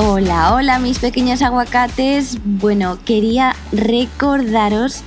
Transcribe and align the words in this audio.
Hola, 0.00 0.54
hola 0.54 0.78
mis 0.78 1.00
pequeños 1.00 1.42
aguacates. 1.42 2.38
Bueno, 2.44 3.00
quería 3.04 3.56
recordaros 3.72 5.00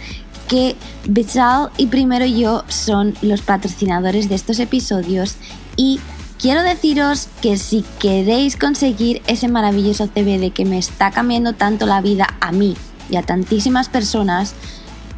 que 0.49 0.75
Bechal 1.07 1.69
y 1.77 1.87
Primero 1.87 2.25
Yo 2.25 2.65
son 2.67 3.13
los 3.21 3.41
patrocinadores 3.41 4.27
de 4.27 4.35
estos 4.35 4.59
episodios 4.59 5.37
y 5.77 6.01
quiero 6.41 6.61
deciros 6.63 7.29
que 7.41 7.55
si 7.55 7.85
queréis 7.99 8.57
conseguir 8.57 9.21
ese 9.27 9.47
maravilloso 9.47 10.09
CBD 10.09 10.51
que 10.51 10.65
me 10.65 10.77
está 10.77 11.09
cambiando 11.09 11.53
tanto 11.53 11.85
la 11.85 12.01
vida 12.01 12.27
a 12.41 12.51
mí 12.51 12.75
y 13.09 13.15
a 13.15 13.21
tantísimas 13.21 13.87
personas, 13.87 14.55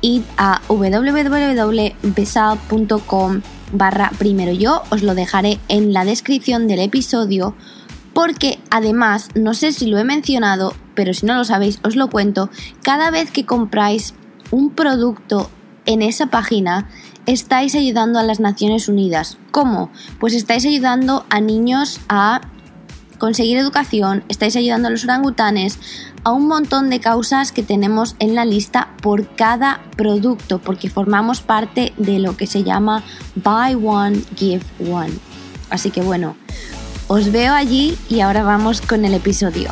id 0.01 0.21
a 0.37 0.61
www.besal.com 0.67 3.41
barra 3.71 4.11
primero 4.19 4.51
yo, 4.51 4.83
os 4.91 5.01
lo 5.01 5.15
dejaré 5.15 5.59
en 5.67 5.93
la 5.93 6.05
descripción 6.05 6.67
del 6.67 6.81
episodio 6.81 7.55
porque 8.13 8.59
además, 8.69 9.29
no 9.35 9.53
sé 9.53 9.71
si 9.71 9.87
lo 9.87 9.97
he 9.97 10.03
mencionado, 10.03 10.73
pero 10.95 11.13
si 11.13 11.25
no 11.25 11.35
lo 11.35 11.43
sabéis, 11.43 11.79
os 11.83 11.95
lo 11.95 12.09
cuento, 12.09 12.49
cada 12.83 13.11
vez 13.11 13.31
que 13.31 13.45
compráis 13.45 14.13
un 14.51 14.69
producto 14.69 15.49
en 15.85 16.01
esa 16.01 16.27
página, 16.27 16.87
estáis 17.25 17.75
ayudando 17.75 18.19
a 18.19 18.23
las 18.23 18.39
Naciones 18.39 18.87
Unidas. 18.87 19.37
¿Cómo? 19.51 19.89
Pues 20.19 20.33
estáis 20.33 20.65
ayudando 20.65 21.25
a 21.29 21.41
niños 21.41 21.99
a 22.09 22.41
conseguir 23.17 23.57
educación, 23.57 24.23
estáis 24.27 24.55
ayudando 24.55 24.89
a 24.89 24.91
los 24.91 25.05
orangutanes, 25.05 25.79
a 26.23 26.31
un 26.31 26.47
montón 26.47 26.89
de 26.89 26.99
causas 26.99 27.51
que 27.51 27.63
tenemos 27.63 28.15
en 28.19 28.35
la 28.35 28.45
lista 28.45 28.89
por 29.01 29.35
cada 29.35 29.81
producto, 29.95 30.59
porque 30.59 30.89
formamos 30.89 31.41
parte 31.41 31.93
de 31.97 32.19
lo 32.19 32.35
que 32.35 32.47
se 32.47 32.63
llama 32.63 33.03
Buy 33.35 33.75
One, 33.75 34.21
Give 34.35 34.65
One. 34.91 35.13
Así 35.69 35.89
que 35.89 36.01
bueno, 36.01 36.35
os 37.15 37.31
veo 37.31 37.53
allí 37.53 37.95
y 38.09 38.21
ahora 38.21 38.41
vamos 38.41 38.81
con 38.81 39.05
el 39.05 39.13
episodio. 39.13 39.69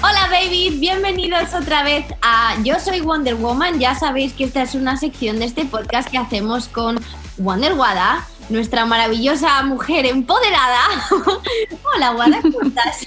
Hola 0.00 0.28
baby, 0.30 0.78
bienvenidos 0.80 1.52
otra 1.52 1.82
vez 1.82 2.06
a 2.22 2.54
Yo 2.64 2.80
soy 2.80 3.02
Wonder 3.02 3.34
Woman. 3.34 3.78
Ya 3.78 3.94
sabéis 3.94 4.32
que 4.32 4.44
esta 4.44 4.62
es 4.62 4.74
una 4.74 4.96
sección 4.96 5.38
de 5.38 5.44
este 5.44 5.66
podcast 5.66 6.08
que 6.10 6.16
hacemos 6.16 6.68
con 6.68 6.98
Wonder 7.36 7.74
Wada, 7.74 8.26
nuestra 8.48 8.86
maravillosa 8.86 9.62
mujer 9.64 10.06
empoderada. 10.06 10.80
Hola 11.94 12.12
Wada, 12.12 12.40
¿cómo 12.40 12.62
estás? 12.62 13.06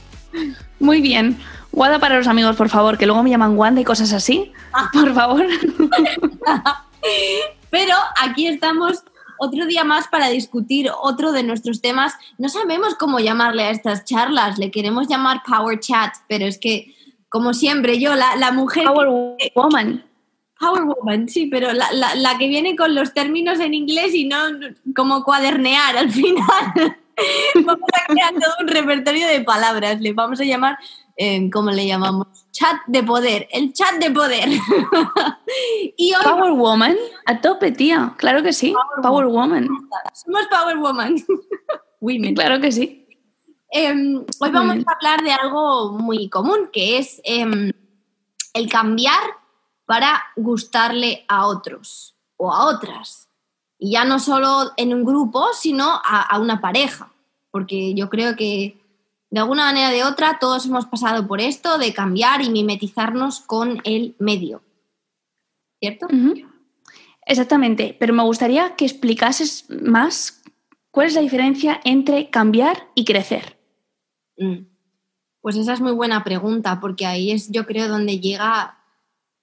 Muy 0.80 1.02
bien. 1.02 1.38
Wada 1.72 1.98
para 1.98 2.16
los 2.16 2.26
amigos, 2.26 2.56
por 2.56 2.70
favor, 2.70 2.96
que 2.96 3.04
luego 3.04 3.22
me 3.22 3.28
llaman 3.28 3.58
Wanda 3.58 3.82
y 3.82 3.84
cosas 3.84 4.14
así. 4.14 4.50
Ah. 4.72 4.88
Por 4.94 5.12
favor. 5.12 5.44
Pero 7.70 7.94
aquí 8.18 8.46
estamos 8.46 9.04
otro 9.38 9.66
día 9.66 9.84
más 9.84 10.08
para 10.08 10.28
discutir 10.28 10.90
otro 11.02 11.32
de 11.32 11.42
nuestros 11.42 11.80
temas. 11.80 12.14
No 12.38 12.48
sabemos 12.48 12.94
cómo 12.94 13.18
llamarle 13.20 13.64
a 13.64 13.70
estas 13.70 14.04
charlas, 14.04 14.58
le 14.58 14.70
queremos 14.70 15.08
llamar 15.08 15.42
Power 15.46 15.78
Chat, 15.80 16.14
pero 16.28 16.44
es 16.46 16.58
que, 16.58 16.94
como 17.28 17.54
siempre, 17.54 17.98
yo, 17.98 18.14
la, 18.14 18.52
mujer... 18.52 18.84
Power 18.84 19.08
Woman. 19.54 20.04
Power 20.58 20.84
Woman, 20.84 21.28
sí, 21.28 21.46
pero 21.46 21.72
la, 21.72 21.88
la, 21.92 22.38
que 22.38 22.48
viene 22.48 22.74
con 22.74 22.94
los 22.94 23.14
términos 23.14 23.60
en 23.60 23.74
inglés 23.74 24.14
y 24.14 24.24
no 24.24 24.38
como 24.94 25.22
cuadernear 25.22 25.96
al 25.96 26.10
final. 26.10 26.96
vamos 27.64 27.88
a 27.92 28.12
crear 28.12 28.32
todo 28.34 28.54
un 28.60 28.68
repertorio 28.68 29.26
de 29.28 29.40
palabras. 29.42 30.00
Le 30.00 30.12
vamos 30.12 30.40
a 30.40 30.44
llamar, 30.44 30.78
eh, 31.18 31.50
¿cómo 31.50 31.72
le 31.72 31.84
llamamos? 31.84 32.28
Chat 32.52 32.76
de 32.86 33.02
poder, 33.02 33.48
el 33.50 33.72
chat 33.72 33.96
de 33.96 34.10
poder. 34.10 34.48
y 35.96 36.12
Power 36.22 36.52
Woman, 36.52 36.96
a 37.26 37.40
tope, 37.40 37.72
tía. 37.72 38.14
Claro 38.16 38.42
que 38.42 38.52
sí. 38.52 38.72
Power, 39.02 39.26
Woman. 39.26 39.68
Somos 40.14 40.46
Power 40.46 40.78
Woman. 40.78 41.16
Women. 42.00 42.34
Claro 42.36 42.60
que 42.60 42.70
sí. 42.70 43.04
Em, 43.70 44.24
hoy 44.40 44.50
vamos 44.50 44.76
a 44.86 44.92
hablar 44.92 45.22
de 45.24 45.32
algo 45.32 45.92
muy 45.98 46.30
común, 46.30 46.70
que 46.72 46.98
es 46.98 47.20
em, 47.24 47.72
el 48.54 48.68
cambiar 48.68 49.20
para 49.84 50.22
gustarle 50.36 51.24
a 51.26 51.46
otros 51.46 52.14
o 52.36 52.52
a 52.52 52.66
otras. 52.66 53.28
Y 53.76 53.92
ya 53.92 54.04
no 54.04 54.20
solo 54.20 54.70
en 54.76 54.94
un 54.94 55.04
grupo, 55.04 55.48
sino 55.52 56.00
a 56.04 56.38
una 56.38 56.60
pareja. 56.60 57.10
Porque 57.50 57.94
yo 57.94 58.08
creo 58.08 58.36
que 58.36 58.87
de 59.30 59.40
alguna 59.40 59.64
manera 59.64 59.88
o 59.88 59.92
de 59.92 60.04
otra, 60.04 60.38
todos 60.38 60.66
hemos 60.66 60.86
pasado 60.86 61.26
por 61.26 61.40
esto 61.40 61.78
de 61.78 61.92
cambiar 61.92 62.42
y 62.42 62.50
mimetizarnos 62.50 63.40
con 63.40 63.80
el 63.84 64.16
medio. 64.18 64.62
¿Cierto? 65.80 66.08
Exactamente, 67.26 67.96
pero 68.00 68.14
me 68.14 68.22
gustaría 68.22 68.74
que 68.74 68.86
explicases 68.86 69.66
más 69.68 70.42
cuál 70.90 71.08
es 71.08 71.14
la 71.14 71.20
diferencia 71.20 71.80
entre 71.84 72.30
cambiar 72.30 72.88
y 72.94 73.04
crecer. 73.04 73.58
Mm. 74.38 74.66
Pues 75.40 75.56
esa 75.56 75.74
es 75.74 75.80
muy 75.80 75.92
buena 75.92 76.24
pregunta, 76.24 76.80
porque 76.80 77.06
ahí 77.06 77.30
es, 77.30 77.50
yo 77.50 77.66
creo, 77.66 77.86
donde 77.86 78.18
llega 78.18 78.78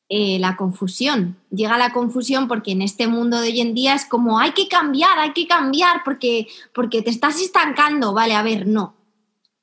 eh, 0.10 0.38
la 0.40 0.56
confusión. 0.56 1.38
Llega 1.50 1.78
la 1.78 1.94
confusión 1.94 2.48
porque 2.48 2.72
en 2.72 2.82
este 2.82 3.08
mundo 3.08 3.40
de 3.40 3.50
hoy 3.50 3.62
en 3.62 3.74
día 3.74 3.96
es 3.96 4.06
como 4.06 4.40
hay 4.40 4.52
que 4.52 4.68
cambiar, 4.68 5.18
hay 5.18 5.34
que 5.34 5.48
cambiar 5.48 6.04
porque, 6.04 6.48
porque 6.74 7.02
te 7.02 7.10
estás 7.10 7.42
estancando. 7.42 8.14
Vale, 8.14 8.36
a 8.36 8.44
ver, 8.44 8.68
no. 8.68 8.96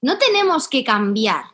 No 0.03 0.19
tenemos 0.19 0.67
que 0.67 0.83
cambiar, 0.83 1.45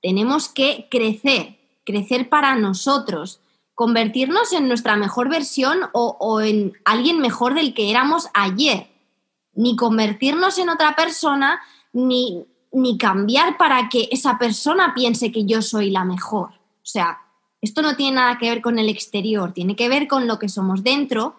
tenemos 0.00 0.48
que 0.48 0.86
crecer, 0.88 1.58
crecer 1.84 2.28
para 2.28 2.54
nosotros, 2.54 3.40
convertirnos 3.74 4.52
en 4.52 4.68
nuestra 4.68 4.96
mejor 4.96 5.28
versión 5.28 5.80
o, 5.92 6.40
en 6.40 6.72
alguien 6.84 7.18
mejor 7.18 7.54
del 7.54 7.74
que 7.74 7.90
éramos 7.90 8.28
ayer. 8.32 8.86
Ni 9.54 9.74
convertirnos 9.74 10.56
en 10.58 10.68
otra 10.68 10.94
persona, 10.94 11.60
ni, 11.92 12.44
ni 12.70 12.96
cambiar 12.96 13.56
para 13.56 13.88
que 13.88 14.08
esa 14.12 14.38
persona 14.38 14.94
piense 14.94 15.32
que 15.32 15.44
yo 15.44 15.60
soy 15.60 15.90
la 15.90 16.04
mejor. 16.04 16.50
O 16.50 16.88
sea, 16.88 17.18
esto 17.60 17.82
no 17.82 17.96
tiene 17.96 18.16
nada 18.16 18.38
que 18.38 18.48
ver 18.48 18.62
con 18.62 18.78
el 18.78 18.88
exterior, 18.88 19.52
tiene 19.52 19.74
que 19.74 19.88
ver 19.88 20.06
con 20.06 20.28
lo 20.28 20.38
que 20.38 20.48
somos 20.48 20.84
dentro 20.84 21.34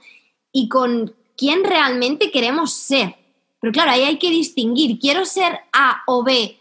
y 0.51 0.67
con 0.67 1.15
quién 1.37 1.63
realmente 1.63 2.29
queremos 2.29 2.73
ser. 2.73 3.15
Pero 3.61 3.71
claro, 3.71 3.91
ahí 3.91 4.01
hay 4.01 4.19
que 4.19 4.29
distinguir, 4.29 4.99
quiero 4.99 5.23
ser 5.23 5.61
A 5.71 6.01
o 6.07 6.23
B 6.23 6.56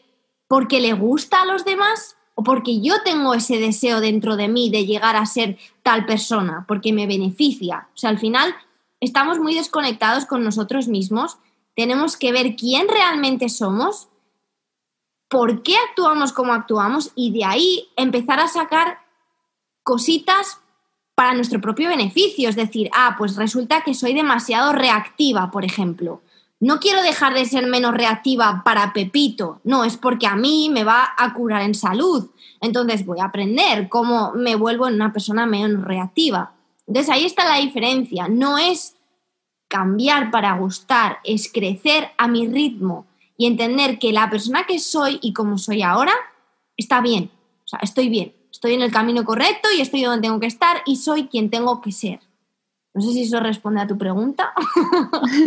porque 0.48 0.80
le 0.80 0.92
gusta 0.92 1.42
a 1.42 1.46
los 1.46 1.64
demás 1.64 2.16
o 2.34 2.44
porque 2.44 2.80
yo 2.80 3.02
tengo 3.02 3.34
ese 3.34 3.58
deseo 3.58 4.00
dentro 4.00 4.36
de 4.36 4.48
mí 4.48 4.70
de 4.70 4.84
llegar 4.84 5.16
a 5.16 5.26
ser 5.26 5.58
tal 5.82 6.04
persona, 6.04 6.64
porque 6.68 6.92
me 6.92 7.06
beneficia. 7.06 7.88
O 7.94 7.96
sea, 7.96 8.10
al 8.10 8.18
final 8.18 8.54
estamos 9.00 9.38
muy 9.38 9.54
desconectados 9.54 10.26
con 10.26 10.44
nosotros 10.44 10.86
mismos, 10.86 11.38
tenemos 11.74 12.16
que 12.16 12.32
ver 12.32 12.54
quién 12.56 12.88
realmente 12.88 13.48
somos, 13.48 14.08
por 15.28 15.62
qué 15.62 15.76
actuamos 15.88 16.32
como 16.32 16.52
actuamos 16.52 17.10
y 17.14 17.32
de 17.32 17.44
ahí 17.44 17.88
empezar 17.96 18.38
a 18.38 18.48
sacar 18.48 18.98
cositas 19.82 20.60
para 21.14 21.34
nuestro 21.34 21.60
propio 21.60 21.88
beneficio. 21.88 22.48
Es 22.48 22.56
decir, 22.56 22.90
ah, 22.92 23.16
pues 23.18 23.36
resulta 23.36 23.82
que 23.82 23.94
soy 23.94 24.12
demasiado 24.12 24.72
reactiva, 24.72 25.50
por 25.50 25.64
ejemplo 25.64 26.20
no 26.58 26.80
quiero 26.80 27.02
dejar 27.02 27.34
de 27.34 27.44
ser 27.44 27.66
menos 27.66 27.94
reactiva 27.94 28.62
para 28.64 28.92
Pepito, 28.92 29.60
no, 29.64 29.84
es 29.84 29.96
porque 29.96 30.26
a 30.26 30.36
mí 30.36 30.70
me 30.70 30.84
va 30.84 31.12
a 31.16 31.34
curar 31.34 31.62
en 31.62 31.74
salud. 31.74 32.30
Entonces 32.60 33.04
voy 33.04 33.20
a 33.20 33.26
aprender 33.26 33.88
cómo 33.88 34.32
me 34.32 34.56
vuelvo 34.56 34.88
en 34.88 34.94
una 34.94 35.12
persona 35.12 35.46
menos 35.46 35.84
reactiva. 35.84 36.54
Entonces 36.86 37.12
ahí 37.12 37.24
está 37.24 37.44
la 37.44 37.58
diferencia, 37.58 38.28
no 38.28 38.58
es 38.58 38.96
cambiar 39.68 40.30
para 40.30 40.56
gustar, 40.56 41.18
es 41.24 41.50
crecer 41.52 42.10
a 42.16 42.28
mi 42.28 42.46
ritmo 42.46 43.06
y 43.36 43.46
entender 43.46 43.98
que 43.98 44.12
la 44.12 44.30
persona 44.30 44.64
que 44.66 44.78
soy 44.78 45.18
y 45.20 45.32
como 45.32 45.58
soy 45.58 45.82
ahora 45.82 46.12
está 46.76 47.00
bien, 47.00 47.30
o 47.64 47.68
sea, 47.68 47.80
estoy 47.82 48.08
bien, 48.08 48.34
estoy 48.50 48.74
en 48.74 48.82
el 48.82 48.92
camino 48.92 49.24
correcto 49.24 49.68
y 49.76 49.80
estoy 49.80 50.02
donde 50.04 50.28
tengo 50.28 50.40
que 50.40 50.46
estar 50.46 50.82
y 50.86 50.96
soy 50.96 51.26
quien 51.26 51.50
tengo 51.50 51.80
que 51.80 51.92
ser. 51.92 52.20
No 52.96 53.02
sé 53.02 53.12
si 53.12 53.22
eso 53.24 53.40
responde 53.40 53.82
a 53.82 53.86
tu 53.86 53.98
pregunta. 53.98 54.54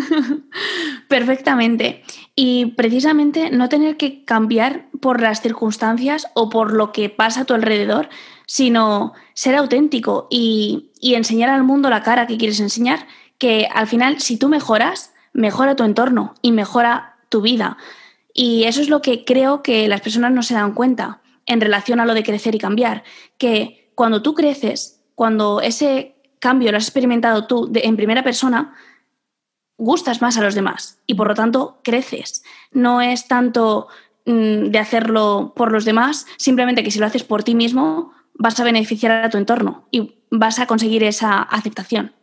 Perfectamente. 1.08 2.04
Y 2.36 2.68
precisamente 2.78 3.50
no 3.50 3.70
tener 3.70 3.98
que 3.98 4.24
cambiar 4.24 4.86
por 5.02 5.20
las 5.20 5.42
circunstancias 5.42 6.28
o 6.36 6.52
por 6.52 6.72
lo 6.72 6.92
que 6.92 7.10
pasa 7.10 7.42
a 7.42 7.46
tu 7.46 7.56
alrededor, 7.56 8.08
sino 8.46 9.14
ser 9.34 9.56
auténtico 9.56 10.28
y, 10.30 10.92
enseñar 11.02 11.50
al 11.50 11.64
mundo 11.64 11.90
la 11.90 12.04
cara 12.04 12.28
que 12.28 12.38
quieres 12.38 12.60
enseñar, 12.60 13.08
que 13.40 13.68
al 13.74 13.88
final 13.88 14.20
si 14.20 14.38
tú 14.38 14.48
mejoras, 14.48 15.12
mejora 15.34 15.76
tu 15.76 15.84
entorno 15.84 16.36
y 16.44 16.52
mejora 16.52 17.16
tu 17.30 17.42
vida. 17.42 17.78
Y 18.32 18.66
eso 18.66 18.80
es 18.80 18.90
lo 18.90 19.02
que 19.02 19.26
creo 19.26 19.64
que 19.64 19.88
las 19.88 20.02
personas 20.02 20.32
no 20.34 20.44
se 20.44 20.54
dan 20.54 20.74
cuenta 20.74 21.22
en 21.48 21.62
relación 21.62 22.00
a 22.00 22.06
lo 22.06 22.14
de 22.14 22.24
crecer 22.24 22.54
y 22.54 22.60
cambiar, 22.60 23.04
que 23.40 23.92
cuando 23.96 24.22
tú 24.22 24.36
creces, 24.36 25.02
cuando 25.16 25.62
ese 25.62 26.19
cambio 26.40 26.72
lo 26.72 26.78
has 26.78 26.86
experimentado 26.86 27.46
tú 27.48 27.72
en 27.74 27.96
primera 27.96 28.24
persona, 28.24 28.74
gustas 29.78 30.22
más 30.22 30.38
a 30.38 30.42
los 30.42 30.56
demás 30.56 31.00
y 31.06 31.16
por 31.16 31.28
lo 31.28 31.36
tanto 31.36 31.80
creces. 31.84 32.44
No 32.72 33.02
es 33.02 33.28
tanto 33.28 33.88
mm, 34.26 34.66
de 34.66 34.80
hacerlo 34.80 35.54
por 35.56 35.72
los 35.72 35.86
demás, 35.86 36.26
simplemente 36.38 36.84
que 36.84 36.92
si 36.92 37.00
lo 37.00 37.06
haces 37.06 37.24
por 37.24 37.44
ti 37.44 37.56
mismo 37.56 38.14
vas 38.34 38.60
a 38.60 38.64
beneficiar 38.64 39.24
a 39.24 39.30
tu 39.30 39.38
entorno 39.38 39.88
y 39.92 40.16
vas 40.32 40.60
a 40.60 40.68
conseguir 40.68 41.04
esa 41.04 41.42
aceptación. 41.42 42.14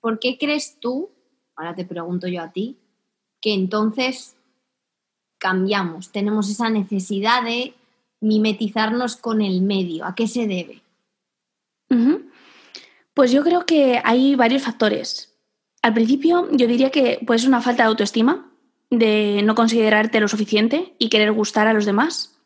¿Por 0.00 0.18
qué 0.18 0.38
crees 0.38 0.78
tú, 0.80 1.10
ahora 1.56 1.74
te 1.74 1.84
pregunto 1.84 2.28
yo 2.28 2.42
a 2.42 2.52
ti, 2.52 2.78
que 3.40 3.54
entonces 3.54 4.36
cambiamos, 5.38 6.10
tenemos 6.12 6.48
esa 6.48 6.70
necesidad 6.70 7.42
de 7.42 7.74
mimetizarnos 8.20 9.16
con 9.16 9.42
el 9.42 9.62
medio? 9.62 10.04
¿A 10.04 10.14
qué 10.14 10.26
se 10.26 10.46
debe? 10.46 10.82
Pues 13.16 13.32
yo 13.32 13.42
creo 13.42 13.64
que 13.64 14.02
hay 14.04 14.34
varios 14.34 14.62
factores. 14.62 15.38
Al 15.80 15.94
principio 15.94 16.48
yo 16.52 16.66
diría 16.66 16.90
que 16.90 17.18
pues, 17.26 17.40
es 17.40 17.48
una 17.48 17.62
falta 17.62 17.82
de 17.82 17.88
autoestima, 17.88 18.52
de 18.90 19.40
no 19.42 19.54
considerarte 19.54 20.20
lo 20.20 20.28
suficiente 20.28 20.94
y 20.98 21.08
querer 21.08 21.32
gustar 21.32 21.66
a 21.66 21.72
los 21.72 21.86
demás. 21.86 22.36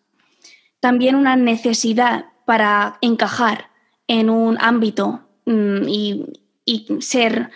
También 0.79 1.17
una 1.17 1.35
necesidad 1.35 2.27
para 2.47 2.99
encajar 3.01 3.71
en 4.07 4.31
un 4.31 4.59
ámbito 4.61 5.23
mm, 5.45 5.89
y, 5.89 6.27
ser, 7.01 7.51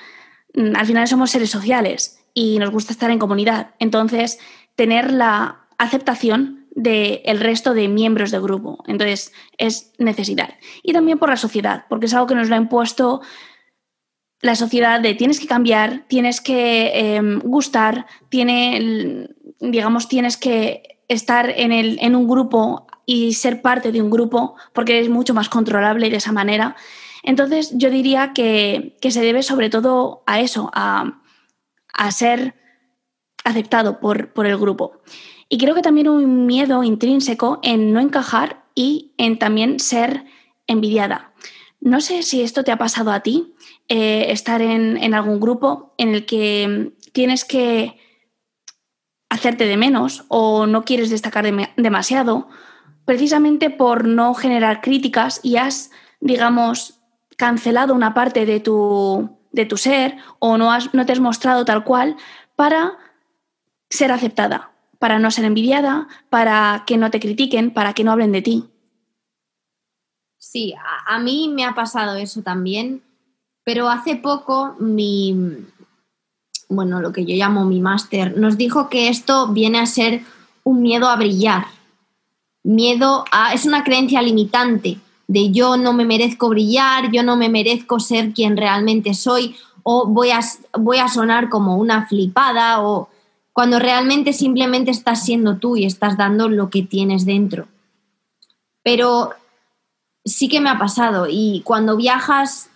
mm, 0.54 0.74
al 0.74 0.84
final 0.84 1.06
somos 1.06 1.30
seres 1.30 1.50
sociales 1.50 2.18
y 2.34 2.58
nos 2.58 2.72
gusta 2.72 2.92
estar 2.92 3.12
en 3.12 3.20
comunidad. 3.20 3.76
Entonces, 3.78 4.40
tener 4.74 5.12
la 5.12 5.68
aceptación 5.78 6.63
del 6.74 7.40
resto 7.40 7.74
de 7.74 7.88
miembros 7.88 8.30
del 8.30 8.42
grupo. 8.42 8.82
Entonces, 8.86 9.32
es 9.58 9.92
necesidad. 9.98 10.54
Y 10.82 10.92
también 10.92 11.18
por 11.18 11.28
la 11.28 11.36
sociedad, 11.36 11.84
porque 11.88 12.06
es 12.06 12.14
algo 12.14 12.26
que 12.26 12.34
nos 12.34 12.48
lo 12.48 12.54
ha 12.54 12.58
impuesto 12.58 13.20
la 14.44 14.54
sociedad 14.56 15.00
de 15.00 15.14
tienes 15.14 15.40
que 15.40 15.46
cambiar, 15.46 16.04
tienes 16.06 16.42
que 16.42 17.16
em, 17.16 17.40
gustar, 17.40 18.06
tiene, 18.28 19.30
digamos, 19.58 20.06
tienes 20.06 20.36
que 20.36 21.00
estar 21.08 21.48
en, 21.48 21.72
el, 21.72 21.98
en 22.02 22.14
un 22.14 22.28
grupo 22.28 22.86
y 23.06 23.32
ser 23.34 23.62
parte 23.62 23.90
de 23.90 24.02
un 24.02 24.10
grupo 24.10 24.56
porque 24.74 25.00
es 25.00 25.08
mucho 25.08 25.32
más 25.32 25.48
controlable 25.48 26.10
de 26.10 26.16
esa 26.16 26.32
manera. 26.32 26.76
Entonces 27.22 27.72
yo 27.74 27.88
diría 27.88 28.32
que, 28.34 28.96
se 29.00 29.22
debe 29.22 29.42
sobre 29.42 29.70
todo 29.70 30.22
a 30.26 30.40
eso, 30.40 30.70
a, 30.74 31.20
ser 32.10 32.54
aceptado 33.44 33.98
por, 33.98 34.34
por, 34.34 34.46
el 34.46 34.58
grupo. 34.58 35.00
Y 35.48 35.58
creo 35.58 35.74
que 35.74 35.82
también 35.82 36.08
un 36.08 36.46
miedo 36.46 36.82
intrínseco 36.82 37.60
en 37.62 37.92
no 37.92 38.00
encajar 38.00 38.64
y 38.74 39.12
en 39.18 39.38
también 39.38 39.80
ser 39.80 40.24
envidiada. 40.66 41.32
No 41.80 42.00
sé 42.00 42.22
si 42.22 42.42
esto 42.42 42.64
te 42.64 42.72
ha 42.72 42.78
pasado 42.78 43.12
a 43.12 43.20
ti, 43.20 43.54
eh, 43.88 44.26
estar 44.30 44.62
en, 44.62 45.14
algún 45.14 45.38
grupo 45.38 45.92
en 45.98 46.14
el 46.14 46.24
que 46.24 46.94
tienes 47.12 47.44
que 47.44 47.98
hacerte 49.28 49.66
de 49.66 49.76
menos 49.76 50.24
o 50.28 50.66
no 50.66 50.84
quieres 50.84 51.10
destacar 51.10 51.44
demasiado, 51.76 52.48
precisamente 53.04 53.68
por 53.68 54.06
no 54.06 54.32
generar 54.32 54.80
críticas 54.80 55.40
y 55.42 55.56
has, 55.56 55.90
digamos, 56.20 57.00
cancelado 57.36 57.94
una 57.94 58.14
parte 58.14 58.46
de 58.46 58.60
tu, 58.60 59.36
de 59.52 59.66
tu 59.66 59.76
ser 59.76 60.16
o 60.38 60.56
no, 60.56 60.72
has, 60.72 60.94
no 60.94 61.04
te 61.04 61.12
has 61.12 61.20
mostrado 61.20 61.64
tal 61.64 61.84
cual 61.84 62.16
para 62.56 62.96
ser 63.90 64.10
aceptada, 64.12 64.73
para 65.04 65.18
no 65.18 65.30
ser 65.30 65.44
envidiada, 65.44 66.08
para 66.30 66.84
que 66.86 66.96
no 66.96 67.10
te 67.10 67.20
critiquen, 67.20 67.70
para 67.70 67.92
que 67.92 68.04
no 68.04 68.12
hablen 68.12 68.32
de 68.32 68.40
ti. 68.40 68.64
Sí, 70.38 70.74
a 71.06 71.18
mí 71.18 71.52
me 71.54 71.64
ha 71.64 71.74
pasado 71.74 72.16
eso 72.16 72.40
también 72.40 73.02
pero 73.64 73.88
hace 73.88 74.16
poco 74.16 74.76
mi, 74.78 75.34
bueno, 76.68 77.00
lo 77.00 77.12
que 77.12 77.24
yo 77.24 77.34
llamo 77.34 77.64
mi 77.64 77.80
máster, 77.80 78.36
nos 78.36 78.58
dijo 78.58 78.90
que 78.90 79.08
esto 79.08 79.48
viene 79.48 79.78
a 79.78 79.86
ser 79.86 80.22
un 80.62 80.82
miedo 80.82 81.08
a 81.08 81.16
brillar. 81.16 81.66
Miedo 82.62 83.24
a, 83.32 83.54
es 83.54 83.64
una 83.64 83.82
creencia 83.82 84.22
limitante 84.22 84.98
de 85.26 85.50
yo 85.50 85.78
no 85.78 85.94
me 85.94 86.04
merezco 86.04 86.50
brillar, 86.50 87.10
yo 87.10 87.22
no 87.22 87.36
me 87.36 87.48
merezco 87.48 87.98
ser 87.98 88.32
quien 88.32 88.56
realmente 88.56 89.14
soy 89.14 89.56
o 89.82 90.06
voy 90.06 90.30
a, 90.30 90.40
voy 90.78 90.98
a 90.98 91.08
sonar 91.08 91.48
como 91.48 91.76
una 91.76 92.06
flipada 92.06 92.82
o 92.82 93.08
cuando 93.54 93.78
realmente 93.78 94.32
simplemente 94.32 94.90
estás 94.90 95.24
siendo 95.24 95.58
tú 95.58 95.76
y 95.76 95.86
estás 95.86 96.18
dando 96.18 96.48
lo 96.48 96.70
que 96.70 96.82
tienes 96.82 97.24
dentro. 97.24 97.68
Pero 98.82 99.30
sí 100.24 100.48
que 100.48 100.60
me 100.60 100.68
ha 100.68 100.78
pasado 100.78 101.28
y 101.30 101.62
cuando 101.64 101.96
viajas 101.96 102.68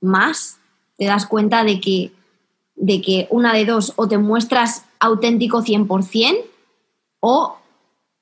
más, 0.00 0.58
te 0.96 1.04
das 1.04 1.26
cuenta 1.26 1.64
de 1.64 1.80
que, 1.80 2.12
de 2.74 3.02
que 3.02 3.28
una 3.30 3.52
de 3.52 3.66
dos, 3.66 3.92
o 3.96 4.08
te 4.08 4.16
muestras 4.16 4.86
auténtico 4.98 5.62
100% 5.62 6.44
o 7.20 7.58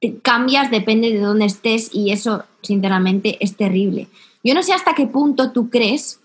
te 0.01 0.19
cambias, 0.19 0.71
depende 0.71 1.13
de 1.13 1.21
dónde 1.21 1.45
estés 1.45 1.95
y 1.95 2.11
eso, 2.11 2.45
sinceramente, 2.63 3.39
es 3.41 3.57
terrible. 3.57 4.09
Yo 4.43 4.55
no 4.55 4.65
sé 4.65 4.73
hasta 4.73 4.95
qué 4.95 5.07
punto 5.07 5.53
tú 5.53 5.71
crees, 5.71 6.20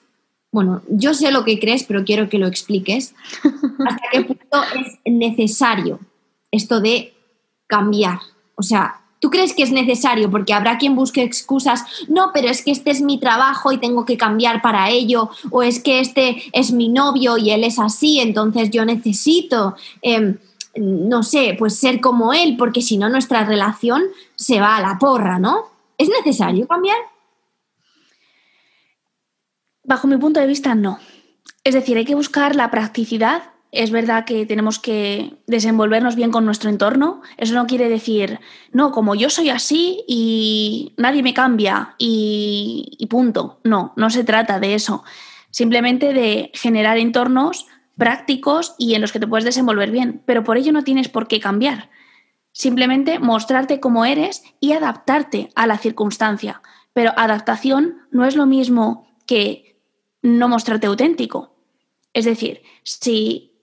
bueno, 0.56 0.82
yo 0.88 1.14
sé 1.14 1.34
lo 1.34 1.44
que 1.44 1.60
crees, 1.60 1.84
pero 1.84 2.06
quiero 2.06 2.30
que 2.30 2.38
lo 2.38 2.48
expliques, 2.48 3.14
hasta 3.44 4.04
qué 4.10 4.22
punto 4.22 4.64
es 4.74 5.00
necesario 5.04 6.00
esto 6.50 6.80
de 6.80 7.14
cambiar. 7.68 8.20
O 8.56 8.64
sea, 8.64 9.02
¿Tú 9.20 9.32
crees 9.32 9.54
que 9.54 9.64
es 9.64 9.72
necesario? 9.72 10.30
Porque 10.30 10.54
habrá 10.54 10.78
quien 10.78 10.96
busque 10.96 11.24
excusas, 11.24 11.84
no, 12.08 12.30
pero 12.32 12.48
es 12.48 12.64
que 12.64 12.70
este 12.70 12.92
es 12.92 13.02
mi 13.02 13.20
trabajo 13.20 13.72
y 13.72 13.80
tengo 13.80 14.06
que 14.06 14.18
cambiar 14.18 14.62
para 14.62 14.92
ello, 14.92 15.30
o 15.50 15.64
es 15.64 15.82
que 15.82 16.00
este 16.00 16.44
es 16.52 16.72
mi 16.72 16.90
novio 16.90 17.38
y 17.38 17.50
él 17.50 17.64
es 17.64 17.80
así, 17.80 18.20
entonces 18.20 18.70
yo 18.70 18.86
necesito, 18.86 19.76
em, 20.04 20.38
no 20.76 21.24
sé, 21.24 21.56
pues 21.58 21.76
ser 21.80 22.02
como 22.02 22.34
él, 22.34 22.56
porque 22.56 22.84
si 22.84 22.98
no 22.98 23.10
nuestra 23.10 23.44
relación 23.46 24.04
se 24.36 24.60
va 24.60 24.76
a 24.76 24.82
la 24.82 25.00
porra, 25.00 25.40
¿no? 25.40 25.64
¿Es 25.98 26.08
necesario 26.10 26.68
cambiar? 26.68 26.98
Bajo 29.86 30.08
mi 30.08 30.18
punto 30.18 30.40
de 30.40 30.48
vista, 30.48 30.76
no. 30.76 31.00
Es 31.64 31.74
decir, 31.74 31.98
hay 31.98 32.06
que 32.06 32.16
buscar 32.16 32.56
la 32.56 32.72
practicidad 32.72 33.56
es 33.76 33.92
verdad 33.92 34.24
que 34.24 34.46
tenemos 34.46 34.80
que 34.80 35.34
desenvolvernos 35.48 36.16
bien 36.16 36.32
con 36.32 36.46
nuestro 36.46 36.70
entorno. 36.70 37.22
Eso 37.36 37.54
no 37.56 37.68
quiere 37.68 37.90
decir, 37.90 38.40
no, 38.72 38.92
como 38.92 39.16
yo 39.16 39.30
soy 39.30 39.50
así 39.50 40.04
y 40.08 40.94
nadie 40.96 41.22
me 41.24 41.34
cambia 41.34 41.94
y, 41.98 43.06
punto. 43.10 43.60
No, 43.66 43.92
no 43.98 44.10
se 44.10 44.24
trata 44.24 44.62
de 44.62 44.76
eso. 44.76 45.04
Simplemente 45.52 46.14
de 46.14 46.52
generar 46.54 46.98
entornos 46.98 47.68
prácticos 47.98 48.76
y 48.78 48.96
en 48.96 49.02
los 49.02 49.12
que 49.12 49.20
te 49.20 49.28
puedes 49.28 49.44
desenvolver 49.44 49.92
bien. 49.92 50.22
Pero 50.26 50.46
por 50.46 50.58
ello 50.58 50.72
no 50.72 50.86
tienes 50.86 51.10
por 51.10 51.28
qué 51.28 51.42
cambiar. 51.42 51.90
Simplemente 52.54 53.20
mostrarte 53.20 53.82
como 53.82 54.06
eres 54.06 54.42
y 54.62 54.72
adaptarte 54.72 55.50
a 55.54 55.68
la 55.68 55.78
circunstancia. 55.78 56.62
Pero 56.94 57.12
adaptación 57.18 57.98
no 58.10 58.24
es 58.26 58.38
lo 58.38 58.46
mismo 58.46 59.06
que 59.26 59.75
no 60.26 60.48
mostrarte 60.50 60.88
auténtico. 60.88 61.56
Es 62.14 62.26
decir, 62.26 62.64
si 62.84 63.56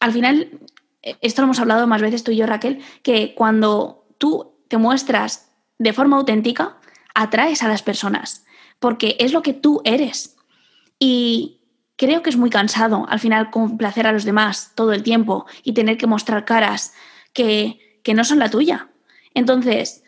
al 0.00 0.12
final, 0.12 0.60
eh, 1.02 1.16
esto 1.20 1.42
lo 1.42 1.46
hemos 1.46 1.60
hablado 1.60 1.86
más 1.86 2.02
veces 2.02 2.24
tú 2.24 2.32
y 2.32 2.36
yo, 2.36 2.46
Raquel, 2.46 2.82
que 3.02 3.34
cuando 3.34 4.06
tú 4.18 4.54
te 4.68 4.78
muestras 4.78 5.52
de 5.78 5.92
forma 5.92 6.16
auténtica, 6.16 6.78
atraes 7.14 7.62
a 7.62 7.68
las 7.68 7.82
personas, 7.82 8.44
porque 8.78 9.16
es 9.20 9.32
lo 9.32 9.42
que 9.42 9.52
tú 9.52 9.82
eres. 9.84 10.36
Y 10.98 11.60
creo 11.96 12.22
que 12.22 12.30
es 12.30 12.36
muy 12.36 12.50
cansado 12.50 13.06
al 13.08 13.20
final 13.20 13.50
complacer 13.50 14.06
a 14.06 14.12
los 14.12 14.24
demás 14.24 14.72
todo 14.74 14.92
el 14.92 15.02
tiempo 15.02 15.46
y 15.62 15.72
tener 15.72 15.98
que 15.98 16.06
mostrar 16.06 16.44
caras 16.44 16.94
que, 17.32 18.00
que 18.02 18.14
no 18.14 18.24
son 18.24 18.38
la 18.38 18.50
tuya. 18.50 18.88
Entonces, 19.34 20.02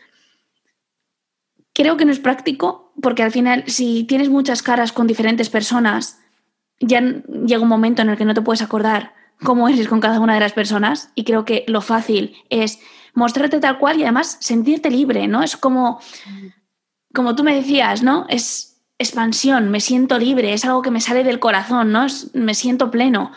creo 1.79 1.95
que 1.95 2.03
no 2.03 2.11
es 2.11 2.19
práctico 2.19 2.91
porque 3.01 3.23
al 3.23 3.31
final 3.31 3.63
si 3.67 4.03
tienes 4.03 4.27
muchas 4.27 4.61
caras 4.61 4.91
con 4.91 5.07
diferentes 5.07 5.49
personas, 5.49 6.19
ya 6.81 6.99
llega 6.99 7.63
un 7.63 7.69
momento 7.69 8.01
en 8.01 8.09
el 8.09 8.17
que 8.17 8.25
no 8.25 8.33
te 8.33 8.41
puedes 8.41 8.61
acordar 8.61 9.13
cómo 9.45 9.69
eres 9.69 9.87
con 9.87 10.01
cada 10.01 10.19
una 10.19 10.33
de 10.33 10.41
las 10.41 10.51
personas 10.51 11.13
y 11.15 11.23
creo 11.23 11.45
que 11.45 11.63
lo 11.67 11.79
fácil 11.79 12.35
es 12.49 12.79
mostrarte 13.13 13.61
tal 13.61 13.79
cual 13.79 13.97
y 13.97 14.03
además 14.03 14.35
sentirte 14.41 14.91
libre, 14.91 15.29
¿no? 15.29 15.41
Es 15.41 15.55
como, 15.55 16.01
como 17.13 17.33
tú 17.37 17.45
me 17.45 17.55
decías, 17.55 18.03
¿no? 18.03 18.25
Es 18.27 18.81
expansión, 18.97 19.71
me 19.71 19.79
siento 19.79 20.19
libre, 20.19 20.51
es 20.51 20.65
algo 20.65 20.81
que 20.81 20.91
me 20.91 20.99
sale 20.99 21.23
del 21.23 21.39
corazón, 21.39 21.93
¿no? 21.93 22.07
me 22.33 22.55
siento 22.55 22.91
pleno. 22.91 23.31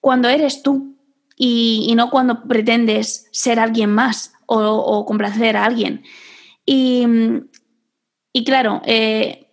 Cuando 0.00 0.28
eres 0.28 0.64
tú 0.64 0.96
y, 1.36 1.94
no 1.96 2.10
cuando 2.10 2.42
pretendes 2.48 3.28
ser 3.30 3.60
alguien 3.60 3.92
más 3.94 4.32
o, 4.46 5.04
complacer 5.06 5.56
a 5.56 5.66
alguien. 5.66 6.02
Y 8.36 8.44
claro, 8.44 8.82
eh, 8.84 9.46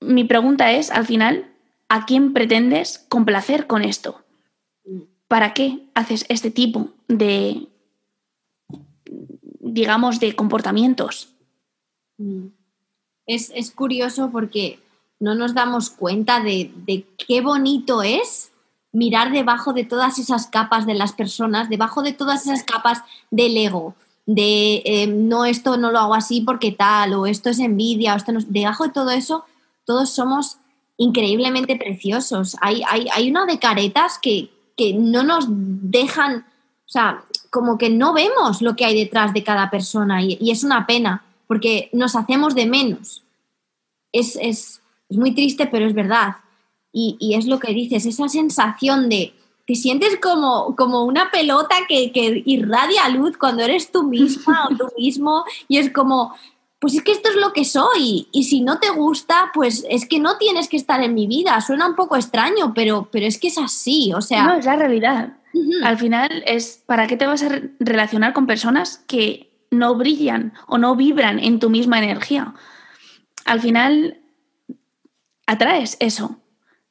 mi 0.00 0.24
pregunta 0.24 0.72
es, 0.72 0.90
al 0.90 1.06
final, 1.06 1.50
¿a 1.88 2.06
quién 2.06 2.32
pretendes 2.32 3.04
complacer 3.08 3.66
con 3.66 3.82
esto? 3.82 4.22
¿para 5.28 5.52
qué 5.52 5.86
haces 5.94 6.24
este 6.28 6.50
tipo 6.50 6.88
de, 7.06 7.68
digamos, 9.60 10.18
de 10.18 10.34
comportamientos. 10.34 11.28
Es, 13.26 13.52
es 13.54 13.70
curioso 13.70 14.30
porque 14.32 14.80
no 15.20 15.34
nos 15.34 15.54
damos 15.54 15.90
cuenta 15.90 16.40
de, 16.40 16.72
de, 16.74 17.06
qué 17.28 17.42
bonito 17.42 18.02
es 18.02 18.50
mirar 18.90 19.30
debajo 19.30 19.74
de 19.74 19.84
todas 19.84 20.18
esas 20.18 20.46
capas 20.46 20.86
de 20.86 20.94
las 20.94 21.12
personas, 21.12 21.68
debajo 21.68 22.02
de 22.02 22.14
todas 22.14 22.46
esas 22.46 22.64
capas 22.64 23.02
del 23.30 23.56
ego, 23.56 23.94
de 24.28 24.82
eh, 24.84 25.06
no, 25.06 25.46
esto 25.46 25.78
no 25.78 25.90
lo 25.90 25.98
hago 25.98 26.14
así 26.14 26.42
porque 26.42 26.70
tal, 26.70 27.14
o 27.14 27.24
esto 27.24 27.48
es 27.48 27.58
envidia, 27.60 28.12
o 28.12 28.16
esto 28.18 28.30
no 28.30 28.40
Debajo 28.46 28.84
de 28.84 28.92
todo 28.92 29.10
eso, 29.10 29.46
todos 29.86 30.10
somos 30.10 30.58
increíblemente 30.98 31.76
preciosos. 31.76 32.54
Hay, 32.60 32.82
hay, 32.86 33.06
hay 33.10 33.30
una 33.30 33.46
de 33.46 33.58
caretas 33.58 34.18
que, 34.20 34.50
que 34.76 34.92
no 34.92 35.22
nos 35.22 35.46
dejan, 35.48 36.40
o 36.40 36.90
sea, 36.90 37.24
como 37.48 37.78
que 37.78 37.88
no 37.88 38.12
vemos 38.12 38.60
lo 38.60 38.76
que 38.76 38.84
hay 38.84 38.98
detrás 39.02 39.32
de 39.32 39.42
cada 39.42 39.70
persona 39.70 40.22
y, 40.22 40.36
y 40.38 40.50
es 40.50 40.62
una 40.62 40.86
pena 40.86 41.24
porque 41.46 41.88
nos 41.94 42.14
hacemos 42.14 42.54
de 42.54 42.66
menos. 42.66 43.22
Es, 44.12 44.36
es, 44.36 44.82
es 45.08 45.16
muy 45.16 45.34
triste, 45.34 45.68
pero 45.68 45.86
es 45.86 45.94
verdad. 45.94 46.36
Y, 46.92 47.16
y, 47.18 47.34
es 47.34 47.46
lo 47.46 47.58
que 47.58 47.72
dices, 47.72 48.04
esa 48.04 48.28
sensación 48.28 49.08
de, 49.08 49.32
te 49.68 49.74
sientes 49.74 50.16
como, 50.16 50.74
como 50.76 51.04
una 51.04 51.30
pelota 51.30 51.74
que, 51.86 52.10
que 52.10 52.42
irradia 52.46 53.06
luz 53.10 53.36
cuando 53.36 53.62
eres 53.62 53.92
tú 53.92 54.02
misma 54.02 54.66
o 54.66 54.74
tú 54.74 54.88
mismo 54.98 55.44
y 55.68 55.76
es 55.76 55.92
como, 55.92 56.34
pues 56.78 56.94
es 56.94 57.02
que 57.02 57.12
esto 57.12 57.28
es 57.28 57.36
lo 57.36 57.52
que 57.52 57.66
soy 57.66 58.28
y 58.32 58.44
si 58.44 58.62
no 58.62 58.78
te 58.78 58.88
gusta, 58.88 59.50
pues 59.52 59.84
es 59.90 60.08
que 60.08 60.20
no 60.20 60.38
tienes 60.38 60.70
que 60.70 60.78
estar 60.78 61.02
en 61.02 61.12
mi 61.12 61.26
vida. 61.26 61.60
Suena 61.60 61.86
un 61.86 61.96
poco 61.96 62.16
extraño, 62.16 62.72
pero, 62.74 63.10
pero 63.12 63.26
es 63.26 63.38
que 63.38 63.48
es 63.48 63.58
así, 63.58 64.10
o 64.14 64.22
sea... 64.22 64.44
No, 64.44 64.54
es 64.54 64.64
la 64.64 64.76
realidad. 64.76 65.36
Uh 65.52 65.58
-huh. 65.58 65.84
Al 65.84 65.98
final 65.98 66.42
es, 66.46 66.82
¿para 66.86 67.06
qué 67.06 67.18
te 67.18 67.26
vas 67.26 67.42
a 67.42 67.60
relacionar 67.78 68.32
con 68.32 68.46
personas 68.46 69.04
que 69.06 69.50
no 69.70 69.96
brillan 69.96 70.54
o 70.66 70.78
no 70.78 70.96
vibran 70.96 71.38
en 71.38 71.58
tu 71.58 71.68
misma 71.68 71.98
energía? 71.98 72.54
Al 73.44 73.60
final 73.60 74.18
atraes 75.46 75.98
eso. 76.00 76.40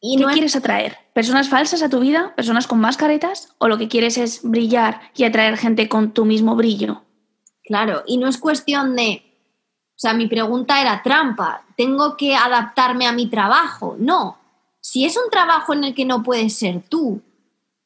¿Y 0.07 0.17
¿Qué 0.17 0.23
no 0.23 0.29
quieres 0.29 0.55
atraer? 0.55 0.97
¿Personas 1.13 1.49
falsas 1.49 1.83
a 1.83 1.89
tu 1.89 1.99
vida? 1.99 2.33
¿Personas 2.35 2.67
con 2.67 2.79
máscaretas? 2.79 3.53
¿O 3.57 3.67
lo 3.67 3.77
que 3.77 3.87
quieres 3.87 4.17
es 4.17 4.41
brillar 4.43 5.01
y 5.15 5.23
atraer 5.23 5.57
gente 5.57 5.89
con 5.89 6.13
tu 6.13 6.25
mismo 6.25 6.55
brillo? 6.55 7.03
Claro, 7.63 8.03
y 8.07 8.17
no 8.17 8.27
es 8.27 8.37
cuestión 8.37 8.95
de 8.95 9.27
o 9.97 9.99
sea, 9.99 10.13
mi 10.13 10.27
pregunta 10.27 10.79
era 10.79 11.01
trampa, 11.01 11.63
¿tengo 11.75 12.17
que 12.17 12.35
adaptarme 12.35 13.07
a 13.07 13.11
mi 13.13 13.31
trabajo? 13.31 13.95
No, 13.97 14.37
si 14.79 15.05
es 15.05 15.17
un 15.17 15.31
trabajo 15.31 15.73
en 15.73 15.85
el 15.85 15.95
que 15.95 16.05
no 16.05 16.21
puedes 16.21 16.55
ser 16.55 16.83
tú, 16.87 17.19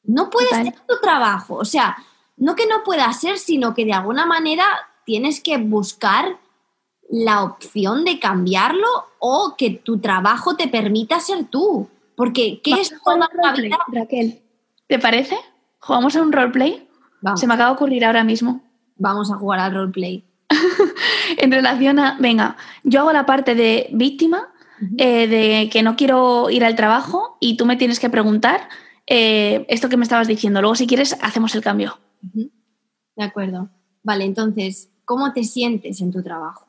no 0.02 0.28
puedes 0.28 0.50
Total. 0.50 0.64
ser 0.66 0.74
tu 0.86 1.00
trabajo. 1.00 1.54
O 1.54 1.64
sea, 1.64 1.96
no 2.36 2.54
que 2.54 2.66
no 2.66 2.84
pueda 2.84 3.10
ser, 3.14 3.38
sino 3.38 3.72
que 3.72 3.86
de 3.86 3.94
alguna 3.94 4.26
manera 4.26 4.64
tienes 5.06 5.40
que 5.40 5.56
buscar 5.56 6.38
la 7.08 7.42
opción 7.44 8.04
de 8.04 8.18
cambiarlo 8.18 8.88
o 9.18 9.54
que 9.56 9.70
tu 9.70 9.98
trabajo 9.98 10.54
te 10.54 10.68
permita 10.68 11.18
ser 11.18 11.44
tú. 11.44 11.88
Porque, 12.16 12.60
¿qué 12.62 12.72
es 12.72 12.94
toda 13.04 13.28
la 13.42 13.52
vida? 13.52 13.78
Raquel, 13.88 14.42
¿te 14.86 14.98
parece? 14.98 15.36
¿Jugamos 15.78 16.14
a 16.16 16.22
un 16.22 16.32
roleplay? 16.32 16.88
Se 17.36 17.46
me 17.46 17.54
acaba 17.54 17.70
de 17.70 17.76
ocurrir 17.76 18.04
ahora 18.04 18.24
mismo. 18.24 18.62
Vamos 18.96 19.30
a 19.30 19.36
jugar 19.36 19.60
al 19.60 19.74
roleplay. 19.74 20.24
en 21.38 21.52
relación 21.52 21.98
a, 21.98 22.16
venga, 22.20 22.56
yo 22.84 23.00
hago 23.00 23.12
la 23.12 23.26
parte 23.26 23.54
de 23.54 23.88
víctima, 23.92 24.52
uh 24.80 24.84
-huh. 24.84 24.94
eh, 24.98 25.26
de 25.28 25.70
que 25.70 25.82
no 25.82 25.96
quiero 25.96 26.50
ir 26.50 26.64
al 26.64 26.76
trabajo 26.76 27.36
y 27.40 27.56
tú 27.56 27.64
me 27.64 27.76
tienes 27.76 28.00
que 28.00 28.10
preguntar 28.10 28.68
eh, 29.06 29.64
esto 29.68 29.88
que 29.88 29.96
me 29.96 30.04
estabas 30.04 30.28
diciendo. 30.28 30.60
Luego, 30.60 30.74
si 30.74 30.86
quieres, 30.86 31.16
hacemos 31.22 31.54
el 31.54 31.62
cambio. 31.62 31.98
Uh 32.22 32.38
-huh. 32.38 32.50
De 33.16 33.24
acuerdo. 33.24 33.68
Vale, 34.02 34.24
entonces, 34.24 34.90
¿cómo 35.04 35.32
te 35.32 35.44
sientes 35.44 36.00
en 36.00 36.10
tu 36.10 36.22
trabajo? 36.22 36.66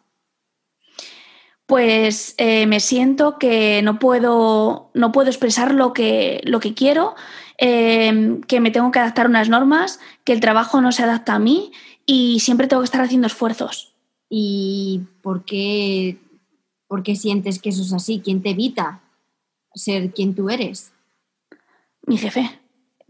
Pues 1.66 2.36
eh, 2.38 2.68
me 2.68 2.80
siento 2.80 3.38
que 3.40 3.82
no 3.84 3.98
puedo, 4.00 4.92
no 4.94 5.12
puedo 5.12 5.30
expresar 5.30 5.74
lo 5.74 5.94
que, 5.94 6.42
lo 6.44 6.60
que 6.60 6.74
quiero, 6.74 7.16
eh, 7.58 8.42
que 8.48 8.60
me 8.60 8.72
tengo 8.72 8.92
que 8.92 9.00
adaptar 9.00 9.28
a 9.28 9.30
unas 9.30 9.50
normas, 9.50 10.00
que 10.26 10.34
el 10.34 10.42
trabajo 10.42 10.82
no 10.82 10.92
se 10.92 11.04
adapta 11.04 11.36
a 11.36 11.40
mí 11.40 11.72
y 12.06 12.42
siempre 12.42 12.68
tengo 12.68 12.82
que 12.82 12.88
estar 12.88 13.02
haciendo 13.02 13.28
esfuerzos. 13.28 13.94
¿Y 14.30 15.02
por 15.22 15.46
qué, 15.46 16.18
por 16.88 17.04
qué 17.04 17.16
sientes 17.16 17.62
que 17.62 17.70
eso 17.70 17.84
es 17.84 17.94
así? 17.94 18.22
¿Quién 18.24 18.42
te 18.42 18.50
evita 18.50 19.02
ser 19.74 20.12
quien 20.12 20.36
tú 20.36 20.50
eres? 20.50 20.92
Mi 22.06 22.18
jefe. 22.18 22.60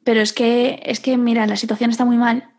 Pero 0.03 0.21
es 0.21 0.33
que, 0.33 0.81
es 0.83 0.99
que, 0.99 1.17
mira, 1.17 1.47
la 1.47 1.55
situación 1.55 1.89
está 1.89 2.05
muy 2.05 2.17
mal. 2.17 2.49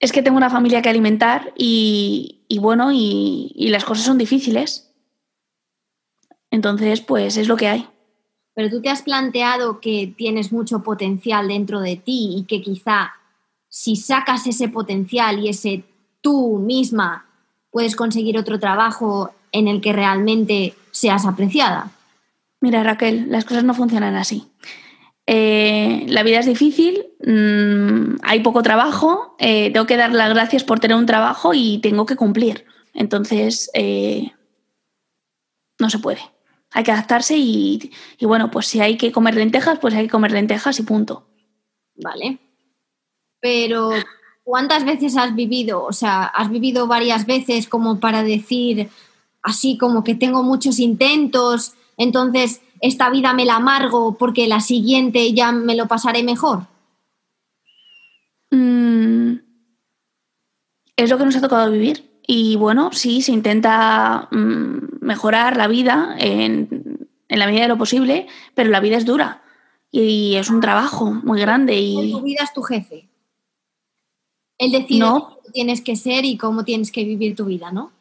Es 0.00 0.12
que 0.12 0.22
tengo 0.22 0.36
una 0.36 0.50
familia 0.50 0.82
que 0.82 0.88
alimentar 0.88 1.52
y, 1.56 2.44
y 2.48 2.58
bueno, 2.58 2.90
y, 2.92 3.52
y 3.54 3.68
las 3.68 3.84
cosas 3.84 4.04
son 4.04 4.18
difíciles. 4.18 4.91
Entonces, 6.52 7.00
pues 7.00 7.38
es 7.38 7.48
lo 7.48 7.56
que 7.56 7.66
hay. 7.66 7.88
Pero 8.54 8.68
tú 8.68 8.82
te 8.82 8.90
has 8.90 9.02
planteado 9.02 9.80
que 9.80 10.12
tienes 10.16 10.52
mucho 10.52 10.82
potencial 10.82 11.48
dentro 11.48 11.80
de 11.80 11.96
ti 11.96 12.34
y 12.36 12.44
que 12.44 12.60
quizá 12.60 13.14
si 13.68 13.96
sacas 13.96 14.46
ese 14.46 14.68
potencial 14.68 15.38
y 15.38 15.48
ese 15.48 15.82
tú 16.20 16.58
misma 16.58 17.24
puedes 17.70 17.96
conseguir 17.96 18.36
otro 18.36 18.60
trabajo 18.60 19.34
en 19.50 19.66
el 19.66 19.80
que 19.80 19.94
realmente 19.94 20.74
seas 20.90 21.24
apreciada. 21.24 21.90
Mira, 22.60 22.82
Raquel, 22.82 23.30
las 23.30 23.46
cosas 23.46 23.64
no 23.64 23.72
funcionan 23.72 24.14
así. 24.14 24.46
Eh, 25.26 26.04
la 26.08 26.22
vida 26.22 26.40
es 26.40 26.46
difícil, 26.46 27.06
mmm, 27.24 28.16
hay 28.22 28.40
poco 28.40 28.62
trabajo, 28.62 29.36
eh, 29.38 29.70
tengo 29.72 29.86
que 29.86 29.96
dar 29.96 30.12
las 30.12 30.34
gracias 30.34 30.64
por 30.64 30.80
tener 30.80 30.98
un 30.98 31.06
trabajo 31.06 31.54
y 31.54 31.78
tengo 31.78 32.04
que 32.04 32.16
cumplir. 32.16 32.66
Entonces, 32.92 33.70
eh, 33.72 34.32
no 35.78 35.88
se 35.88 35.98
puede 35.98 36.31
hay 36.72 36.84
que 36.84 36.92
adaptarse 36.92 37.36
y, 37.36 37.92
y, 38.18 38.26
bueno, 38.26 38.50
pues 38.50 38.66
si 38.66 38.80
hay 38.80 38.96
que 38.96 39.12
comer 39.12 39.34
lentejas, 39.34 39.78
pues 39.78 39.94
hay 39.94 40.04
que 40.04 40.10
comer 40.10 40.32
lentejas 40.32 40.78
y 40.78 40.82
punto. 40.82 41.26
Vale. 41.94 42.38
Pero, 43.40 43.90
¿cuántas 44.44 44.84
veces 44.84 45.16
has 45.16 45.34
vivido? 45.34 45.84
O 45.84 45.92
sea, 45.92 46.24
¿has 46.24 46.50
vivido 46.50 46.86
varias 46.86 47.26
veces 47.26 47.68
como 47.68 48.00
para 48.00 48.22
decir 48.22 48.88
así 49.42 49.76
como 49.76 50.04
que 50.04 50.14
tengo 50.14 50.42
muchos 50.42 50.78
intentos, 50.78 51.74
entonces 51.96 52.62
esta 52.80 53.10
vida 53.10 53.32
me 53.32 53.44
la 53.44 53.56
amargo 53.56 54.16
porque 54.16 54.46
la 54.46 54.60
siguiente 54.60 55.32
ya 55.32 55.52
me 55.52 55.74
lo 55.74 55.88
pasaré 55.88 56.22
mejor? 56.22 56.66
Mm, 58.50 59.34
es 60.96 61.10
lo 61.10 61.18
que 61.18 61.24
nos 61.24 61.36
ha 61.36 61.40
tocado 61.40 61.70
vivir. 61.70 62.11
Y 62.26 62.56
bueno, 62.56 62.90
sí, 62.92 63.22
se 63.22 63.32
intenta 63.32 64.28
mmm, 64.30 64.98
mejorar 65.00 65.56
la 65.56 65.68
vida 65.68 66.14
en, 66.18 67.08
en, 67.28 67.38
la 67.38 67.46
medida 67.46 67.62
de 67.62 67.68
lo 67.68 67.78
posible, 67.78 68.26
pero 68.54 68.70
la 68.70 68.80
vida 68.80 68.96
es 68.96 69.04
dura 69.04 69.42
y 69.90 70.36
es 70.36 70.50
un 70.50 70.60
trabajo 70.60 71.12
muy 71.12 71.40
grande. 71.40 71.78
Y... 71.78 72.12
Tu 72.12 72.22
vida 72.22 72.44
es 72.44 72.52
tu 72.52 72.62
jefe. 72.62 73.08
Él 74.58 74.72
decide 74.72 75.00
no. 75.00 75.20
cómo 75.20 75.38
tienes 75.52 75.80
que 75.82 75.96
ser 75.96 76.24
y 76.24 76.36
cómo 76.36 76.64
tienes 76.64 76.90
que 76.90 77.04
vivir 77.04 77.36
tu 77.36 77.44
vida, 77.44 77.70
¿no? 77.70 77.92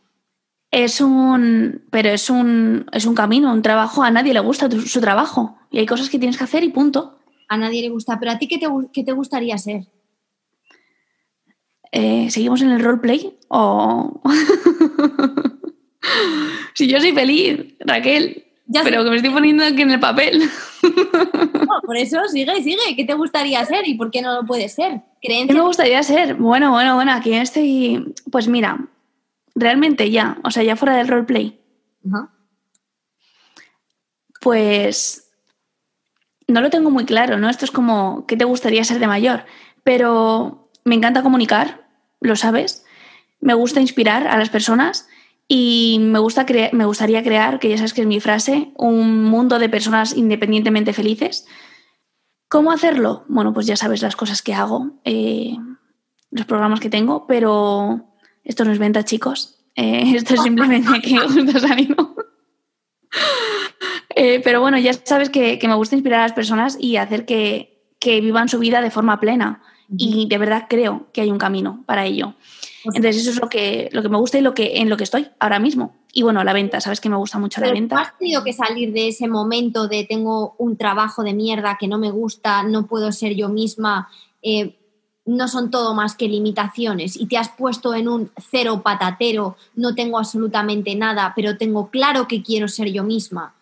Es 0.72 1.02
un, 1.02 1.84
pero 1.92 2.10
es 2.10 2.30
un, 2.30 2.86
es 2.94 3.06
un 3.06 3.14
camino, 3.14 3.52
un 3.52 3.62
trabajo. 3.62 4.04
A 4.04 4.12
nadie 4.12 4.34
le 4.34 4.40
gusta 4.40 4.70
tu, 4.70 4.82
su 4.82 5.02
trabajo 5.02 5.58
y 5.70 5.80
hay 5.80 5.86
cosas 5.86 6.10
que 6.10 6.18
tienes 6.18 6.38
que 6.38 6.46
hacer 6.46 6.64
y 6.64 6.70
punto. 6.70 7.18
A 7.50 7.58
nadie 7.58 7.82
le 7.82 7.90
gusta, 7.90 8.18
pero 8.20 8.32
a 8.32 8.38
ti 8.38 8.48
qué 8.48 8.58
te, 8.58 8.68
qué 8.94 9.04
te 9.04 9.12
gustaría 9.12 9.58
ser? 9.58 9.88
Eh, 11.92 12.30
¿Seguimos 12.30 12.62
en 12.62 12.72
el 12.72 12.84
roleplay? 12.84 13.38
O. 13.50 14.22
si 16.74 16.88
yo 16.88 17.00
soy 17.00 17.12
feliz, 17.12 17.76
Raquel. 17.80 18.46
Ya 18.68 18.84
pero 18.84 19.00
sé. 19.00 19.04
que 19.04 19.10
me 19.10 19.16
estoy 19.18 19.32
poniendo 19.32 19.66
aquí 19.66 19.82
en 19.82 19.92
el 19.92 20.00
papel. 20.00 20.50
no, 20.84 21.82
por 21.86 21.98
eso 21.98 22.26
sigue 22.30 22.64
sigue. 22.64 22.96
¿Qué 22.96 23.04
te 23.04 23.14
gustaría 23.14 23.66
ser 23.66 23.86
y 23.86 23.96
por 23.96 24.12
qué 24.12 24.22
no 24.22 24.34
lo 24.34 24.46
puedes 24.46 24.74
ser? 24.74 25.02
¿Qué 25.22 25.46
me 25.54 25.62
gustaría 25.62 26.02
ser? 26.04 26.36
Bueno, 26.36 26.72
bueno, 26.72 26.96
bueno, 26.96 27.12
aquí 27.12 27.34
estoy. 27.34 28.14
Pues 28.32 28.48
mira, 28.48 28.88
realmente 29.56 30.10
ya, 30.10 30.38
o 30.46 30.52
sea, 30.52 30.64
ya 30.64 30.78
fuera 30.78 30.96
del 30.96 31.10
roleplay. 31.10 31.60
Uh 32.04 32.10
-huh. 32.10 32.30
Pues. 34.40 35.28
No 36.48 36.62
lo 36.62 36.70
tengo 36.70 36.90
muy 36.90 37.06
claro, 37.06 37.38
¿no? 37.38 37.50
Esto 37.50 37.66
es 37.66 37.72
como, 37.72 38.26
¿qué 38.28 38.38
te 38.38 38.46
gustaría 38.46 38.84
ser 38.84 39.00
de 39.00 39.08
mayor? 39.08 39.46
Pero 39.84 40.61
me 40.84 40.96
encanta 40.96 41.24
comunicar, 41.24 41.88
lo 42.20 42.36
sabes. 42.36 42.86
Me 43.40 43.54
gusta 43.54 43.82
inspirar 43.82 44.28
a 44.28 44.38
las 44.38 44.50
personas 44.50 45.08
y 45.48 45.98
me, 46.00 46.20
gusta 46.20 46.46
me 46.72 46.86
gustaría 46.86 47.24
crear, 47.24 47.60
que 47.60 47.70
ya 47.70 47.78
sabes 47.78 47.94
que 47.94 48.02
es 48.02 48.08
mi 48.08 48.20
frase, 48.20 48.72
un 48.78 49.24
mundo 49.26 49.60
de 49.60 49.70
personas 49.70 50.16
independientemente 50.16 50.94
felices. 50.94 51.46
¿Cómo 52.48 52.72
hacerlo? 52.72 53.26
Bueno, 53.28 53.54
pues 53.54 53.66
ya 53.66 53.76
sabes 53.76 54.02
las 54.02 54.16
cosas 54.16 54.42
que 54.42 54.54
hago, 54.54 54.92
eh, 55.04 55.56
los 56.30 56.46
programas 56.46 56.80
que 56.80 56.90
tengo, 56.90 57.28
pero 57.28 58.06
esto 58.44 58.64
no 58.64 58.72
es 58.72 58.80
venta, 58.80 59.04
chicos. 59.04 59.60
Eh, 59.76 60.04
esto 60.16 60.36
es 60.36 60.44
simplemente 60.44 61.02
que 61.02 61.16
me 61.16 61.26
gusta 61.26 61.60
salir. 61.60 61.96
eh, 64.16 64.42
pero 64.44 64.62
bueno, 64.62 64.78
ya 64.78 64.94
sabes 64.94 65.30
que, 65.30 65.60
me 65.64 65.76
gusta 65.76 65.96
inspirar 65.96 66.20
a 66.22 66.24
las 66.24 66.34
personas 66.34 66.78
y 66.80 66.98
hacer 66.98 67.26
que 67.26 67.84
vivan 68.04 68.48
su 68.48 68.60
vida 68.60 68.82
de 68.82 68.92
forma 68.92 69.20
plena. 69.20 69.62
Y 69.98 70.28
de 70.28 70.38
verdad 70.38 70.68
creo 70.70 71.08
que 71.12 71.22
hay 71.22 71.32
un 71.32 71.38
camino 71.38 71.84
para 71.86 72.06
ello. 72.06 72.34
Entonces, 72.84 73.18
eso 73.18 73.32
es 73.32 73.42
lo 73.42 73.50
que, 73.50 73.90
lo 73.92 74.02
que 74.02 74.10
me 74.10 74.18
gusta 74.18 74.40
y 74.40 74.42
lo 74.42 74.54
que, 74.54 74.78
en 74.78 74.90
lo 74.90 74.98
que 74.98 75.04
estoy 75.04 75.28
ahora 75.40 75.60
mismo. 75.60 75.96
Y 76.14 76.24
bueno, 76.24 76.44
la 76.44 76.54
venta, 76.54 76.82
sabes 76.82 77.00
que 77.00 77.10
me 77.10 77.16
gusta 77.16 77.40
mucho 77.40 77.62
la 77.62 77.72
venta. 77.72 78.00
¿Has 78.00 78.18
tenido 78.18 78.44
que 78.44 78.54
salir 78.54 78.92
de 78.92 79.10
ese 79.10 79.28
momento 79.28 79.88
de 79.88 80.04
tengo 80.04 80.56
un 80.58 80.78
trabajo 80.78 81.24
de 81.24 81.34
mierda 81.34 81.78
que 81.80 81.88
no 81.88 81.98
me 81.98 82.12
gusta, 82.12 82.64
no 82.64 82.88
puedo 82.88 83.12
ser 83.12 83.36
yo 83.36 83.50
misma? 83.50 84.10
Eh, 84.42 84.78
no 85.26 85.48
son 85.48 85.70
todo 85.70 85.94
más 85.94 86.16
que 86.16 86.28
limitaciones 86.28 87.16
y 87.16 87.28
te 87.28 87.38
has 87.38 87.50
puesto 87.50 87.94
en 87.94 88.08
un 88.08 88.32
cero 88.50 88.82
patatero, 88.84 89.56
no 89.76 89.94
tengo 89.94 90.18
absolutamente 90.18 90.96
nada, 90.96 91.34
pero 91.36 91.58
tengo 91.58 91.90
claro 91.90 92.28
que 92.28 92.42
quiero 92.42 92.68
ser 92.68 92.92
yo 92.92 93.04
misma. 93.04 93.54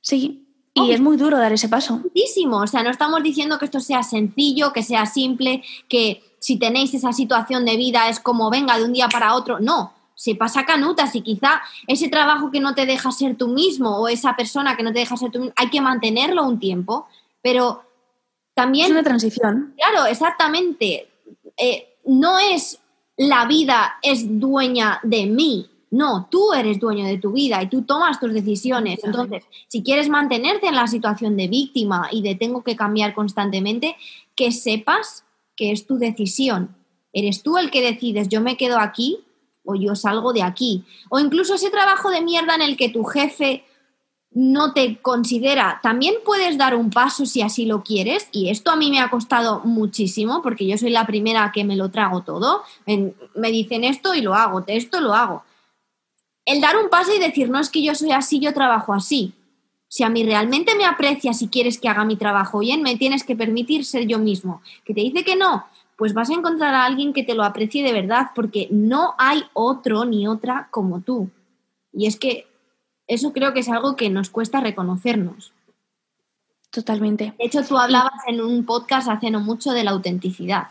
Sí, 0.00 0.47
y 0.86 0.92
es 0.92 1.00
muy 1.00 1.16
duro 1.16 1.38
dar 1.38 1.52
ese 1.52 1.68
paso. 1.68 1.98
Muchísimo, 1.98 2.58
o 2.58 2.66
sea, 2.66 2.82
no 2.82 2.90
estamos 2.90 3.22
diciendo 3.22 3.58
que 3.58 3.64
esto 3.64 3.80
sea 3.80 4.02
sencillo, 4.02 4.72
que 4.72 4.82
sea 4.82 5.06
simple, 5.06 5.62
que 5.88 6.22
si 6.38 6.58
tenéis 6.58 6.94
esa 6.94 7.12
situación 7.12 7.64
de 7.64 7.76
vida 7.76 8.08
es 8.08 8.20
como 8.20 8.50
venga 8.50 8.78
de 8.78 8.84
un 8.84 8.92
día 8.92 9.08
para 9.08 9.34
otro, 9.34 9.58
no, 9.60 9.92
se 10.14 10.34
pasa 10.34 10.64
canutas 10.64 11.14
y 11.14 11.22
quizá 11.22 11.62
ese 11.86 12.08
trabajo 12.08 12.50
que 12.50 12.60
no 12.60 12.74
te 12.74 12.86
deja 12.86 13.10
ser 13.12 13.36
tú 13.36 13.48
mismo 13.48 13.98
o 13.98 14.08
esa 14.08 14.36
persona 14.36 14.76
que 14.76 14.82
no 14.82 14.92
te 14.92 15.00
deja 15.00 15.16
ser 15.16 15.30
tú 15.30 15.38
mismo, 15.38 15.54
hay 15.56 15.70
que 15.70 15.80
mantenerlo 15.80 16.44
un 16.44 16.58
tiempo, 16.58 17.06
pero 17.42 17.82
también... 18.54 18.86
Es 18.86 18.92
una 18.92 19.02
transición. 19.02 19.74
Claro, 19.76 20.06
exactamente. 20.06 21.08
Eh, 21.56 21.96
no 22.04 22.38
es 22.38 22.80
la 23.18 23.46
vida 23.46 23.96
es 24.02 24.40
dueña 24.40 25.00
de 25.02 25.26
mí, 25.26 25.68
no, 25.90 26.28
tú 26.30 26.52
eres 26.52 26.78
dueño 26.78 27.06
de 27.06 27.18
tu 27.18 27.32
vida 27.32 27.62
y 27.62 27.68
tú 27.68 27.82
tomas 27.82 28.20
tus 28.20 28.32
decisiones. 28.32 29.02
Entonces, 29.02 29.44
si 29.68 29.82
quieres 29.82 30.08
mantenerte 30.08 30.66
en 30.66 30.74
la 30.74 30.86
situación 30.86 31.36
de 31.36 31.48
víctima 31.48 32.08
y 32.10 32.22
de 32.22 32.34
tengo 32.34 32.62
que 32.62 32.76
cambiar 32.76 33.14
constantemente, 33.14 33.96
que 34.34 34.52
sepas 34.52 35.24
que 35.56 35.72
es 35.72 35.86
tu 35.86 35.98
decisión. 35.98 36.76
Eres 37.12 37.42
tú 37.42 37.56
el 37.56 37.70
que 37.70 37.80
decides, 37.80 38.28
yo 38.28 38.40
me 38.40 38.56
quedo 38.56 38.78
aquí 38.78 39.24
o 39.64 39.74
yo 39.74 39.94
salgo 39.94 40.32
de 40.32 40.42
aquí. 40.42 40.84
O 41.08 41.18
incluso 41.18 41.54
ese 41.54 41.70
trabajo 41.70 42.10
de 42.10 42.20
mierda 42.20 42.54
en 42.54 42.62
el 42.62 42.76
que 42.76 42.90
tu 42.90 43.04
jefe 43.04 43.64
no 44.30 44.74
te 44.74 45.00
considera, 45.00 45.80
también 45.82 46.14
puedes 46.22 46.58
dar 46.58 46.74
un 46.74 46.90
paso 46.90 47.24
si 47.24 47.40
así 47.40 47.64
lo 47.64 47.82
quieres. 47.82 48.28
Y 48.30 48.50
esto 48.50 48.70
a 48.70 48.76
mí 48.76 48.90
me 48.90 49.00
ha 49.00 49.08
costado 49.08 49.60
muchísimo 49.64 50.42
porque 50.42 50.66
yo 50.66 50.76
soy 50.76 50.90
la 50.90 51.06
primera 51.06 51.50
que 51.52 51.64
me 51.64 51.76
lo 51.76 51.90
trago 51.90 52.22
todo. 52.22 52.62
me 52.86 53.50
dicen 53.50 53.84
esto 53.84 54.14
y 54.14 54.20
lo 54.20 54.34
hago, 54.34 54.64
esto 54.66 55.00
lo 55.00 55.14
hago. 55.14 55.44
El 56.48 56.62
dar 56.62 56.78
un 56.78 56.88
paso 56.88 57.14
y 57.14 57.18
decir, 57.18 57.50
no 57.50 57.60
es 57.60 57.68
que 57.68 57.82
yo 57.82 57.94
soy 57.94 58.12
así, 58.12 58.40
yo 58.40 58.54
trabajo 58.54 58.94
así. 58.94 59.34
Si 59.86 60.02
a 60.02 60.08
mí 60.08 60.24
realmente 60.24 60.74
me 60.76 60.86
aprecias 60.86 61.42
y 61.42 61.48
quieres 61.48 61.78
que 61.78 61.90
haga 61.90 62.06
mi 62.06 62.16
trabajo 62.16 62.60
bien, 62.60 62.80
me 62.80 62.96
tienes 62.96 63.22
que 63.22 63.36
permitir 63.36 63.84
ser 63.84 64.06
yo 64.06 64.18
mismo. 64.18 64.62
Que 64.86 64.94
te 64.94 65.02
dice 65.02 65.24
que 65.24 65.36
no, 65.36 65.66
pues 65.98 66.14
vas 66.14 66.30
a 66.30 66.32
encontrar 66.32 66.74
a 66.74 66.86
alguien 66.86 67.12
que 67.12 67.22
te 67.22 67.34
lo 67.34 67.44
aprecie 67.44 67.84
de 67.84 67.92
verdad, 67.92 68.30
porque 68.34 68.66
no 68.70 69.14
hay 69.18 69.44
otro 69.52 70.06
ni 70.06 70.26
otra 70.26 70.68
como 70.70 71.02
tú. 71.02 71.28
Y 71.92 72.06
es 72.06 72.16
que 72.16 72.46
eso 73.06 73.34
creo 73.34 73.52
que 73.52 73.60
es 73.60 73.68
algo 73.68 73.94
que 73.94 74.08
nos 74.08 74.30
cuesta 74.30 74.60
reconocernos. 74.60 75.52
Totalmente. 76.70 77.34
De 77.38 77.44
hecho, 77.44 77.62
tú 77.62 77.76
hablabas 77.76 78.22
en 78.26 78.40
un 78.40 78.64
podcast 78.64 79.08
hace 79.10 79.30
no 79.30 79.40
mucho 79.40 79.72
de 79.72 79.84
la 79.84 79.90
autenticidad. 79.90 80.68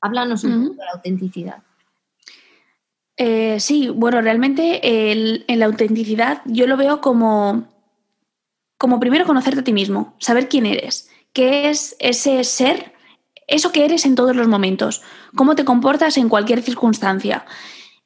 Háblanos 0.00 0.42
un 0.42 0.64
poco 0.64 0.74
de 0.74 0.84
la 0.86 0.92
autenticidad. 0.94 1.62
Eh, 3.20 3.58
sí, 3.58 3.88
bueno, 3.88 4.20
realmente 4.20 4.80
en 4.82 5.58
la 5.58 5.66
autenticidad 5.66 6.40
yo 6.44 6.68
lo 6.68 6.76
veo 6.76 7.00
como, 7.00 7.66
como 8.78 9.00
primero 9.00 9.26
conocerte 9.26 9.60
a 9.60 9.64
ti 9.64 9.72
mismo, 9.72 10.14
saber 10.20 10.48
quién 10.48 10.66
eres, 10.66 11.10
qué 11.32 11.68
es 11.68 11.96
ese 11.98 12.44
ser, 12.44 12.94
eso 13.48 13.72
que 13.72 13.84
eres 13.84 14.06
en 14.06 14.14
todos 14.14 14.36
los 14.36 14.46
momentos, 14.46 15.02
cómo 15.34 15.56
te 15.56 15.64
comportas 15.64 16.16
en 16.16 16.28
cualquier 16.28 16.62
circunstancia. 16.62 17.44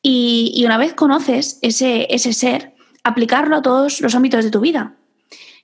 Y, 0.01 0.63
una 0.65 0.79
vez 0.79 0.95
conoces 0.95 1.59
ese, 1.61 2.07
ese 2.09 2.33
ser, 2.33 2.75
aplicarlo 3.05 3.57
a 3.57 3.63
todos 3.63 4.01
los 4.01 4.15
ámbitos 4.15 4.45
de 4.45 4.51
tu 4.51 4.61
vida. 4.61 4.97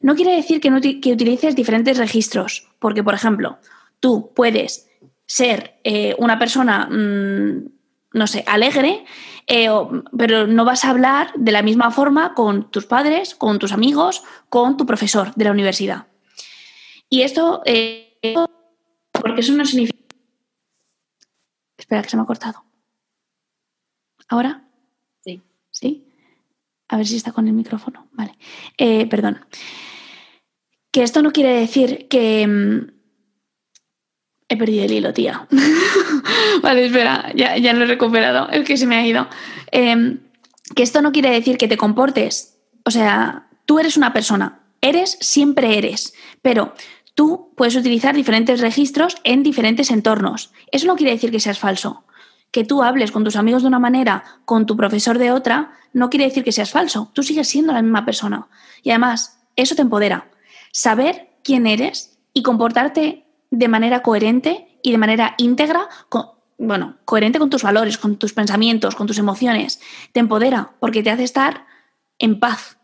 No 0.01 0.15
quiere 0.15 0.37
decir 0.37 0.61
que, 0.61 0.71
utilices 0.71 1.57
diferentes 1.57 1.97
registros, 1.97 2.69
porque, 2.79 3.03
por 3.03 3.15
ejemplo, 3.15 3.59
tú 3.99 4.31
puedes 4.35 4.89
ser 5.27 5.81
eh, 5.85 6.15
una 6.19 6.39
persona, 6.39 6.87
mm, 6.87 7.71
no 8.13 8.27
sé, 8.27 8.45
alegre, 8.47 9.05
eh, 9.49 9.71
pero 10.17 10.47
no 10.47 10.65
vas 10.67 10.85
a 10.85 10.91
hablar 10.91 11.33
de 11.35 11.53
la 11.53 11.63
misma 11.63 11.91
forma 11.91 12.35
con 12.35 12.71
tus 12.71 12.85
padres, 12.85 13.35
con 13.35 13.59
tus 13.59 13.73
amigos, 13.73 14.23
con 14.51 14.77
tu 14.77 14.85
profesor 14.85 15.35
de 15.35 15.45
la 15.45 15.53
universidad. 15.53 16.07
Y 17.09 17.23
esto, 17.23 17.63
eh, 17.65 18.19
porque 19.11 19.41
eso 19.41 19.55
no 19.55 19.65
significa... 19.65 19.99
Espera, 21.79 22.03
que 22.03 22.11
se 22.11 22.17
me 22.17 22.23
ha 22.23 22.27
cortado. 22.27 22.63
¿Ahora? 24.29 24.69
Sí. 25.25 25.43
¿Sí? 25.71 26.07
A 26.89 26.99
ver 26.99 27.07
si 27.07 27.17
está 27.17 27.33
con 27.33 27.47
el 27.47 27.55
micrófono. 27.55 28.09
Vale. 28.13 28.37
Eh, 28.77 29.07
perdón. 29.07 29.47
Que 30.91 31.03
esto 31.03 31.23
no 31.23 31.33
quiere 31.33 31.55
decir 31.55 32.09
que. 32.09 32.93
He 34.49 34.57
perdido 34.57 34.85
el 34.85 34.93
hilo, 34.93 35.13
tía. 35.13 35.47
vale, 36.63 36.87
espera, 36.87 37.33
ya, 37.35 37.57
ya, 37.59 37.73
lo 37.73 37.85
he 37.85 37.87
recuperado. 37.87 38.49
Es 38.51 38.65
que 38.65 38.77
se 38.77 38.87
me 38.87 38.97
ha 38.97 39.07
ido. 39.07 39.29
Em, 39.71 40.21
que 40.75 40.83
esto 40.83 41.03
no 41.03 41.13
quiere 41.13 41.31
decir 41.31 41.59
que 41.59 41.69
te 41.69 41.77
comportes. 41.77 42.57
O 42.85 42.91
sea, 42.91 43.49
tú 43.67 43.79
eres 43.79 43.97
una 43.97 44.13
persona. 44.13 44.61
Eres, 44.81 45.19
siempre 45.21 45.77
eres. 45.77 46.15
Pero 46.41 46.75
tú 47.15 47.53
puedes 47.57 47.77
utilizar 47.77 48.15
diferentes 48.15 48.61
registros 48.61 49.17
en 49.25 49.43
diferentes 49.43 49.91
entornos. 49.91 50.53
Eso 50.73 50.87
no 50.87 50.97
quiere 50.97 51.13
decir 51.13 51.31
que 51.31 51.41
seas 51.41 51.59
falso 51.59 52.05
que 52.51 52.65
tú 52.65 52.83
hables 52.83 53.13
con 53.13 53.25
tus 53.25 53.37
amigos 53.37 53.63
de 53.63 53.69
una 53.69 53.79
manera, 53.79 54.25
con 54.45 54.67
tu 54.67 54.77
profesor 54.77 55.19
de 55.19 55.33
otra, 55.33 55.73
no 55.93 56.11
quiere 56.11 56.27
decir 56.27 56.45
que 56.45 56.53
seas 56.53 56.71
falso. 56.71 57.11
Tú 57.13 57.23
sigues 57.23 57.49
siendo 57.49 57.73
la 57.73 57.83
misma 57.83 58.05
persona. 58.05 58.49
Y 58.83 58.91
además, 58.91 59.41
eso 59.57 59.75
te 59.75 59.83
empodera. 59.83 60.31
Saber 60.73 61.31
quién 61.43 61.67
eres 61.67 62.19
y 62.33 62.43
comportarte 62.43 63.27
de 63.51 63.69
manera 63.69 64.03
coherente 64.03 64.79
y 64.83 64.93
de 64.93 64.99
manera 64.99 65.35
íntegra, 65.39 65.89
bueno, 66.59 66.97
coherente 67.05 67.39
con 67.39 67.51
tus 67.51 67.63
valores, 67.63 67.99
con 67.99 68.17
tus 68.17 68.33
pensamientos, 68.33 68.95
con 68.95 69.07
tus 69.07 69.19
emociones, 69.19 69.81
te 70.13 70.21
empodera 70.21 70.73
porque 70.81 71.03
te 71.03 71.11
hace 71.11 71.25
estar 71.25 71.67
en 72.19 72.41
paz 72.41 72.79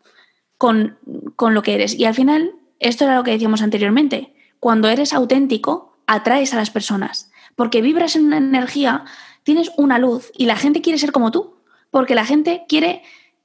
con, 0.58 0.98
con 1.36 1.54
lo 1.54 1.62
que 1.62 1.74
eres. 1.74 1.98
Y 1.98 2.04
al 2.04 2.14
final, 2.14 2.52
esto 2.78 3.04
era 3.04 3.16
lo 3.16 3.24
que 3.24 3.32
decíamos 3.32 3.62
anteriormente, 3.62 4.34
cuando 4.60 4.88
eres 4.88 5.12
auténtico, 5.12 5.98
atraes 6.06 6.54
a 6.54 6.56
las 6.56 6.70
personas, 6.70 7.30
porque 7.56 7.82
vibras 7.82 8.16
en 8.16 8.26
una 8.26 8.38
energía 8.38 9.04
tienes 9.44 9.70
una 9.76 9.98
luz 9.98 10.32
y 10.36 10.46
la 10.46 10.56
gente 10.56 10.80
quiere 10.80 10.98
ser 10.98 11.12
como 11.12 11.30
tú, 11.30 11.54
porque 11.90 12.14
la 12.14 12.24
gente 12.24 12.64
quiere 12.68 13.02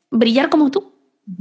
brillar 0.10 0.50
como 0.50 0.72
tú, 0.72 0.94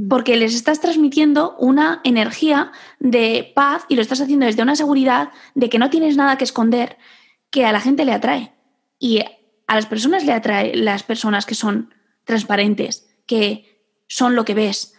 porque 0.09 0.37
les 0.37 0.55
estás 0.55 0.81
transmitiendo 0.81 1.57
una 1.59 2.01
energía 2.05 2.73
de 2.99 3.53
paz 3.55 3.85
y 3.89 3.95
lo 3.95 4.03
estás 4.03 4.21
haciendo 4.21 4.47
desde 4.47 4.63
una 4.63 4.77
seguridad 4.77 5.31
de 5.55 5.69
que 5.69 5.79
no 5.79 5.91
tienes 5.91 6.17
nada 6.17 6.37
que 6.37 6.45
esconder, 6.45 6.99
que 7.51 7.65
a 7.65 7.73
la 7.73 7.81
gente 7.81 8.05
le 8.05 8.13
atrae. 8.13 8.53
Y 8.99 9.21
a 9.21 9.75
las 9.75 9.87
personas 9.87 10.25
le 10.25 10.33
atrae 10.33 10.77
las 10.77 11.03
personas 11.03 11.47
que 11.47 11.55
son 11.55 11.95
transparentes, 12.25 13.09
que 13.27 13.83
son 14.09 14.35
lo 14.35 14.45
que 14.45 14.55
ves. 14.55 14.95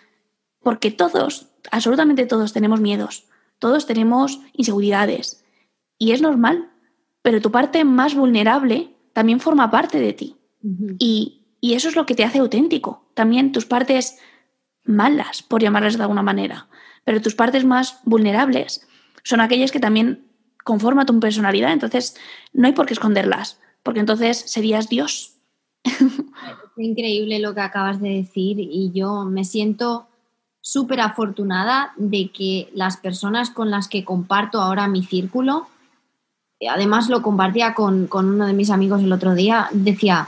Porque 0.61 0.91
todos, 0.91 1.49
absolutamente 1.71 2.25
todos 2.25 2.53
tenemos 2.53 2.79
miedos, 2.79 3.27
todos 3.59 3.85
tenemos 3.85 4.39
inseguridades. 4.53 5.45
Y 5.97 6.11
es 6.11 6.21
normal, 6.21 6.71
pero 7.21 7.41
tu 7.41 7.51
parte 7.51 7.83
más 7.83 8.15
vulnerable 8.15 8.95
también 9.13 9.39
forma 9.39 9.69
parte 9.69 9.99
de 9.99 10.13
ti. 10.13 10.37
y, 10.97 11.35
eso 11.61 11.89
es 11.89 11.97
lo 11.97 12.05
que 12.05 12.15
te 12.15 12.23
hace 12.23 12.39
auténtico. 12.39 13.09
También 13.15 13.51
tus 13.51 13.65
partes 13.65 14.17
malas, 14.89 15.41
por 15.43 15.61
llamarlas 15.61 15.97
de 15.97 16.03
alguna 16.03 16.23
manera, 16.23 16.67
pero 17.05 17.21
tus 17.21 17.35
partes 17.35 17.65
más 17.65 17.99
vulnerables 18.03 18.87
son 19.23 19.41
aquellas 19.41 19.71
que 19.71 19.79
también 19.79 20.25
conforman 20.63 21.05
tu 21.05 21.19
personalidad. 21.19 21.71
Entonces, 21.71 22.15
no 22.53 22.67
hay 22.67 22.73
por 22.73 22.85
qué 22.85 22.93
esconderlas, 22.93 23.59
porque 23.83 23.99
entonces 23.99 24.37
serías 24.45 24.89
Dios. 24.89 25.35
Es 26.77 26.85
increíble 26.85 27.39
lo 27.39 27.53
que 27.53 27.59
acabas 27.59 27.99
de 27.99 28.07
decir 28.07 28.57
y 28.57 28.91
yo 28.93 29.25
me 29.25 29.43
siento 29.43 30.07
súper 30.61 31.01
afortunada 31.01 31.91
de 31.97 32.31
que 32.31 32.69
las 32.73 32.95
personas 32.95 33.49
con 33.49 33.69
las 33.69 33.89
que 33.89 34.05
comparto 34.05 34.61
ahora 34.61 34.87
mi 34.87 35.03
círculo 35.03 35.67
además 36.67 37.09
lo 37.09 37.21
compartía 37.21 37.73
con, 37.73 38.09
uno 38.11 38.45
de 38.45 38.53
mis 38.53 38.69
amigos 38.69 39.01
el 39.01 39.13
otro 39.13 39.33
día, 39.33 39.69
decía, 39.71 40.27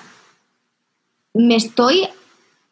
me 1.34 1.56
estoy 1.56 2.08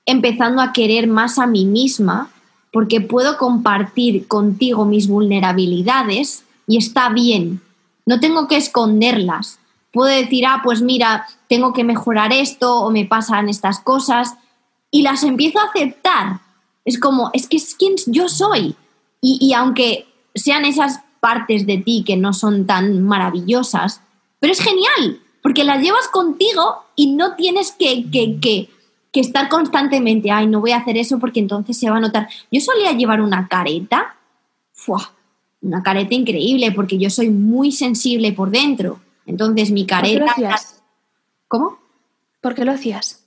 empezando 0.10 0.62
a 0.62 0.74
querer 0.74 1.08
más 1.08 1.40
a 1.40 1.48
mí 1.48 1.66
misma 1.66 2.30
porque 2.72 3.02
puedo 3.02 3.38
compartir 3.38 4.28
contigo 4.28 4.86
mis 4.86 5.08
vulnerabilidades 5.08 6.44
y 6.68 6.78
está 6.78 7.10
bien. 7.10 7.62
No 8.06 8.20
tengo 8.20 8.48
que 8.48 8.58
esconderlas. 8.58 9.60
Puedo 9.92 10.10
decir, 10.10 10.46
ah, 10.46 10.62
pues 10.64 10.82
mira, 10.82 11.26
tengo 11.48 11.74
que 11.74 11.84
mejorar 11.84 12.32
esto 12.32 12.82
o 12.82 12.92
me 12.92 13.06
pasan 13.06 13.50
estas 13.50 13.80
cosas 13.80 14.36
y 14.92 15.02
las 15.02 15.24
empiezo 15.24 15.60
a 15.60 15.66
aceptar. 15.66 16.42
Es 16.86 17.00
como, 17.00 17.32
es 17.34 17.48
que 17.48 17.58
es 17.58 17.76
quien 17.76 17.96
yo 18.08 18.30
soy. 18.30 18.76
Y, 19.22 19.38
y 19.42 19.54
aunque 19.54 20.08
sean 20.36 20.66
esas 20.66 21.02
partes 21.20 21.66
de 21.66 21.78
ti 21.78 22.04
que 22.06 22.18
no 22.18 22.34
son 22.34 22.66
tan 22.66 23.04
maravillosas, 23.04 24.02
pero 24.40 24.54
es 24.54 24.60
genial, 24.60 25.22
porque 25.42 25.64
las 25.64 25.82
llevas 25.82 26.08
contigo 26.08 26.84
y 26.96 27.12
no 27.12 27.36
tienes 27.36 27.72
que, 27.72 28.10
que, 28.10 28.40
que, 28.40 28.70
que 29.12 29.20
estar 29.20 29.50
constantemente, 29.50 30.32
ay, 30.32 30.48
no 30.48 30.62
voy 30.62 30.72
a 30.72 30.78
hacer 30.78 30.98
eso 30.98 31.20
porque 31.20 31.40
entonces 31.40 31.78
se 31.78 31.90
va 31.90 31.98
a 31.98 32.02
notar. 32.02 32.30
Yo 32.52 32.62
solía 32.62 32.92
llevar 32.94 33.22
una 33.22 33.48
careta, 33.48 34.16
¡fua! 34.72 35.14
una 35.62 35.84
careta 35.84 36.16
increíble, 36.16 36.72
porque 36.72 36.98
yo 36.98 37.10
soy 37.10 37.30
muy 37.30 37.72
sensible 37.72 38.32
por 38.32 38.50
dentro. 38.50 39.00
Entonces 39.26 39.72
mi 39.72 39.86
careta... 39.86 40.26
¿Por 40.26 40.36
qué 40.36 40.42
lo 40.42 40.48
hacías? 40.50 40.84
¿Cómo? 41.48 41.80
¿Por 42.42 42.56
qué 42.56 42.66
lo 42.66 42.72
hacías? 42.72 43.26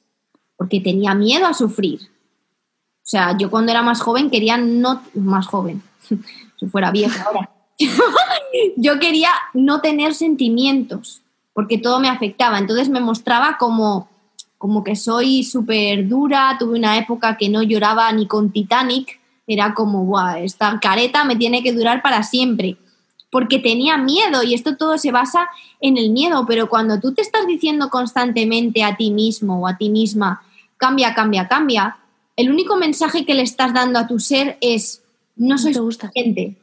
Porque 0.57 0.81
tenía 0.81 1.14
miedo 1.14 1.47
a 1.47 1.55
sufrir. 1.55 2.01
O 2.01 3.05
sea, 3.05 3.37
yo 3.37 3.51
cuando 3.51 3.73
era 3.73 3.83
más 3.83 4.01
joven 4.01 4.31
quería 4.31 4.57
no... 4.57 5.03
Más 5.14 5.47
joven, 5.47 5.83
si 6.59 6.66
fuera 6.66 6.90
vieja 6.90 7.25
ahora. 7.25 7.51
yo 8.77 8.99
quería 8.99 9.31
no 9.55 9.81
tener 9.81 10.14
sentimientos, 10.14 11.23
porque 11.53 11.79
todo 11.79 12.01
me 12.01 12.09
afectaba. 12.09 12.59
Entonces 12.59 12.88
me 12.88 13.01
mostraba 13.01 13.59
como, 13.59 14.09
como 14.62 14.85
que 14.85 14.94
soy 14.94 15.42
súper 15.42 16.07
dura. 16.07 16.55
Tuve 16.57 16.79
una 16.79 16.96
época 16.96 17.37
que 17.37 17.48
no 17.48 17.64
lloraba 17.64 18.12
ni 18.12 18.29
con 18.29 18.53
Titanic. 18.53 19.18
Era 19.44 19.75
como, 19.75 20.05
Buah, 20.05 20.38
esta 20.38 20.79
careta 20.79 21.25
me 21.25 21.35
tiene 21.35 21.64
que 21.64 21.72
durar 21.72 22.01
para 22.01 22.22
siempre. 22.22 22.77
Porque 23.29 23.59
tenía 23.59 23.98
miedo 23.98 24.44
y 24.44 24.55
esto 24.55 24.77
todo 24.77 24.98
se 24.98 25.11
basa 25.11 25.48
en 25.81 25.96
el 25.96 26.11
miedo. 26.11 26.44
Pero 26.46 26.68
cuando 26.68 27.01
tú 27.01 27.12
te 27.12 27.22
estás 27.22 27.44
diciendo 27.48 27.90
constantemente 27.90 28.85
a 28.85 28.96
ti 28.96 29.11
mismo 29.11 29.59
o 29.59 29.66
a 29.66 29.77
ti 29.77 29.90
misma, 29.90 30.44
cambia, 30.77 31.12
cambia, 31.12 31.48
cambia, 31.48 31.96
el 32.37 32.48
único 32.48 32.77
mensaje 32.77 33.27
que 33.27 33.35
le 33.35 33.42
estás 33.42 33.75
dando 33.75 33.98
a 33.98 34.07
tu 34.07 34.20
ser 34.20 34.59
es, 34.61 35.03
no 35.35 35.59
soy 35.59 35.72
te 35.72 35.81
gusta. 35.81 36.07
suficiente, 36.07 36.57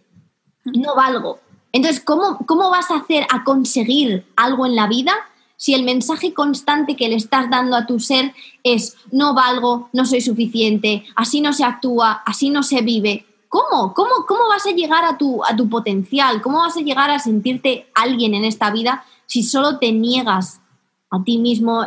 no 0.64 0.96
valgo. 0.96 1.40
Entonces, 1.74 2.00
¿cómo, 2.00 2.38
¿cómo 2.46 2.70
vas 2.70 2.92
a 2.92 3.00
hacer 3.00 3.28
a 3.30 3.44
conseguir 3.44 4.26
algo 4.38 4.66
en 4.66 4.78
la 4.78 4.88
vida 4.88 5.12
si 5.60 5.74
el 5.74 5.84
mensaje 5.84 6.34
constante 6.34 6.96
que 6.96 7.10
le 7.10 7.16
estás 7.16 7.50
dando 7.50 7.76
a 7.76 7.86
tu 7.86 8.00
ser 8.00 8.34
es 8.64 8.96
no 9.12 9.34
valgo, 9.34 9.90
no 9.92 10.06
soy 10.06 10.22
suficiente, 10.22 11.04
así 11.18 11.42
no 11.42 11.52
se 11.52 11.66
actúa, 11.66 12.24
así 12.26 12.50
no 12.50 12.64
se 12.64 12.80
vive? 12.82 13.26
¿Cómo? 13.50 13.94
¿Cómo, 13.94 14.26
cómo 14.26 14.48
vas 14.48 14.66
a 14.66 14.72
llegar 14.72 15.04
a 15.04 15.18
tu, 15.18 15.44
a 15.44 15.58
tu 15.58 15.68
potencial? 15.68 16.42
¿Cómo 16.42 16.60
vas 16.60 16.78
a 16.78 16.82
llegar 16.82 17.12
a 17.12 17.20
sentirte 17.20 17.88
alguien 17.94 18.36
en 18.36 18.46
esta 18.46 18.72
vida 18.72 19.04
si 19.26 19.44
solo 19.44 19.80
te 19.80 19.92
niegas 19.92 20.62
a 21.12 21.22
ti 21.26 21.40
mismo 21.40 21.86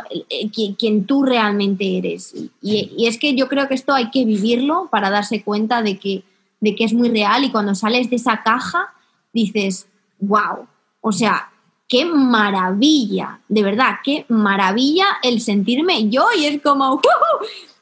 quien, 0.53 0.75
quien 0.75 1.05
tú 1.07 1.23
realmente 1.23 1.97
eres? 1.97 2.35
Y, 2.61 2.91
y 2.95 3.07
es 3.07 3.17
que 3.17 3.33
yo 3.33 3.47
creo 3.47 3.67
que 3.67 3.73
esto 3.73 3.95
hay 3.95 4.11
que 4.11 4.23
vivirlo 4.23 4.87
para 4.91 5.09
darse 5.09 5.41
cuenta 5.41 5.81
de 5.81 5.97
que, 5.97 6.23
de 6.59 6.75
que 6.75 6.83
es 6.83 6.93
muy 6.93 7.09
real 7.09 7.43
y 7.43 7.51
cuando 7.51 7.73
sales 7.73 8.11
de 8.11 8.17
esa 8.17 8.43
caja 8.43 8.93
dices, 9.33 9.87
wow, 10.19 10.67
o 11.01 11.11
sea, 11.11 11.49
qué 11.93 12.05
maravilla, 12.05 13.39
de 13.47 13.61
verdad, 13.61 13.97
qué 14.03 14.25
maravilla 14.27 15.05
el 15.21 15.39
sentirme 15.39 16.09
yo 16.09 16.25
y 16.35 16.45
es 16.45 16.59
como, 16.59 16.99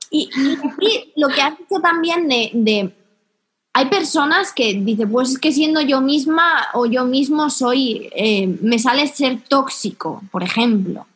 y, 0.10 0.30
y 0.82 1.14
lo 1.16 1.30
que 1.30 1.42
has 1.42 1.58
dicho 1.58 1.80
también 1.82 2.28
de, 2.28 2.94
hay 3.72 3.86
personas 3.86 4.52
que 4.52 4.74
dicen, 4.74 5.10
pues 5.10 5.30
es 5.30 5.40
que 5.40 5.54
siendo 5.54 5.80
yo 5.80 6.02
misma 6.02 6.68
o 6.74 6.88
yo 6.88 7.06
mismo 7.06 7.50
soy, 7.50 8.10
eh, 8.14 8.48
me 8.62 8.80
sale 8.80 9.08
ser 9.08 9.40
tóxico, 9.48 10.22
por 10.30 10.44
ejemplo. 10.44 11.08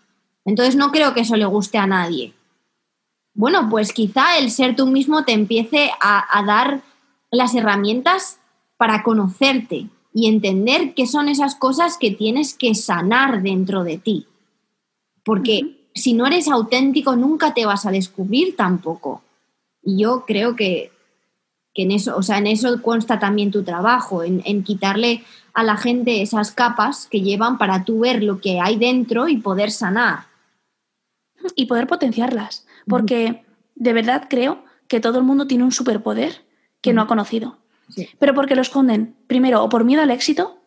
Entonces 0.45 0.77
no 0.77 0.93
creo 0.93 1.13
que 1.13 1.19
eso 1.19 1.35
le 1.35 1.43
guste 1.43 1.77
a 1.77 1.87
nadie. 1.87 2.31
Bueno, 3.33 3.69
pues 3.69 3.91
quizá 3.91 4.37
el 4.37 4.49
ser 4.49 4.77
tú 4.77 4.87
mismo 4.87 5.25
te 5.25 5.33
empiece 5.33 5.91
a 5.99 6.43
dar 6.47 6.79
las 7.29 7.53
herramientas 7.55 8.39
para 8.77 9.03
conocerte 9.03 9.89
y 10.17 10.27
entender 10.27 10.93
qué 10.93 11.07
son 11.07 11.27
esas 11.27 11.55
cosas 11.55 11.97
que 11.97 12.09
tienes 12.09 12.53
que 12.53 12.73
sanar 12.73 13.41
dentro 13.41 13.83
de 13.83 13.97
ti. 13.97 14.25
Porque 15.25 15.89
si 15.93 16.13
no 16.13 16.25
eres 16.25 16.47
auténtico, 16.47 17.17
nunca 17.17 17.53
te 17.53 17.65
vas 17.65 17.85
a 17.85 17.91
descubrir 17.91 18.55
tampoco. 18.55 19.23
Y 19.83 19.97
yo 20.01 20.23
creo 20.25 20.55
que, 20.55 20.93
que 21.73 21.83
en 21.83 21.91
eso, 21.91 22.15
o 22.15 22.23
sea, 22.23 22.37
en 22.37 22.47
eso 22.47 22.81
consta 22.81 23.19
también 23.19 23.51
tu 23.51 23.63
trabajo, 23.63 24.23
en, 24.23 24.41
en 24.45 24.63
quitarle 24.63 25.25
a 25.53 25.63
la 25.63 25.75
gente 25.75 26.21
esas 26.21 26.53
capas 26.53 27.07
que 27.11 27.19
llevan 27.19 27.57
para 27.57 27.83
tú 27.83 27.99
ver 27.99 28.23
lo 28.23 28.39
que 28.39 28.61
hay 28.61 28.77
dentro 28.77 29.27
y 29.27 29.35
poder 29.35 29.69
sanar. 29.69 30.27
y 31.57 31.65
poder 31.65 31.87
potenciarlas. 31.87 32.65
Porque 32.87 33.43
de 33.75 33.91
verdad 33.91 34.27
creo 34.29 34.63
que 34.87 35.01
todo 35.01 35.17
el 35.17 35.25
mundo 35.25 35.45
tiene 35.45 35.65
un 35.65 35.73
superpoder 35.73 36.45
que 36.79 36.93
no 36.93 37.01
ha 37.01 37.07
conocido. 37.07 37.57
Sí. 37.89 38.09
Pero 38.19 38.33
porque 38.33 38.55
lo 38.55 38.61
esconden, 38.61 39.15
primero, 39.27 39.63
o 39.63 39.69
por 39.69 39.83
miedo 39.83 40.01
al 40.01 40.11
éxito, 40.11 40.59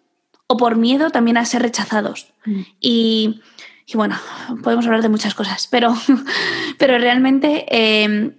o 0.46 0.56
por 0.56 0.76
miedo 0.76 1.10
también 1.10 1.36
a 1.36 1.44
ser 1.44 1.62
rechazados. 1.62 2.32
Mm. 2.44 2.60
Y, 2.80 3.40
y 3.86 3.96
bueno, 3.96 4.16
podemos 4.62 4.86
hablar 4.86 5.02
de 5.02 5.08
muchas 5.08 5.34
cosas, 5.34 5.66
pero, 5.66 5.94
pero 6.78 6.98
realmente 6.98 7.66
eh, 7.70 8.36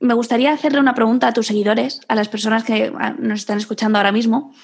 me 0.00 0.14
gustaría 0.14 0.52
hacerle 0.52 0.80
una 0.80 0.94
pregunta 0.94 1.28
a 1.28 1.32
tus 1.32 1.46
seguidores, 1.46 2.00
a 2.08 2.14
las 2.14 2.28
personas 2.28 2.64
que 2.64 2.92
ah, 2.98 3.14
nos 3.18 3.40
están 3.40 3.58
escuchando 3.58 3.98
ahora 3.98 4.12
mismo, 4.12 4.54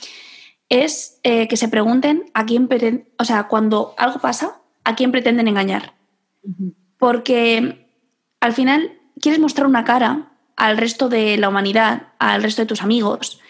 es 0.69 1.19
eh, 1.23 1.49
que 1.49 1.57
se 1.57 1.69
pregunten 1.69 2.25
a 2.35 2.47
quién 2.47 2.69
pretenden, 2.69 3.09
o 3.19 3.25
sea, 3.25 3.49
cuando 3.49 3.95
algo 3.99 4.21
pasa, 4.21 4.61
a 4.85 4.95
quién 4.95 5.11
pretenden 5.11 5.49
engañar 5.49 5.95
porque 7.01 7.89
al 8.41 8.53
final 8.53 8.93
quieres 9.21 9.41
mostrar 9.41 9.67
una 9.67 9.85
cara 9.85 10.33
al 10.55 10.77
resto 10.77 11.09
de 11.09 11.37
la 11.39 11.49
humanidad, 11.49 12.09
al 12.19 12.43
resto 12.43 12.63
de 12.63 12.67
tus 12.67 12.83
amigos, 12.83 13.41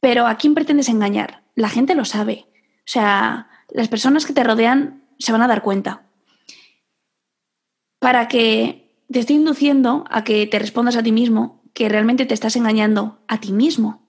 pero 0.00 0.26
¿a 0.26 0.36
quién 0.36 0.54
pretendes 0.54 0.88
engañar? 0.88 1.42
La 1.54 1.68
gente 1.68 1.94
lo 1.94 2.04
sabe. 2.04 2.46
O 2.80 2.88
sea, 2.88 3.48
las 3.70 3.88
personas 3.88 4.26
que 4.26 4.32
te 4.32 4.44
rodean 4.44 5.04
se 5.18 5.32
van 5.32 5.42
a 5.42 5.48
dar 5.48 5.62
cuenta. 5.62 6.06
Para 7.98 8.28
que 8.28 9.02
te 9.10 9.20
estoy 9.20 9.36
induciendo 9.36 10.04
a 10.10 10.24
que 10.24 10.46
te 10.46 10.58
respondas 10.58 10.96
a 10.96 11.02
ti 11.02 11.12
mismo 11.12 11.62
que 11.72 11.88
realmente 11.88 12.24
te 12.24 12.34
estás 12.34 12.56
engañando 12.56 13.18
a 13.28 13.38
ti 13.38 13.52
mismo, 13.52 14.08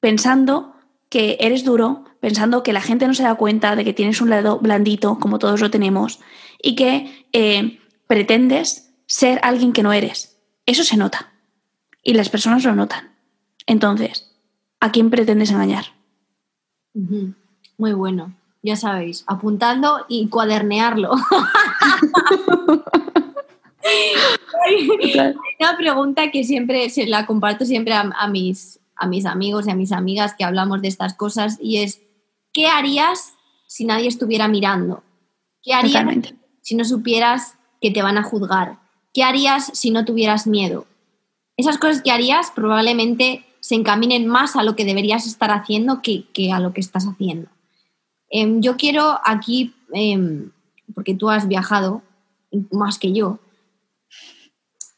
pensando 0.00 0.74
que 1.08 1.36
eres 1.38 1.64
duro, 1.64 2.04
pensando 2.18 2.64
que 2.64 2.72
la 2.72 2.80
gente 2.80 3.06
no 3.06 3.14
se 3.14 3.22
da 3.22 3.36
cuenta 3.36 3.76
de 3.76 3.84
que 3.84 3.92
tienes 3.92 4.20
un 4.20 4.30
lado 4.30 4.58
blandito, 4.58 5.18
como 5.20 5.38
todos 5.38 5.60
lo 5.60 5.70
tenemos, 5.70 6.18
y 6.60 6.74
que 6.74 7.26
eh, 7.32 7.78
pretendes 8.08 8.92
ser 9.06 9.38
alguien 9.42 9.72
que 9.72 9.84
no 9.84 9.92
eres. 9.92 10.40
Eso 10.66 10.82
se 10.82 10.96
nota. 10.96 11.32
Y 12.02 12.14
las 12.14 12.30
personas 12.30 12.64
lo 12.64 12.74
notan. 12.74 13.14
Entonces, 13.66 14.31
¿a 14.82 14.90
quién 14.90 15.08
pretendes 15.10 15.52
engañar? 15.52 15.86
Muy 17.78 17.92
bueno, 17.92 18.34
ya 18.62 18.74
sabéis, 18.74 19.22
apuntando 19.28 20.04
y 20.08 20.28
cuadernearlo. 20.28 21.12
Hay 24.64 24.88
una 25.60 25.76
pregunta 25.76 26.32
que 26.32 26.42
siempre 26.42 26.90
se 26.90 27.06
la 27.06 27.26
comparto 27.26 27.64
siempre 27.64 27.94
a, 27.94 28.00
a 28.00 28.26
mis, 28.26 28.80
a 28.96 29.06
mis 29.06 29.24
amigos 29.24 29.68
y 29.68 29.70
a 29.70 29.76
mis 29.76 29.92
amigas 29.92 30.34
que 30.36 30.42
hablamos 30.42 30.82
de 30.82 30.88
estas 30.88 31.14
cosas 31.14 31.58
y 31.60 31.78
es, 31.78 32.02
¿qué 32.52 32.66
harías 32.66 33.34
si 33.68 33.84
nadie 33.84 34.08
estuviera 34.08 34.48
mirando? 34.48 35.04
¿Qué 35.62 35.74
harías 35.74 35.92
Totalmente. 35.92 36.34
si 36.60 36.74
no 36.74 36.84
supieras 36.84 37.56
que 37.80 37.92
te 37.92 38.02
van 38.02 38.18
a 38.18 38.24
juzgar? 38.24 38.80
¿Qué 39.14 39.22
harías 39.22 39.70
si 39.78 39.92
no 39.92 40.04
tuvieras 40.04 40.48
miedo? 40.48 40.86
Esas 41.56 41.78
cosas 41.78 42.02
que 42.02 42.10
harías 42.10 42.50
probablemente 42.50 43.44
se 43.62 43.76
encaminen 43.76 44.26
más 44.26 44.56
a 44.56 44.64
lo 44.64 44.74
que 44.74 44.84
deberías 44.84 45.24
estar 45.24 45.52
haciendo 45.52 46.02
que, 46.02 46.24
que 46.32 46.50
a 46.50 46.58
lo 46.58 46.72
que 46.72 46.80
estás 46.80 47.06
haciendo. 47.06 47.48
Em, 48.28 48.60
yo 48.60 48.76
quiero 48.76 49.20
aquí, 49.24 49.72
em, 49.92 50.50
porque 50.94 51.14
tú 51.14 51.30
has 51.30 51.46
viajado 51.46 52.02
más 52.72 52.98
que 52.98 53.12
yo, 53.12 53.38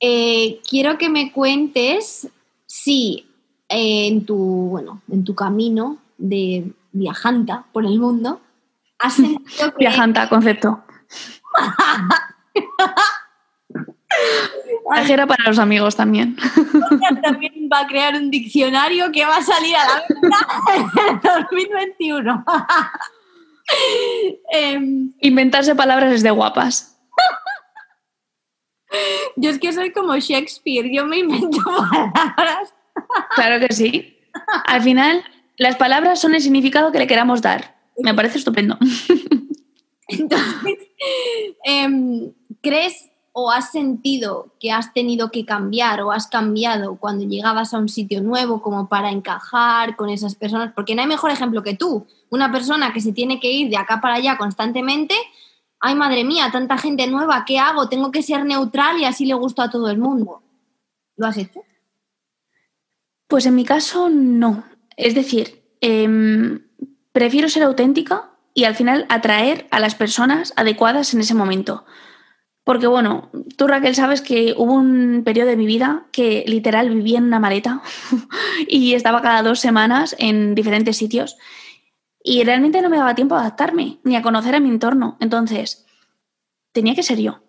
eh, 0.00 0.60
quiero 0.68 0.96
que 0.96 1.10
me 1.10 1.30
cuentes 1.30 2.28
si 2.66 3.26
eh, 3.68 4.06
en, 4.06 4.24
tu, 4.24 4.36
bueno, 4.36 5.02
en 5.10 5.24
tu 5.24 5.34
camino 5.34 5.98
de 6.16 6.72
viajanta 6.92 7.66
por 7.70 7.84
el 7.84 7.98
mundo 7.98 8.40
has 8.98 9.14
sentido 9.16 9.72
que... 9.72 9.78
Viajanta, 9.78 10.28
concepto. 10.30 10.82
Viajera 14.92 15.26
para 15.26 15.44
los 15.44 15.58
amigos 15.58 15.96
también. 15.96 16.36
también 17.22 17.68
va 17.72 17.80
a 17.80 17.86
crear 17.86 18.14
un 18.14 18.30
diccionario 18.30 19.10
que 19.12 19.24
va 19.24 19.38
a 19.38 19.42
salir 19.42 19.74
a 19.76 19.84
la 19.84 20.04
venta 20.08 20.98
en 21.06 21.14
el 21.14 21.20
2021. 21.50 22.44
Em, 24.52 25.12
Inventarse 25.20 25.74
palabras 25.74 26.12
es 26.12 26.22
de 26.22 26.30
guapas. 26.30 26.98
yo 29.36 29.50
es 29.50 29.58
que 29.58 29.72
soy 29.72 29.90
como 29.90 30.16
Shakespeare, 30.16 30.90
yo 30.92 31.06
me 31.06 31.18
invento 31.18 31.58
palabras. 32.14 32.74
Claro 33.34 33.66
que 33.66 33.74
sí. 33.74 34.18
Al 34.66 34.82
final, 34.82 35.24
las 35.56 35.76
palabras 35.76 36.20
son 36.20 36.34
el 36.34 36.42
significado 36.42 36.92
que 36.92 36.98
le 36.98 37.06
queramos 37.06 37.40
dar. 37.42 37.76
Me 37.98 38.14
parece 38.14 38.38
estupendo. 38.38 38.76
Entonces, 40.08 40.78
em, 41.64 42.32
¿crees 42.60 43.10
o 43.36 43.50
has 43.50 43.72
sentido 43.72 44.54
que 44.60 44.70
has 44.70 44.94
tenido 44.94 45.32
que 45.32 45.44
cambiar 45.44 46.00
o 46.02 46.12
has 46.12 46.28
cambiado 46.28 46.94
cuando 46.94 47.24
llegabas 47.24 47.74
a 47.74 47.78
un 47.78 47.88
sitio 47.88 48.22
nuevo 48.22 48.62
como 48.62 48.88
para 48.88 49.10
encajar 49.10 49.96
con 49.96 50.08
esas 50.08 50.36
personas? 50.36 50.72
Porque 50.72 50.94
no 50.94 51.02
hay 51.02 51.08
mejor 51.08 51.32
ejemplo 51.32 51.64
que 51.64 51.74
tú. 51.74 52.06
Una 52.30 52.52
persona 52.52 52.92
que 52.92 53.00
se 53.00 53.12
tiene 53.12 53.40
que 53.40 53.50
ir 53.50 53.70
de 53.70 53.76
acá 53.76 54.00
para 54.00 54.14
allá 54.14 54.38
constantemente, 54.38 55.16
ay 55.80 55.96
madre 55.96 56.22
mía, 56.22 56.50
tanta 56.52 56.78
gente 56.78 57.08
nueva, 57.08 57.44
¿qué 57.44 57.58
hago? 57.58 57.88
Tengo 57.88 58.12
que 58.12 58.22
ser 58.22 58.44
neutral 58.44 59.00
y 59.00 59.04
así 59.04 59.26
le 59.26 59.34
gusto 59.34 59.62
a 59.62 59.70
todo 59.70 59.90
el 59.90 59.98
mundo. 59.98 60.40
¿Lo 61.16 61.26
has 61.26 61.36
hecho? 61.36 61.64
Pues 63.26 63.46
en 63.46 63.56
mi 63.56 63.64
caso 63.64 64.10
no. 64.10 64.62
Es 64.96 65.16
decir, 65.16 65.64
em, 65.80 66.68
prefiero 67.10 67.48
ser 67.48 67.64
auténtica 67.64 68.30
y 68.54 68.62
al 68.62 68.76
final 68.76 69.06
atraer 69.08 69.66
a 69.72 69.80
las 69.80 69.96
personas 69.96 70.52
adecuadas 70.54 71.14
en 71.14 71.20
ese 71.20 71.34
momento. 71.34 71.84
Porque 72.64 72.86
bueno, 72.86 73.30
tú 73.56 73.66
Raquel 73.66 73.94
sabes 73.94 74.22
que 74.22 74.54
hubo 74.56 74.72
un 74.72 75.22
periodo 75.22 75.50
de 75.50 75.56
mi 75.56 75.66
vida 75.66 76.06
que 76.12 76.44
literal 76.46 76.88
vivía 76.88 77.18
en 77.18 77.24
una 77.24 77.38
maleta 77.38 77.82
y 78.68 78.94
estaba 78.94 79.20
cada 79.20 79.42
dos 79.42 79.60
semanas 79.60 80.16
en 80.18 80.54
diferentes 80.54 80.96
sitios 80.96 81.36
y 82.26 82.42
realmente 82.42 82.80
no 82.80 82.88
me 82.88 82.96
daba 82.96 83.14
tiempo 83.14 83.34
a 83.34 83.40
adaptarme 83.40 83.98
ni 84.02 84.16
a 84.16 84.22
conocer 84.22 84.54
a 84.54 84.60
mi 84.60 84.70
entorno. 84.70 85.18
Entonces, 85.20 85.84
tenía 86.72 86.94
que 86.94 87.02
ser 87.02 87.20
yo. 87.20 87.42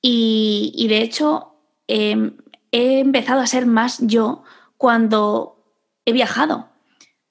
Y, 0.00 0.86
de 0.88 0.98
hecho, 0.98 1.56
em, 1.88 2.36
he 2.70 3.00
empezado 3.00 3.40
a 3.40 3.46
ser 3.48 3.66
más 3.66 3.98
yo 4.00 4.44
cuando 4.76 5.64
he 6.04 6.12
viajado. 6.12 6.68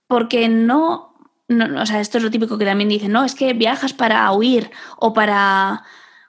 Porque 0.08 0.50
no, 0.50 1.16
no, 1.48 1.82
o 1.82 1.86
sea, 1.86 2.02
esto 2.02 2.18
es 2.18 2.24
lo 2.26 2.32
típico 2.32 2.58
que 2.58 2.66
también 2.66 2.90
dicen, 2.90 3.14
no, 3.14 3.24
es 3.24 3.34
que 3.34 3.54
viajas 3.54 3.94
para 3.94 4.30
huir 4.34 4.70
o 4.98 5.14
para 5.14 5.84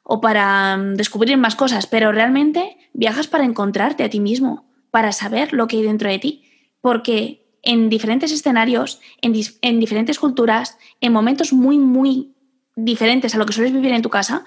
o 0.05 0.21
para 0.21 0.77
mm, 0.77 0.95
descubrir 0.95 1.37
más 1.37 1.57
cosas, 1.57 1.89
pero 1.89 2.13
realmente 2.13 2.77
viajas 2.93 3.27
para 3.27 3.45
encontrarte 3.45 4.05
a 4.05 4.11
ti 4.11 4.21
mismo, 4.21 4.71
para 4.93 5.11
saber 5.11 5.53
lo 5.53 5.67
que 5.67 5.79
hay 5.79 5.83
dentro 5.83 6.09
de 6.09 6.21
ti, 6.21 6.45
porque 6.81 7.59
en 7.63 7.89
diferentes 7.89 8.31
escenarios, 8.31 9.01
en, 9.23 9.33
diferentes 9.81 10.19
culturas, 10.19 10.77
en 11.01 11.13
momentos 11.13 11.53
muy, 11.53 11.79
muy 11.79 12.35
diferentes 12.77 13.35
a 13.35 13.39
lo 13.39 13.47
que 13.47 13.55
sueles 13.55 13.73
vivir 13.73 13.93
en 13.93 14.03
tu 14.03 14.11
casa, 14.11 14.45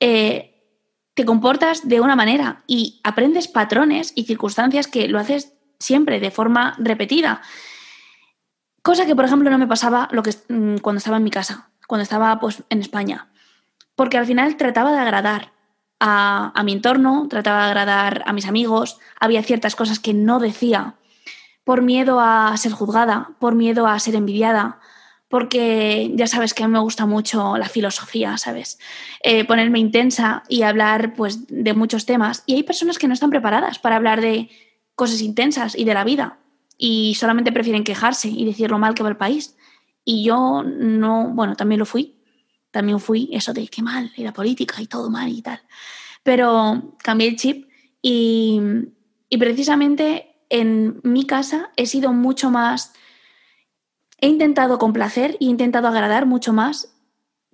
eh, 0.00 0.56
te 1.14 1.24
comportas 1.24 1.88
de 1.88 2.00
una 2.00 2.16
manera 2.16 2.64
y 2.66 3.00
aprendes 3.04 3.46
patrones 3.46 4.12
y 4.16 4.24
circunstancias 4.24 4.88
que 4.88 5.08
lo 5.08 5.20
haces 5.20 5.54
siempre 5.78 6.18
de 6.18 6.32
forma 6.32 6.74
repetida. 6.78 7.42
Cosa 8.82 9.06
que, 9.06 9.14
por 9.14 9.24
ejemplo, 9.24 9.50
no 9.50 9.58
me 9.58 9.66
pasaba 9.68 10.08
lo 10.10 10.24
que, 10.24 10.32
mm, 10.48 10.78
cuando 10.78 10.98
estaba 10.98 11.18
en 11.18 11.24
mi 11.24 11.30
casa, 11.30 11.70
cuando 11.86 12.02
estaba 12.02 12.40
pues, 12.40 12.64
en 12.70 12.80
España 12.80 13.28
porque 13.98 14.16
al 14.16 14.26
final 14.26 14.56
trataba 14.56 14.92
de 14.92 15.00
agradar 15.00 15.50
a, 15.98 16.62
mi 16.64 16.70
entorno, 16.70 17.26
trataba 17.28 17.64
de 17.64 17.66
agradar 17.66 18.22
a 18.26 18.32
mis 18.32 18.46
amigos, 18.46 19.00
había 19.18 19.42
ciertas 19.42 19.74
cosas 19.74 19.98
que 19.98 20.14
no 20.14 20.38
decía 20.38 20.94
por 21.64 21.82
miedo 21.82 22.20
a 22.20 22.56
ser 22.58 22.70
juzgada, 22.70 23.30
por 23.40 23.56
miedo 23.56 23.88
a 23.88 23.98
ser 23.98 24.14
envidiada, 24.14 24.78
porque 25.26 26.12
ya 26.14 26.28
sabes 26.28 26.54
que 26.54 26.62
a 26.62 26.68
mí 26.68 26.74
me 26.74 26.78
gusta 26.78 27.06
mucho 27.06 27.58
la 27.58 27.68
filosofía, 27.68 28.38
¿sabes? 28.38 28.78
Eh, 29.24 29.44
ponerme 29.44 29.80
intensa 29.80 30.44
y 30.48 30.62
hablar 30.62 31.14
pues, 31.14 31.48
de 31.48 31.74
muchos 31.74 32.06
temas. 32.06 32.44
Y 32.46 32.54
hay 32.54 32.62
personas 32.62 32.98
que 32.98 33.08
no 33.08 33.14
están 33.14 33.30
preparadas 33.30 33.80
para 33.80 33.96
hablar 33.96 34.20
de 34.20 34.48
cosas 34.94 35.20
intensas 35.22 35.76
y 35.76 35.82
de 35.82 35.94
la 35.94 36.04
vida 36.04 36.38
y 36.78 37.16
solamente 37.16 37.50
prefieren 37.50 37.82
quejarse 37.82 38.28
y 38.28 38.44
decir 38.44 38.70
lo 38.70 38.78
mal 38.78 38.94
que 38.94 39.02
va 39.02 39.08
el 39.08 39.16
país. 39.16 39.56
Y 40.04 40.22
yo 40.22 40.62
no, 40.62 41.32
bueno, 41.34 41.56
también 41.56 41.80
lo 41.80 41.84
fui, 41.84 42.17
también 42.70 43.00
fui 43.00 43.30
eso 43.32 43.52
de 43.52 43.68
qué 43.68 43.82
mal, 43.82 44.12
y 44.16 44.22
la 44.22 44.32
política 44.32 44.80
y 44.80 44.86
todo 44.86 45.10
mal 45.10 45.28
y 45.30 45.42
tal. 45.42 45.60
Pero 46.22 46.96
cambié 47.02 47.28
el 47.28 47.36
chip 47.36 47.68
y, 48.02 48.60
precisamente 49.38 50.36
en 50.50 51.00
mi 51.02 51.26
casa 51.26 51.70
he 51.76 51.86
sido 51.86 52.12
mucho 52.12 52.50
más, 52.50 52.92
he 54.18 54.28
intentado 54.28 54.78
complacer 54.78 55.36
y 55.40 55.46
he 55.46 55.50
intentado 55.50 55.88
agradar 55.88 56.26
mucho 56.26 56.52
más 56.52 56.94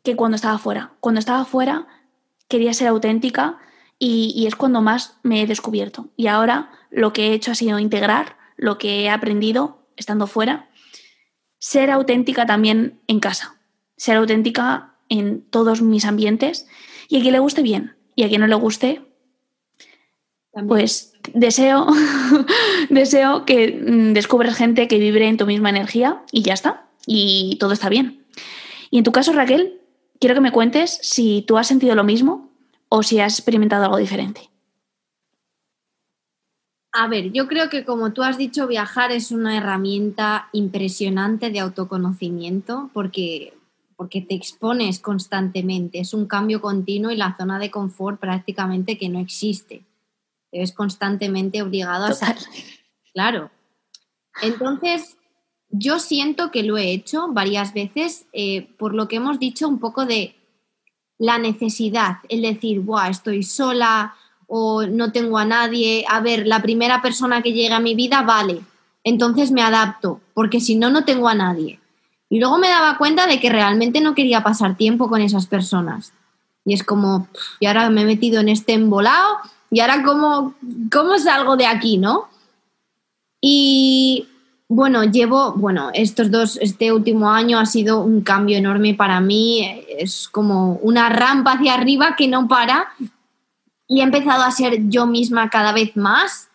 que 0.02 0.16
cuando 0.16 0.36
estaba 0.36 0.58
fuera. 0.58 0.94
Cuando 1.00 1.18
estaba 1.18 1.44
fuera 1.44 1.86
quería 2.48 2.74
ser 2.74 2.88
auténtica 2.88 3.58
y, 3.98 4.32
y, 4.36 4.46
es 4.46 4.56
cuando 4.56 4.80
más 4.80 5.18
me 5.22 5.42
he 5.42 5.46
descubierto. 5.46 6.10
Y 6.16 6.26
ahora 6.26 6.70
lo 6.90 7.12
que 7.12 7.28
he 7.28 7.32
hecho 7.34 7.52
ha 7.52 7.54
sido 7.54 7.78
integrar 7.78 8.36
lo 8.56 8.78
que 8.78 9.02
he 9.02 9.10
aprendido 9.10 9.88
estando 9.96 10.26
fuera, 10.26 10.68
ser 11.58 11.90
auténtica 11.90 12.46
también 12.46 13.00
en 13.06 13.20
casa, 13.20 13.60
ser 13.96 14.16
auténtica 14.16 14.93
en 15.08 15.42
todos 15.42 15.82
mis 15.82 16.04
ambientes 16.04 16.66
y 17.08 17.18
a 17.18 17.20
quien 17.20 17.32
le 17.32 17.38
guste 17.38 17.62
bien 17.62 17.96
y 18.16 18.24
a 18.24 18.28
quien 18.28 18.40
no 18.40 18.46
le 18.46 18.54
guste, 18.54 19.02
pues 20.68 21.12
deseo, 21.32 21.86
deseo 22.90 23.44
que 23.44 23.72
mm, 23.72 24.12
descubras 24.12 24.56
gente 24.56 24.88
que 24.88 24.98
vibre 24.98 25.28
en 25.28 25.36
tu 25.36 25.46
misma 25.46 25.70
energía 25.70 26.22
y 26.30 26.42
ya 26.42 26.54
está, 26.54 26.86
y 27.06 27.56
todo 27.58 27.72
está 27.72 27.88
bien. 27.88 28.24
Y 28.90 28.98
en 28.98 29.04
tu 29.04 29.12
caso, 29.12 29.32
Raquel, 29.32 29.80
quiero 30.20 30.34
que 30.34 30.40
me 30.40 30.52
cuentes 30.52 30.98
si 31.02 31.42
tú 31.46 31.58
has 31.58 31.66
sentido 31.66 31.94
lo 31.94 32.04
mismo 32.04 32.50
o 32.88 33.02
si 33.02 33.20
has 33.20 33.38
experimentado 33.38 33.84
algo 33.84 33.96
diferente. 33.96 34.50
A 36.92 37.08
ver, 37.08 37.32
yo 37.32 37.48
creo 37.48 37.68
que 37.70 37.84
como 37.84 38.12
tú 38.12 38.22
has 38.22 38.38
dicho, 38.38 38.68
viajar 38.68 39.10
es 39.10 39.32
una 39.32 39.56
herramienta 39.56 40.48
impresionante 40.52 41.50
de 41.50 41.58
autoconocimiento 41.58 42.90
porque 42.92 43.54
porque 43.96 44.20
te 44.20 44.34
expones 44.34 44.98
constantemente, 44.98 46.00
es 46.00 46.14
un 46.14 46.26
cambio 46.26 46.60
continuo 46.60 47.10
y 47.10 47.16
la 47.16 47.36
zona 47.36 47.58
de 47.58 47.70
confort 47.70 48.20
prácticamente 48.20 48.98
que 48.98 49.08
no 49.08 49.18
existe. 49.18 49.82
Te 50.50 50.58
ves 50.58 50.72
constantemente 50.72 51.62
obligado 51.62 52.06
a 52.06 52.12
salir. 52.12 52.42
Claro. 53.12 53.50
Entonces, 54.42 55.16
yo 55.68 55.98
siento 55.98 56.50
que 56.50 56.62
lo 56.62 56.76
he 56.76 56.92
hecho 56.92 57.28
varias 57.28 57.74
veces 57.74 58.26
eh, 58.32 58.68
por 58.78 58.94
lo 58.94 59.08
que 59.08 59.16
hemos 59.16 59.38
dicho 59.38 59.68
un 59.68 59.78
poco 59.78 60.04
de 60.04 60.36
la 61.18 61.38
necesidad, 61.38 62.16
el 62.28 62.42
decir, 62.42 62.80
Buah, 62.80 63.08
estoy 63.08 63.42
sola 63.42 64.14
o 64.46 64.86
no 64.86 65.12
tengo 65.12 65.38
a 65.38 65.44
nadie, 65.44 66.04
a 66.08 66.20
ver, 66.20 66.46
la 66.46 66.60
primera 66.60 67.00
persona 67.02 67.42
que 67.42 67.52
llega 67.52 67.76
a 67.76 67.80
mi 67.80 67.94
vida, 67.94 68.22
vale, 68.22 68.60
entonces 69.04 69.50
me 69.50 69.62
adapto, 69.62 70.20
porque 70.34 70.60
si 70.60 70.76
no, 70.76 70.90
no 70.90 71.04
tengo 71.04 71.28
a 71.28 71.34
nadie. 71.34 71.78
Y 72.34 72.40
luego 72.40 72.58
me 72.58 72.68
daba 72.68 72.98
cuenta 72.98 73.28
de 73.28 73.38
que 73.38 73.48
realmente 73.48 74.00
no 74.00 74.16
quería 74.16 74.42
pasar 74.42 74.76
tiempo 74.76 75.08
con 75.08 75.20
esas 75.20 75.46
personas. 75.46 76.12
Y 76.64 76.74
es 76.74 76.82
como, 76.82 77.28
y 77.60 77.66
ahora 77.66 77.88
me 77.90 78.02
he 78.02 78.04
metido 78.04 78.40
en 78.40 78.48
este 78.48 78.72
embolado, 78.72 79.36
y 79.70 79.78
ahora 79.78 80.02
cómo, 80.02 80.52
cómo 80.90 81.16
salgo 81.20 81.56
de 81.56 81.66
aquí, 81.66 81.96
¿no? 81.96 82.26
Y 83.40 84.26
bueno, 84.68 85.04
llevo, 85.04 85.52
bueno, 85.52 85.90
estos 85.94 86.32
dos, 86.32 86.58
este 86.60 86.90
último 86.90 87.30
año 87.30 87.60
ha 87.60 87.66
sido 87.66 88.00
un 88.00 88.22
cambio 88.22 88.58
enorme 88.58 88.94
para 88.94 89.20
mí, 89.20 89.84
es 89.96 90.28
como 90.28 90.80
una 90.82 91.10
rampa 91.10 91.52
hacia 91.52 91.74
arriba 91.74 92.16
que 92.16 92.26
no 92.26 92.48
para 92.48 92.88
y 93.86 94.00
he 94.00 94.02
empezado 94.02 94.42
a 94.42 94.50
ser 94.50 94.88
yo 94.88 95.06
misma 95.06 95.50
cada 95.50 95.72
vez 95.72 95.96
más 95.96 96.48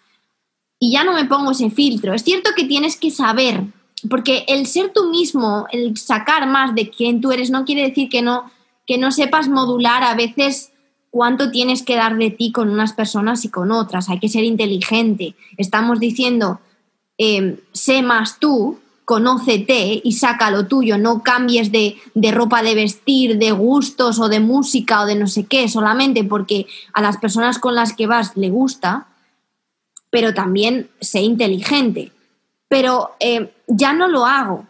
y 0.77 0.91
ya 0.91 1.05
no 1.05 1.13
me 1.13 1.23
pongo 1.23 1.51
ese 1.51 1.69
filtro. 1.69 2.13
Es 2.13 2.25
cierto 2.25 2.49
que 2.53 2.65
tienes 2.65 2.97
que 2.97 3.11
saber 3.11 3.63
porque 4.07 4.45
el 4.47 4.65
ser 4.67 4.91
tú 4.93 5.09
mismo, 5.09 5.65
el 5.71 5.97
sacar 5.97 6.47
más 6.47 6.75
de 6.75 6.89
quién 6.89 7.21
tú 7.21 7.31
eres, 7.31 7.49
no 7.49 7.65
quiere 7.65 7.87
decir 7.87 8.09
que 8.09 8.21
no, 8.21 8.51
que 8.85 8.97
no 8.97 9.11
sepas 9.11 9.49
modular 9.49 10.03
a 10.03 10.15
veces 10.15 10.71
cuánto 11.09 11.51
tienes 11.51 11.83
que 11.83 11.95
dar 11.95 12.17
de 12.17 12.29
ti 12.29 12.51
con 12.51 12.69
unas 12.69 12.93
personas 12.93 13.43
y 13.45 13.49
con 13.49 13.71
otras. 13.71 14.09
Hay 14.09 14.19
que 14.19 14.29
ser 14.29 14.43
inteligente. 14.43 15.35
Estamos 15.57 15.99
diciendo, 15.99 16.59
em, 17.17 17.57
sé 17.73 18.01
más 18.01 18.39
tú, 18.39 18.79
conócete 19.05 20.01
y 20.03 20.11
saca 20.13 20.51
lo 20.51 20.67
tuyo. 20.67 20.97
No 20.97 21.23
cambies 21.23 21.71
de, 21.71 21.97
de 22.13 22.31
ropa 22.31 22.61
de 22.61 22.75
vestir, 22.75 23.39
de 23.39 23.51
gustos 23.51 24.19
o 24.19 24.29
de 24.29 24.39
música 24.39 25.01
o 25.01 25.05
de 25.05 25.15
no 25.15 25.27
sé 25.27 25.45
qué, 25.45 25.67
solamente 25.67 26.23
porque 26.23 26.67
a 26.93 27.01
las 27.01 27.17
personas 27.17 27.57
con 27.59 27.75
las 27.75 27.93
que 27.93 28.07
vas 28.07 28.37
le 28.37 28.49
gusta, 28.49 29.07
pero 30.11 30.33
también 30.33 30.89
sé 31.01 31.21
inteligente 31.21 32.11
pero 32.69 33.15
eh, 33.19 33.53
ya 33.67 33.91
no 33.91 34.07
lo 34.07 34.25
hago. 34.25 34.65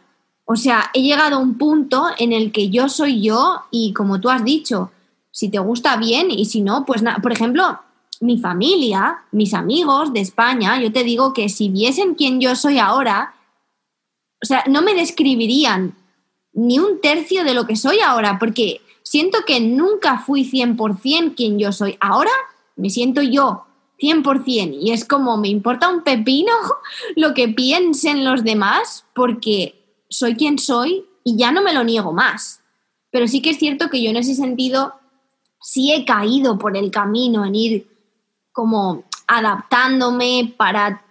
O 0.46 0.56
sea, 0.56 0.90
he 0.96 1.04
llegado 1.04 1.36
a 1.36 1.40
un 1.40 1.60
punto 1.60 2.08
en 2.18 2.34
el 2.34 2.52
que 2.52 2.72
yo 2.72 2.90
soy 2.90 3.22
yo 3.22 3.66
y 3.70 3.94
como 3.94 4.20
tú 4.20 4.32
has 4.32 4.44
dicho, 4.44 4.90
si 5.30 5.50
te 5.50 5.60
gusta 5.60 5.96
bien 5.98 6.32
y 6.32 6.46
si 6.46 6.62
no, 6.62 6.86
pues. 6.86 7.04
Por 7.22 7.32
ejemplo, 7.32 7.80
mi 8.22 8.40
familia, 8.40 9.20
mis 9.32 9.54
amigos 9.54 10.12
de 10.12 10.22
España, 10.22 10.82
yo 10.82 10.92
te 10.92 11.04
digo 11.04 11.34
que 11.34 11.50
si 11.50 11.70
viesen 11.70 12.16
quién 12.16 12.42
yo 12.42 12.56
soy 12.56 12.80
ahora, 12.80 13.36
o 14.42 14.46
sea, 14.46 14.64
no 14.68 14.82
me 14.82 14.96
describirían 14.96 15.96
ni 16.54 16.80
un 16.80 17.00
tercio 17.02 17.44
de 17.44 17.54
lo 17.54 17.68
que 17.68 17.76
soy 17.76 18.00
ahora, 18.00 18.40
porque 18.40 18.82
siento 19.04 19.40
que 19.46 19.60
nunca 19.60 20.18
fui 20.18 20.50
100% 20.50 21.36
quien 21.36 21.60
yo 21.60 21.72
soy. 21.72 21.98
Ahora 22.00 22.32
me 22.76 22.90
siento 22.90 23.22
yo 23.22 23.66
100%. 24.00 24.78
Y 24.82 24.92
es 24.92 25.06
como, 25.06 25.38
me 25.38 25.50
importa 25.50 25.90
un 25.90 26.04
pepino 26.04 26.54
lo 27.16 27.34
que 27.34 27.48
piensen 27.50 28.24
los 28.24 28.44
demás 28.44 29.06
porque 29.14 30.04
soy 30.10 30.36
quien 30.36 30.58
soy 30.58 31.06
y 31.24 31.38
ya 31.38 31.52
no 31.52 31.62
me 31.62 31.74
lo 31.74 31.84
niego 31.84 32.14
más. 32.14 32.62
Pero 33.12 33.28
sí 33.28 33.42
que 33.42 33.52
es 33.52 33.58
cierto 33.58 33.90
que 33.90 34.02
yo 34.02 34.10
en 34.10 34.18
ese 34.18 34.36
sentido 34.36 34.94
sí 35.62 35.92
he 35.92 36.06
caído 36.06 36.58
por 36.58 36.78
el 36.78 36.92
camino 36.92 37.46
en 37.46 37.56
ir 37.56 37.88
como 38.52 39.04
adaptándome 39.28 40.54
para, 40.58 41.06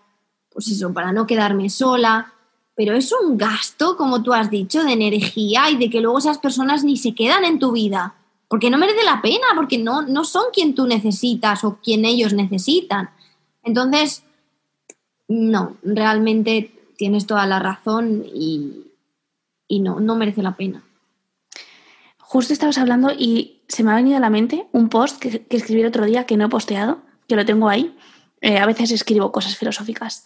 pues 0.51 0.69
eso, 0.69 0.93
para 0.93 1.13
no 1.13 1.27
quedarme 1.27 1.71
sola, 1.71 2.33
pero 2.75 2.95
es 2.95 3.13
un 3.13 3.37
gasto, 3.37 3.97
como 3.97 4.23
tú 4.23 4.33
has 4.33 4.51
dicho, 4.51 4.85
de 4.85 4.93
energía 4.93 5.71
y 5.71 5.77
de 5.77 5.91
que 5.91 6.01
luego 6.01 6.19
esas 6.19 6.39
personas 6.39 6.85
ni 6.85 6.97
se 6.97 7.15
quedan 7.15 7.45
en 7.45 7.59
tu 7.59 7.73
vida, 7.73 8.15
porque 8.49 8.71
no 8.71 8.79
merece 8.79 9.05
la 9.05 9.21
pena, 9.21 9.47
porque 9.55 9.79
no, 9.79 10.03
no 10.03 10.25
son 10.25 10.45
quien 10.53 10.75
tú 10.75 10.87
necesitas 10.87 11.65
o 11.65 11.79
quien 11.83 12.05
ellos 12.05 12.33
necesitan. 12.33 13.11
Entonces, 13.63 14.25
no, 15.29 15.77
realmente 15.83 16.73
tienes 16.97 17.27
toda 17.27 17.47
la 17.47 17.59
razón 17.59 18.25
y, 18.27 18.87
no, 19.69 20.01
no 20.01 20.17
merece 20.17 20.43
la 20.43 20.57
pena. 20.57 20.83
Justo 22.19 22.53
estabas 22.53 22.79
hablando 22.79 23.13
y 23.17 23.61
se 23.69 23.85
me 23.85 23.93
ha 23.93 23.97
venido 23.97 24.17
a 24.17 24.21
la 24.21 24.31
mente 24.31 24.67
un 24.73 24.89
post 24.89 25.19
que, 25.21 25.47
escribí 25.51 25.83
el 25.83 25.89
otro 25.89 26.07
día 26.07 26.25
que 26.25 26.37
no 26.37 26.47
he 26.47 26.49
posteado, 26.49 27.01
que 27.29 27.37
lo 27.37 27.45
tengo 27.45 27.69
ahí. 27.69 27.95
Eh, 28.41 28.59
a 28.59 28.67
veces 28.67 28.91
escribo 28.91 29.33
cosas 29.33 29.57
filosóficas. 29.57 30.25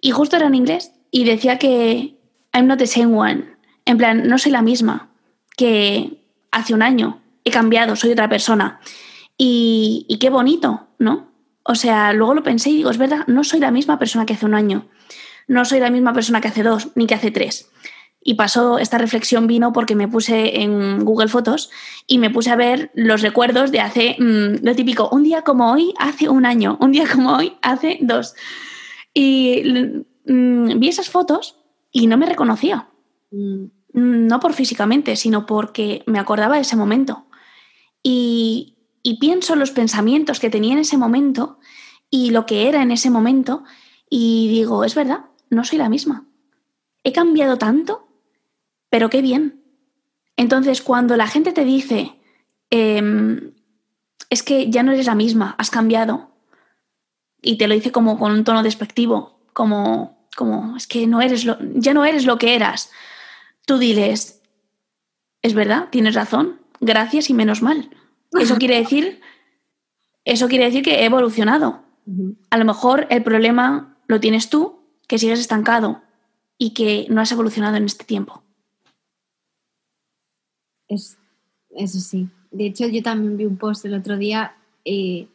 Y 0.00 0.10
justo 0.10 0.36
era 0.36 0.46
en 0.46 0.54
inglés 0.54 0.92
y 1.10 1.24
decía 1.24 1.58
que 1.58 2.18
I'm 2.52 2.66
not 2.66 2.78
the 2.78 2.86
same 2.86 3.16
one. 3.16 3.46
En 3.86 3.96
plan, 3.96 4.28
no 4.28 4.38
soy 4.38 4.52
la 4.52 4.62
misma 4.62 5.08
que 5.56 6.22
hace 6.50 6.74
un 6.74 6.82
año. 6.82 7.21
He 7.44 7.50
cambiado, 7.50 7.96
soy 7.96 8.12
otra 8.12 8.28
persona. 8.28 8.80
Y, 9.36 10.06
y 10.08 10.18
qué 10.18 10.30
bonito, 10.30 10.88
¿no? 10.98 11.32
O 11.64 11.74
sea, 11.74 12.12
luego 12.12 12.34
lo 12.34 12.42
pensé 12.42 12.70
y 12.70 12.76
digo, 12.76 12.90
es 12.90 12.98
verdad, 12.98 13.26
no 13.26 13.44
soy 13.44 13.60
la 13.60 13.70
misma 13.70 13.98
persona 13.98 14.26
que 14.26 14.34
hace 14.34 14.46
un 14.46 14.54
año. 14.54 14.88
No 15.48 15.64
soy 15.64 15.80
la 15.80 15.90
misma 15.90 16.12
persona 16.12 16.40
que 16.40 16.48
hace 16.48 16.62
dos, 16.62 16.88
ni 16.94 17.06
que 17.06 17.14
hace 17.14 17.30
tres. 17.30 17.70
Y 18.24 18.34
pasó, 18.34 18.78
esta 18.78 18.98
reflexión 18.98 19.46
vino 19.46 19.72
porque 19.72 19.96
me 19.96 20.06
puse 20.06 20.62
en 20.62 21.04
Google 21.04 21.28
Fotos 21.28 21.70
y 22.06 22.18
me 22.18 22.30
puse 22.30 22.50
a 22.50 22.56
ver 22.56 22.90
los 22.94 23.20
recuerdos 23.20 23.72
de 23.72 23.80
hace, 23.80 24.16
mm, 24.18 24.64
lo 24.64 24.74
típico, 24.76 25.08
un 25.10 25.24
día 25.24 25.42
como 25.42 25.72
hoy 25.72 25.92
hace 25.98 26.28
un 26.28 26.46
año, 26.46 26.78
un 26.80 26.92
día 26.92 27.04
como 27.12 27.32
hoy 27.34 27.54
hace 27.62 27.98
dos. 28.00 28.34
Y 29.12 29.62
mm, 30.26 30.78
vi 30.78 30.88
esas 30.88 31.10
fotos 31.10 31.56
y 31.90 32.06
no 32.06 32.16
me 32.16 32.26
reconocía. 32.26 32.88
Mm. 33.32 33.64
No 33.94 34.40
por 34.40 34.54
físicamente, 34.54 35.16
sino 35.16 35.44
porque 35.44 36.02
me 36.06 36.18
acordaba 36.18 36.54
de 36.54 36.62
ese 36.62 36.76
momento. 36.76 37.26
Y, 38.02 38.76
y 39.02 39.18
pienso 39.18 39.56
los 39.56 39.70
pensamientos 39.70 40.40
que 40.40 40.50
tenía 40.50 40.72
en 40.72 40.80
ese 40.80 40.96
momento 40.96 41.58
y 42.10 42.30
lo 42.30 42.46
que 42.46 42.68
era 42.68 42.82
en 42.82 42.90
ese 42.90 43.10
momento 43.10 43.64
y 44.10 44.48
digo, 44.48 44.84
es 44.84 44.94
verdad, 44.94 45.26
no 45.50 45.64
soy 45.64 45.78
la 45.78 45.88
misma. 45.88 46.26
He 47.04 47.12
cambiado 47.12 47.58
tanto 47.58 48.12
pero 48.92 49.08
qué 49.08 49.22
bien. 49.22 49.64
Entonces, 50.36 50.82
cuando 50.82 51.16
la 51.16 51.26
gente 51.26 51.52
te 51.52 51.64
dice, 51.64 52.12
em, 52.68 53.54
es 54.28 54.42
que 54.42 54.70
ya 54.70 54.82
no 54.82 54.92
eres 54.92 55.06
la 55.06 55.14
misma, 55.14 55.54
has 55.56 55.70
cambiado, 55.70 56.36
y 57.40 57.56
te 57.56 57.68
lo 57.68 57.74
dice 57.74 57.90
como 57.90 58.18
con 58.18 58.32
un 58.32 58.44
tono 58.44 58.62
despectivo, 58.62 59.40
como, 59.54 60.28
como 60.36 60.76
es 60.76 60.86
que 60.86 61.06
no 61.06 61.22
eres 61.22 61.46
lo, 61.46 61.56
ya 61.74 61.94
no 61.94 62.04
eres 62.04 62.26
lo 62.26 62.36
que 62.36 62.54
eras, 62.54 62.90
tú 63.64 63.78
diles, 63.78 64.42
es 65.40 65.54
verdad, 65.54 65.88
tienes 65.90 66.14
razón, 66.14 66.60
gracias 66.82 67.30
y 67.30 67.34
menos 67.34 67.62
mal. 67.62 67.88
Eso 68.38 68.56
quiere 68.56 68.76
decir, 68.76 69.20
eso 70.24 70.48
quiere 70.48 70.66
decir 70.66 70.82
que 70.82 71.00
he 71.00 71.04
evolucionado. 71.06 71.82
A 72.50 72.58
lo 72.58 72.64
mejor 72.64 73.06
el 73.08 73.22
problema 73.22 73.96
lo 74.06 74.20
tienes 74.20 74.50
tú, 74.50 74.80
que 75.08 75.18
sigues 75.18 75.40
estancado 75.40 76.02
y 76.58 76.74
que 76.74 77.06
no 77.08 77.20
has 77.20 77.32
evolucionado 77.32 77.76
en 77.76 77.84
este 77.84 78.04
tiempo. 78.04 78.42
Es, 80.88 81.16
eso 81.70 82.00
sí. 82.00 82.28
De 82.50 82.66
hecho, 82.66 82.86
yo 82.86 83.02
también 83.02 83.36
vi 83.36 83.46
un 83.46 83.56
post 83.56 83.84
el 83.84 83.94
otro 83.94 84.18
día 84.18 84.54
eh, 84.84 85.26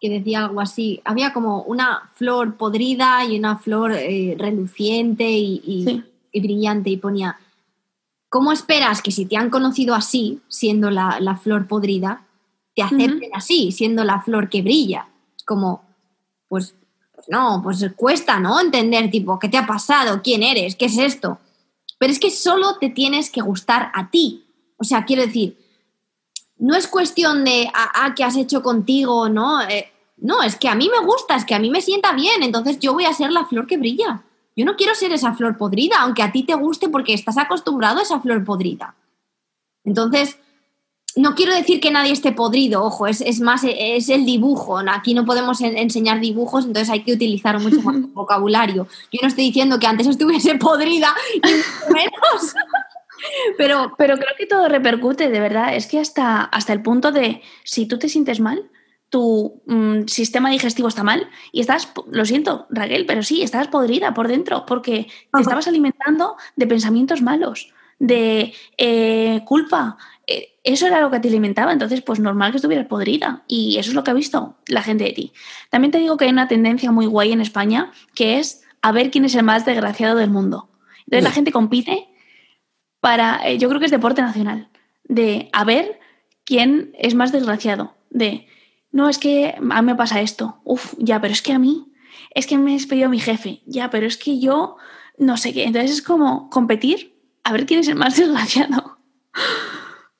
que 0.00 0.08
decía 0.08 0.44
algo 0.44 0.60
así. 0.60 1.00
Había 1.04 1.32
como 1.32 1.62
una 1.62 2.10
flor 2.14 2.56
podrida 2.56 3.24
y 3.24 3.38
una 3.38 3.58
flor 3.58 3.92
eh, 3.92 4.34
reluciente 4.38 5.30
y, 5.30 6.02
brillante 6.34 6.90
y 6.90 6.96
ponía, 6.96 7.38
¿cómo 8.32 8.50
esperas 8.50 9.02
que 9.02 9.10
si 9.10 9.26
te 9.26 9.36
han 9.36 9.50
conocido 9.50 9.94
así, 9.94 10.40
siendo 10.48 10.90
la, 10.90 11.38
flor 11.42 11.68
podrida, 11.68 12.26
te 12.74 12.80
acepten 12.80 13.30
así, 13.34 13.72
siendo 13.72 14.04
la 14.04 14.22
flor 14.22 14.48
que 14.48 14.62
brilla? 14.62 15.06
Como, 15.44 15.84
pues, 16.48 16.74
pues 17.14 17.26
no, 17.28 17.60
pues 17.62 17.84
cuesta, 17.94 18.40
¿no? 18.40 18.58
Entender, 18.58 19.10
tipo, 19.10 19.38
¿qué 19.38 19.50
te 19.50 19.58
ha 19.58 19.66
pasado? 19.66 20.22
¿Quién 20.24 20.42
eres? 20.42 20.76
¿Qué 20.76 20.86
es 20.86 20.96
esto? 20.96 21.40
Pero 21.98 22.10
es 22.10 22.18
que 22.18 22.30
solo 22.30 22.78
te 22.78 22.88
tienes 22.88 23.30
que 23.30 23.42
gustar 23.42 23.92
a 23.94 24.10
ti. 24.10 24.46
O 24.78 24.84
sea, 24.84 25.04
quiero 25.04 25.26
decir, 25.26 25.58
no 26.56 26.74
es 26.74 26.88
cuestión 26.88 27.44
de, 27.44 27.68
ah, 27.74 27.92
ah 27.94 28.14
¿qué 28.16 28.24
has 28.24 28.36
hecho 28.36 28.62
contigo? 28.62 29.28
No, 29.28 29.60
eh, 29.60 29.92
no, 30.16 30.42
es 30.42 30.56
que 30.56 30.70
a 30.70 30.74
mí 30.74 30.88
me 30.88 31.04
gusta, 31.04 31.36
es 31.36 31.44
que 31.44 31.54
a 31.54 31.58
mí 31.58 31.68
me 31.68 31.82
sienta 31.82 32.14
bien, 32.14 32.42
entonces 32.42 32.78
yo 32.78 32.94
voy 32.94 33.04
a 33.04 33.12
ser 33.12 33.30
la 33.30 33.44
flor 33.44 33.66
que 33.66 33.76
brilla. 33.76 34.24
Yo 34.56 34.64
no 34.64 34.76
quiero 34.76 34.94
ser 34.94 35.12
esa 35.12 35.34
flor 35.34 35.56
podrida, 35.56 35.96
aunque 36.00 36.22
a 36.22 36.32
ti 36.32 36.42
te 36.42 36.54
guste 36.54 36.88
porque 36.88 37.14
estás 37.14 37.38
acostumbrado 37.38 37.98
a 37.98 38.02
esa 38.02 38.20
flor 38.20 38.44
podrida. 38.44 38.94
Entonces, 39.84 40.38
no 41.16 41.34
quiero 41.34 41.54
decir 41.54 41.80
que 41.80 41.90
nadie 41.90 42.12
esté 42.12 42.32
podrido, 42.32 42.82
ojo, 42.82 43.06
es, 43.06 43.40
más, 43.40 43.62
es 43.64 44.08
el 44.08 44.24
dibujo. 44.24 44.78
Aquí 44.78 45.14
no 45.14 45.24
podemos 45.24 45.60
enseñar 45.60 46.20
dibujos, 46.20 46.64
entonces 46.64 46.90
hay 46.90 47.02
que 47.02 47.12
utilizar 47.12 47.58
mucho 47.60 47.82
más 47.82 47.96
vocabulario. 48.14 48.86
Yo 49.10 49.18
no 49.20 49.28
estoy 49.28 49.44
diciendo 49.44 49.78
que 49.78 49.86
antes 49.86 50.06
estuviese 50.06 50.54
podrida 50.56 51.14
y 51.34 51.40
menos. 51.92 52.54
Pero, 53.56 53.94
pero 53.96 54.16
creo 54.16 54.34
que 54.36 54.46
todo 54.46 54.68
repercute, 54.68 55.28
de 55.28 55.40
verdad. 55.40 55.74
Es 55.76 55.86
que 55.86 56.00
hasta, 56.00 56.42
hasta 56.42 56.72
el 56.72 56.82
punto 56.82 57.12
de 57.12 57.42
si 57.62 57.86
tú 57.86 57.98
te 57.98 58.08
sientes 58.08 58.40
mal, 58.40 58.70
tu 59.12 59.60
mm, 59.66 60.06
sistema 60.06 60.48
digestivo 60.48 60.88
está 60.88 61.04
mal 61.04 61.28
y 61.52 61.60
estás, 61.60 61.92
lo 62.10 62.24
siento, 62.24 62.66
Raquel, 62.70 63.04
pero 63.04 63.22
sí, 63.22 63.42
estás 63.42 63.68
podrida 63.68 64.14
por 64.14 64.26
dentro 64.26 64.64
porque 64.64 65.06
te 65.34 65.42
estabas 65.42 65.68
alimentando 65.68 66.36
de 66.56 66.66
pensamientos 66.66 67.20
malos, 67.20 67.74
de 67.98 68.54
eh, 68.78 69.42
culpa. 69.44 69.98
Eh, 70.26 70.54
eso 70.64 70.86
era 70.86 71.02
lo 71.02 71.10
que 71.10 71.20
te 71.20 71.28
alimentaba, 71.28 71.74
entonces 71.74 72.00
pues 72.00 72.20
normal 72.20 72.52
que 72.52 72.56
estuvieras 72.56 72.86
podrida 72.86 73.44
y 73.46 73.76
eso 73.76 73.90
es 73.90 73.94
lo 73.94 74.02
que 74.02 74.12
ha 74.12 74.14
visto 74.14 74.56
la 74.66 74.82
gente 74.82 75.04
de 75.04 75.12
ti. 75.12 75.32
También 75.68 75.92
te 75.92 75.98
digo 75.98 76.16
que 76.16 76.24
hay 76.24 76.30
una 76.30 76.48
tendencia 76.48 76.90
muy 76.90 77.04
guay 77.04 77.32
en 77.32 77.42
España 77.42 77.92
que 78.14 78.38
es 78.38 78.62
a 78.80 78.92
ver 78.92 79.10
quién 79.10 79.26
es 79.26 79.34
el 79.34 79.42
más 79.42 79.66
desgraciado 79.66 80.16
del 80.16 80.30
mundo. 80.30 80.70
Entonces 81.00 81.24
la 81.24 81.32
gente 81.32 81.52
compite 81.52 82.08
para, 83.00 83.46
eh, 83.46 83.58
yo 83.58 83.68
creo 83.68 83.78
que 83.78 83.86
es 83.86 83.92
deporte 83.92 84.22
nacional, 84.22 84.70
de 85.04 85.50
a 85.52 85.64
ver 85.64 86.00
quién 86.46 86.92
es 86.98 87.14
más 87.14 87.30
desgraciado, 87.30 87.94
de, 88.08 88.46
no, 88.92 89.08
es 89.08 89.18
que 89.18 89.54
a 89.56 89.82
mí 89.82 89.86
me 89.86 89.94
pasa 89.94 90.20
esto, 90.20 90.60
uff, 90.64 90.94
ya, 90.98 91.20
pero 91.20 91.32
es 91.32 91.42
que 91.42 91.52
a 91.52 91.58
mí, 91.58 91.92
es 92.34 92.46
que 92.46 92.58
me 92.58 92.72
ha 92.72 92.74
despedido 92.74 93.08
mi 93.08 93.18
jefe, 93.18 93.62
ya, 93.66 93.90
pero 93.90 94.06
es 94.06 94.16
que 94.16 94.38
yo, 94.38 94.76
no 95.18 95.36
sé 95.36 95.52
qué, 95.52 95.64
entonces 95.64 95.90
es 95.90 96.02
como 96.02 96.50
competir, 96.50 97.18
a 97.42 97.52
ver 97.52 97.66
quién 97.66 97.80
es 97.80 97.88
el 97.88 97.96
más 97.96 98.16
desgraciado. 98.18 98.98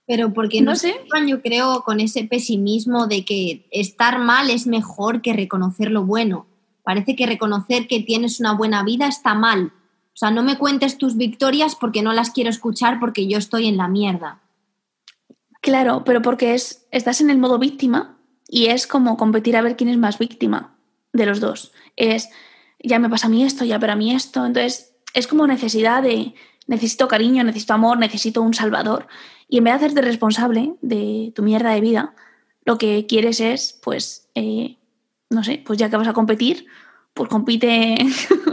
Pero 0.06 0.32
porque 0.32 0.62
no 0.62 0.74
sé, 0.74 0.94
yo 1.26 1.42
creo 1.42 1.84
con 1.84 2.00
ese 2.00 2.24
pesimismo 2.24 3.06
de 3.06 3.24
que 3.24 3.68
estar 3.70 4.18
mal 4.18 4.50
es 4.50 4.66
mejor 4.66 5.22
que 5.22 5.32
reconocer 5.32 5.90
lo 5.90 6.04
bueno. 6.04 6.46
Parece 6.82 7.14
que 7.14 7.24
reconocer 7.24 7.86
que 7.86 8.00
tienes 8.00 8.40
una 8.40 8.54
buena 8.54 8.82
vida 8.82 9.06
está 9.06 9.34
mal, 9.34 9.72
o 10.14 10.16
sea, 10.16 10.30
no 10.30 10.42
me 10.42 10.58
cuentes 10.58 10.98
tus 10.98 11.16
victorias 11.16 11.74
porque 11.74 12.02
no 12.02 12.12
las 12.12 12.30
quiero 12.30 12.50
escuchar 12.50 13.00
porque 13.00 13.26
yo 13.26 13.38
estoy 13.38 13.66
en 13.66 13.78
la 13.78 13.88
mierda. 13.88 14.42
Claro, 15.62 16.02
pero 16.04 16.20
porque 16.20 16.54
es, 16.54 16.86
estás 16.90 17.20
en 17.20 17.30
el 17.30 17.38
modo 17.38 17.58
víctima 17.58 18.18
y 18.54 18.66
es 18.66 18.86
como 18.86 19.16
competir 19.16 19.56
a 19.56 19.62
ver 19.62 19.76
quién 19.76 19.88
es 19.88 19.96
más 19.96 20.18
víctima 20.18 20.76
de 21.14 21.24
los 21.24 21.40
dos. 21.40 21.72
Es, 21.96 22.28
ya 22.78 22.98
me 22.98 23.08
pasa 23.08 23.28
a 23.28 23.30
mí 23.30 23.42
esto, 23.44 23.64
ya 23.64 23.78
pero 23.78 23.94
a 23.94 23.96
mí 23.96 24.14
esto. 24.14 24.44
Entonces, 24.44 24.92
es 25.14 25.26
como 25.26 25.46
necesidad 25.46 26.02
de, 26.02 26.34
necesito 26.66 27.08
cariño, 27.08 27.42
necesito 27.44 27.72
amor, 27.72 27.96
necesito 27.96 28.42
un 28.42 28.52
salvador. 28.52 29.06
Y 29.48 29.56
en 29.56 29.64
vez 29.64 29.72
de 29.72 29.76
hacerte 29.76 30.02
responsable 30.02 30.74
de 30.82 31.32
tu 31.34 31.42
mierda 31.42 31.70
de 31.70 31.80
vida, 31.80 32.14
lo 32.66 32.76
que 32.76 33.06
quieres 33.06 33.40
es, 33.40 33.80
pues, 33.82 34.28
eh, 34.34 34.76
no 35.30 35.44
sé, 35.44 35.62
pues 35.64 35.78
ya 35.78 35.88
que 35.88 35.96
vas 35.96 36.08
a 36.08 36.12
competir, 36.12 36.66
pues 37.14 37.30
compite 37.30 37.94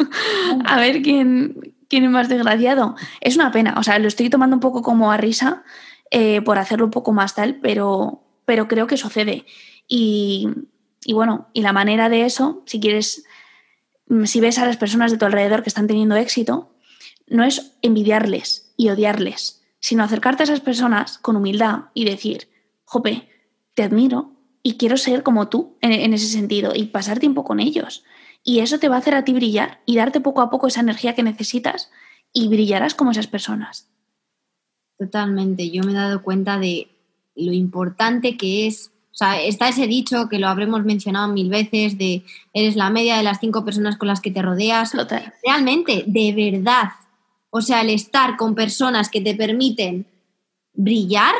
a 0.66 0.80
ver 0.80 1.02
quién, 1.02 1.76
quién 1.90 2.06
es 2.06 2.10
más 2.10 2.30
desgraciado. 2.30 2.96
Es 3.20 3.36
una 3.36 3.52
pena, 3.52 3.76
o 3.78 3.84
sea, 3.84 4.00
lo 4.00 4.08
estoy 4.08 4.30
tomando 4.30 4.56
un 4.56 4.62
poco 4.62 4.82
como 4.82 5.12
a 5.12 5.18
risa 5.18 5.64
eh, 6.10 6.42
por 6.42 6.58
hacerlo 6.58 6.86
un 6.86 6.92
poco 6.92 7.12
más 7.12 7.36
tal, 7.36 7.60
pero, 7.62 8.24
pero 8.46 8.70
creo 8.70 8.88
que 8.88 8.96
sucede. 8.96 9.46
Y, 9.92 10.48
bueno, 11.12 11.50
y 11.52 11.64
la 11.64 11.74
manera 11.74 12.08
de 12.08 12.24
eso, 12.24 12.64
si 12.68 12.80
quieres, 12.80 13.26
mm, 14.08 14.26
si 14.26 14.40
ves 14.40 14.60
a 14.60 14.66
las 14.66 14.78
personas 14.78 15.12
de 15.12 15.18
tu 15.18 15.26
alrededor 15.26 15.64
que 15.64 15.70
están 15.70 15.88
teniendo 15.88 16.16
éxito, 16.16 16.76
no 17.28 17.44
es 17.44 17.74
envidiarles 17.82 18.74
y 18.78 18.90
odiarles, 18.90 19.64
sino 19.80 20.04
acercarte 20.04 20.44
a 20.44 20.46
esas 20.46 20.62
personas 20.62 21.18
con 21.18 21.36
humildad 21.36 21.86
y 21.94 22.06
decir, 22.06 22.50
jope, 22.86 23.28
te 23.74 23.84
admiro 23.84 24.36
y 24.62 24.78
quiero 24.78 24.98
ser 24.98 25.24
como 25.24 25.50
tú 25.50 25.78
en, 25.82 26.14
ese 26.14 26.28
sentido 26.28 26.74
y 26.76 26.86
pasar 26.86 27.20
tiempo 27.20 27.44
con 27.44 27.60
ellos. 27.60 28.04
Y 28.44 28.60
eso 28.60 28.80
te 28.80 28.90
va 28.90 28.96
a 28.96 29.00
hacer 29.00 29.16
a 29.16 29.26
ti 29.26 29.34
brillar 29.34 29.82
y 29.86 29.98
darte 29.98 30.22
poco 30.22 30.42
a 30.42 30.50
poco 30.50 30.68
esa 30.68 30.82
energía 30.82 31.16
que 31.16 31.24
necesitas 31.24 31.90
y 32.32 32.48
brillarás 32.48 32.94
como 32.94 33.12
esas 33.12 33.28
personas. 33.28 33.90
Totalmente. 34.98 35.70
Yo 35.72 35.84
me 35.84 35.94
he 35.94 35.96
dado 35.96 36.22
cuenta 36.22 36.60
de 36.60 36.88
lo 37.36 37.54
importante 37.54 38.38
que 38.38 38.68
es 38.68 38.92
sea, 39.20 39.42
está 39.42 39.68
ese 39.68 39.86
dicho 39.86 40.30
que 40.30 40.40
lo 40.40 40.48
habremos 40.48 40.86
mencionado 40.86 41.28
mil 41.34 41.50
veces 41.50 41.98
de 41.98 42.24
eres 42.54 42.78
la 42.78 42.90
media 42.90 43.18
de 43.18 43.24
las 43.24 43.40
cinco 43.42 43.66
personas 43.66 43.98
con 43.98 44.08
las 44.08 44.22
que 44.22 44.32
te 44.32 44.42
rodeas. 44.42 44.94
Realmente, 45.44 46.06
de 46.08 46.34
verdad. 46.34 46.92
O 47.50 47.62
sea, 47.62 47.82
el 47.82 47.90
estar 47.90 48.38
con 48.38 48.56
personas 48.56 49.10
que 49.10 49.20
te 49.20 49.36
permiten 49.36 50.06
brillar 50.74 51.36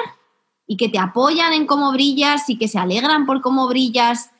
y 0.68 0.76
que 0.76 0.90
te 0.90 1.00
apoyan 1.00 1.54
en 1.54 1.66
cómo 1.66 1.94
brillas 1.94 2.50
y 2.50 2.58
que 2.58 2.68
se 2.68 2.80
alegran 2.80 3.26
por 3.26 3.42
cómo 3.42 3.68
brillas. 3.70 4.32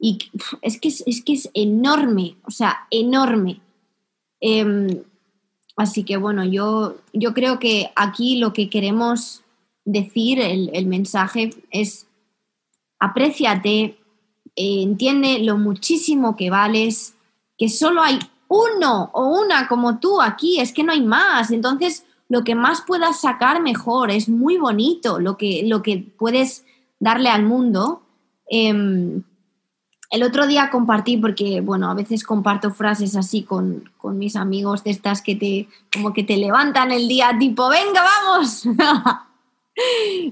Y 0.00 0.18
es 0.62 0.80
que 0.80 0.88
es, 0.88 1.22
que 1.24 1.32
es 1.34 1.50
enorme, 1.52 2.36
o 2.44 2.50
sea, 2.50 2.86
enorme. 2.90 3.60
Em, 4.40 5.02
así 5.76 6.04
que 6.04 6.16
bueno, 6.16 6.44
yo, 6.44 6.96
yo 7.12 7.34
creo 7.34 7.58
que 7.58 7.90
aquí 7.96 8.36
lo 8.36 8.54
que 8.54 8.70
queremos 8.70 9.42
decir, 9.84 10.40
el, 10.40 10.70
el 10.72 10.86
mensaje 10.86 11.50
es 11.70 12.07
apréciate, 12.98 13.98
eh, 14.56 14.82
entiende 14.82 15.38
lo 15.40 15.56
muchísimo 15.56 16.36
que 16.36 16.50
vales, 16.50 17.14
que 17.56 17.68
solo 17.68 18.02
hay 18.02 18.18
uno 18.48 19.10
o 19.12 19.40
una 19.40 19.68
como 19.68 19.98
tú 19.98 20.20
aquí, 20.20 20.60
es 20.60 20.72
que 20.72 20.82
no 20.82 20.92
hay 20.92 21.02
más. 21.02 21.50
Entonces, 21.50 22.04
lo 22.28 22.44
que 22.44 22.54
más 22.54 22.82
puedas 22.82 23.20
sacar 23.20 23.62
mejor, 23.62 24.10
es 24.10 24.28
muy 24.28 24.58
bonito 24.58 25.18
lo 25.18 25.36
que, 25.36 25.62
lo 25.64 25.82
que 25.82 26.06
puedes 26.18 26.64
darle 26.98 27.28
al 27.28 27.44
mundo. 27.44 28.02
Em, 28.48 29.22
el 30.10 30.22
otro 30.22 30.46
día 30.46 30.70
compartí, 30.70 31.18
porque 31.18 31.60
bueno, 31.60 31.90
a 31.90 31.94
veces 31.94 32.24
comparto 32.24 32.70
frases 32.70 33.14
así 33.16 33.42
con, 33.42 33.90
con, 33.98 34.18
mis 34.18 34.36
amigos 34.36 34.84
de 34.84 34.90
estas 34.90 35.20
que 35.20 35.36
te, 35.36 35.68
como 35.92 36.12
que 36.12 36.24
te 36.24 36.36
levantan 36.36 36.92
el 36.92 37.08
día 37.08 37.36
tipo, 37.38 37.68
venga, 37.68 38.02
vamos. 38.02 38.64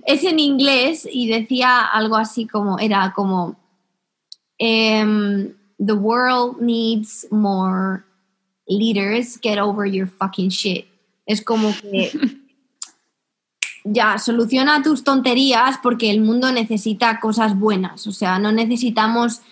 es 0.07 0.25
en 0.25 0.39
inglés 0.39 1.09
y 1.11 1.29
decía 1.29 1.85
algo 1.85 2.17
así 2.17 2.47
como, 2.47 2.79
era 2.79 3.13
como, 3.15 3.57
em, 4.59 5.55
the 5.79 5.93
world 5.93 6.61
needs 6.61 7.27
more 7.31 8.05
leaders, 8.67 9.39
get 9.41 9.59
over 9.59 9.87
your 9.87 10.09
fucking 10.09 10.49
shit. 10.49 10.87
Es 11.27 11.43
como 11.43 11.75
que 11.81 12.11
ya, 13.85 14.19
soluciona 14.19 14.83
tus 14.83 15.05
tonterías 15.05 15.79
porque 15.83 16.11
el 16.11 16.21
mundo 16.21 16.51
necesita 16.53 17.21
cosas 17.21 17.59
buenas, 17.59 18.07
o 18.07 18.13
sea, 18.13 18.39
no 18.39 18.53
necesitamos 18.53 19.43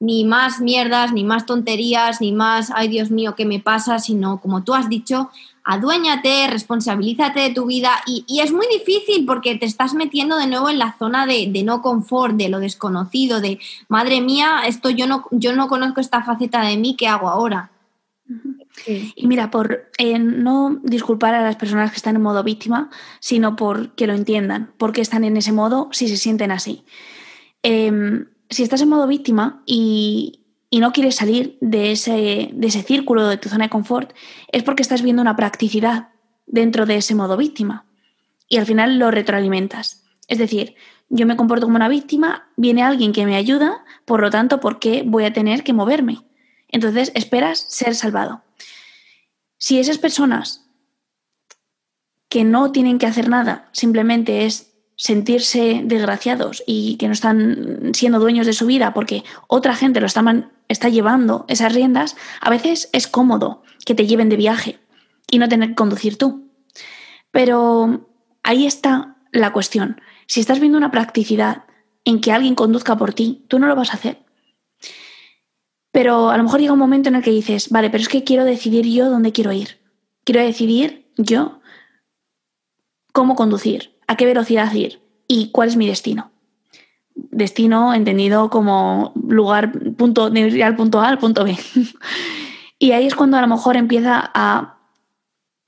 ni 0.00 0.24
más 0.24 0.60
mierdas, 0.60 1.12
ni 1.12 1.24
más 1.24 1.46
tonterías, 1.46 2.20
ni 2.20 2.32
más, 2.32 2.70
ay 2.74 2.88
Dios 2.88 3.10
mío, 3.10 3.34
¿qué 3.36 3.46
me 3.46 3.60
pasa? 3.60 3.98
Sino, 3.98 4.40
como 4.40 4.64
tú 4.64 4.74
has 4.74 4.88
dicho, 4.88 5.30
aduéñate, 5.64 6.46
responsabilízate 6.48 7.40
de 7.40 7.50
tu 7.50 7.66
vida 7.66 7.90
y, 8.06 8.24
es 8.40 8.52
muy 8.52 8.66
difícil 8.70 9.24
porque 9.24 9.56
te 9.56 9.66
estás 9.66 9.94
metiendo 9.94 10.36
de 10.36 10.46
nuevo 10.46 10.68
en 10.68 10.78
la 10.78 10.96
zona 10.98 11.26
de, 11.26 11.50
no 11.64 11.80
confort, 11.80 12.36
de 12.36 12.50
lo 12.50 12.60
desconocido, 12.60 13.40
de, 13.40 13.58
madre 13.88 14.20
mía, 14.20 14.62
esto 14.66 14.90
yo 14.90 15.06
no, 15.06 15.24
yo 15.30 15.54
no 15.54 15.68
conozco 15.68 16.00
esta 16.00 16.22
faceta 16.22 16.62
de 16.62 16.76
mí, 16.76 16.96
¿qué 16.96 17.08
hago 17.08 17.28
ahora? 17.28 17.70
Y 18.86 19.26
mira, 19.26 19.50
por 19.50 19.90
eh, 19.98 20.18
no 20.18 20.80
disculpar 20.82 21.34
a 21.34 21.42
las 21.42 21.56
personas 21.56 21.90
que 21.90 21.96
están 21.96 22.16
en 22.16 22.22
modo 22.22 22.42
víctima, 22.42 22.90
sino 23.20 23.56
por 23.56 23.94
que 23.94 24.06
lo 24.06 24.14
entiendan, 24.14 24.72
porque 24.78 25.00
están 25.00 25.24
en 25.24 25.36
ese 25.36 25.52
modo 25.52 25.88
si 25.92 26.08
se 26.08 26.16
sienten 26.16 26.50
así. 26.50 26.84
Em, 27.62 28.26
si 28.50 28.62
estás 28.62 28.82
en 28.82 28.88
modo 28.88 29.06
víctima 29.06 29.62
y, 29.66 30.43
y 30.74 30.80
no 30.80 30.92
quieres 30.92 31.14
salir 31.14 31.56
de 31.60 31.92
ese, 31.92 32.50
de 32.52 32.66
ese 32.66 32.82
círculo 32.82 33.28
de 33.28 33.36
tu 33.36 33.48
zona 33.48 33.66
de 33.66 33.70
confort, 33.70 34.12
es 34.50 34.64
porque 34.64 34.82
estás 34.82 35.02
viendo 35.02 35.22
una 35.22 35.36
practicidad 35.36 36.08
dentro 36.46 36.84
de 36.84 36.96
ese 36.96 37.14
modo 37.14 37.36
víctima. 37.36 37.86
Y 38.48 38.56
al 38.56 38.66
final 38.66 38.98
lo 38.98 39.12
retroalimentas. 39.12 40.02
Es 40.26 40.38
decir, 40.38 40.74
yo 41.08 41.26
me 41.26 41.36
comporto 41.36 41.66
como 41.66 41.76
una 41.76 41.88
víctima, 41.88 42.48
viene 42.56 42.82
alguien 42.82 43.12
que 43.12 43.24
me 43.24 43.36
ayuda, 43.36 43.84
por 44.04 44.20
lo 44.20 44.30
tanto, 44.30 44.58
¿por 44.58 44.80
qué 44.80 45.04
voy 45.06 45.26
a 45.26 45.32
tener 45.32 45.62
que 45.62 45.72
moverme? 45.72 46.24
Entonces 46.66 47.12
esperas 47.14 47.60
ser 47.68 47.94
salvado. 47.94 48.42
Si 49.58 49.78
esas 49.78 49.98
personas 49.98 50.68
que 52.28 52.42
no 52.42 52.72
tienen 52.72 52.98
que 52.98 53.06
hacer 53.06 53.28
nada, 53.28 53.68
simplemente 53.70 54.44
es 54.44 54.73
sentirse 54.96 55.82
desgraciados 55.84 56.62
y 56.66 56.96
que 56.96 57.06
no 57.06 57.12
están 57.12 57.92
siendo 57.94 58.20
dueños 58.20 58.46
de 58.46 58.52
su 58.52 58.66
vida 58.66 58.94
porque 58.94 59.24
otra 59.48 59.74
gente 59.74 60.00
lo 60.00 60.06
está, 60.06 60.88
llevando 60.88 61.44
esas 61.48 61.74
riendas, 61.74 62.16
a 62.40 62.50
veces 62.50 62.88
es 62.92 63.06
cómodo 63.06 63.62
que 63.84 63.94
te 63.94 64.06
lleven 64.06 64.28
de 64.28 64.36
viaje 64.36 64.78
y 65.30 65.38
no 65.38 65.48
tener 65.48 65.70
que 65.70 65.74
conducir 65.74 66.16
tú. 66.16 66.48
Pero 67.30 68.08
ahí 68.42 68.66
está 68.66 69.16
la 69.32 69.52
cuestión. 69.52 70.00
Si 70.26 70.40
estás 70.40 70.60
viendo 70.60 70.78
una 70.78 70.90
practicidad 70.90 71.64
en 72.04 72.20
que 72.20 72.32
alguien 72.32 72.54
conduzca 72.54 72.96
por 72.96 73.14
ti, 73.14 73.44
tú 73.48 73.58
no 73.58 73.66
lo 73.66 73.76
vas 73.76 73.90
a 73.90 73.94
hacer. 73.94 74.24
Pero 75.90 76.30
a 76.30 76.36
lo 76.36 76.42
mejor 76.44 76.60
llega 76.60 76.72
un 76.72 76.78
momento 76.78 77.08
en 77.08 77.16
el 77.16 77.22
que 77.22 77.30
dices, 77.30 77.70
vale, 77.70 77.90
pero 77.90 78.02
es 78.02 78.08
que 78.08 78.24
quiero 78.24 78.44
decidir 78.44 78.86
yo 78.86 79.10
dónde 79.10 79.32
quiero 79.32 79.52
ir. 79.52 79.80
Quiero 80.24 80.40
decidir 80.40 81.10
yo 81.16 81.60
cómo 83.12 83.36
conducir 83.36 83.93
a 84.06 84.16
qué 84.16 84.26
velocidad 84.26 84.72
ir 84.72 85.00
y 85.28 85.50
cuál 85.50 85.68
es 85.68 85.76
mi 85.76 85.86
destino. 85.86 86.30
Destino 87.14 87.94
entendido 87.94 88.50
como 88.50 89.12
lugar, 89.14 89.72
punto, 89.96 90.30
de 90.30 90.40
ir 90.40 90.64
al 90.64 90.76
punto 90.76 91.00
A 91.00 91.08
al 91.08 91.18
punto 91.18 91.44
B. 91.44 91.56
y 92.78 92.92
ahí 92.92 93.06
es 93.06 93.14
cuando 93.14 93.36
a 93.36 93.40
lo 93.40 93.48
mejor 93.48 93.76
empieza 93.76 94.30
a 94.34 94.78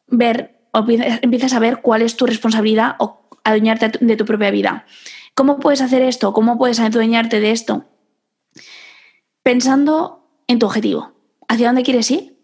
ver, 0.09 0.61
o 0.73 0.85
empiezas 0.89 1.53
a 1.53 1.59
ver 1.59 1.81
cuál 1.83 2.03
es 2.03 2.17
tu 2.17 2.27
responsabilidad 2.27 2.97
o 2.99 3.29
adueñarte 3.45 3.93
de 4.01 4.17
tu 4.17 4.25
propia 4.25 4.51
vida. 4.51 4.87
¿Cómo 5.35 5.59
puedes 5.59 5.81
hacer 5.81 6.03
esto? 6.03 6.33
¿Cómo 6.33 6.59
puedes 6.59 6.81
adueñarte 6.81 7.41
de 7.41 7.51
esto? 7.51 7.85
Pensando 9.43 10.29
en 10.49 10.59
tu 10.59 10.67
objetivo, 10.67 11.13
hacia 11.49 11.69
dónde 11.69 11.83
quieres 11.83 12.11
ir 12.11 12.37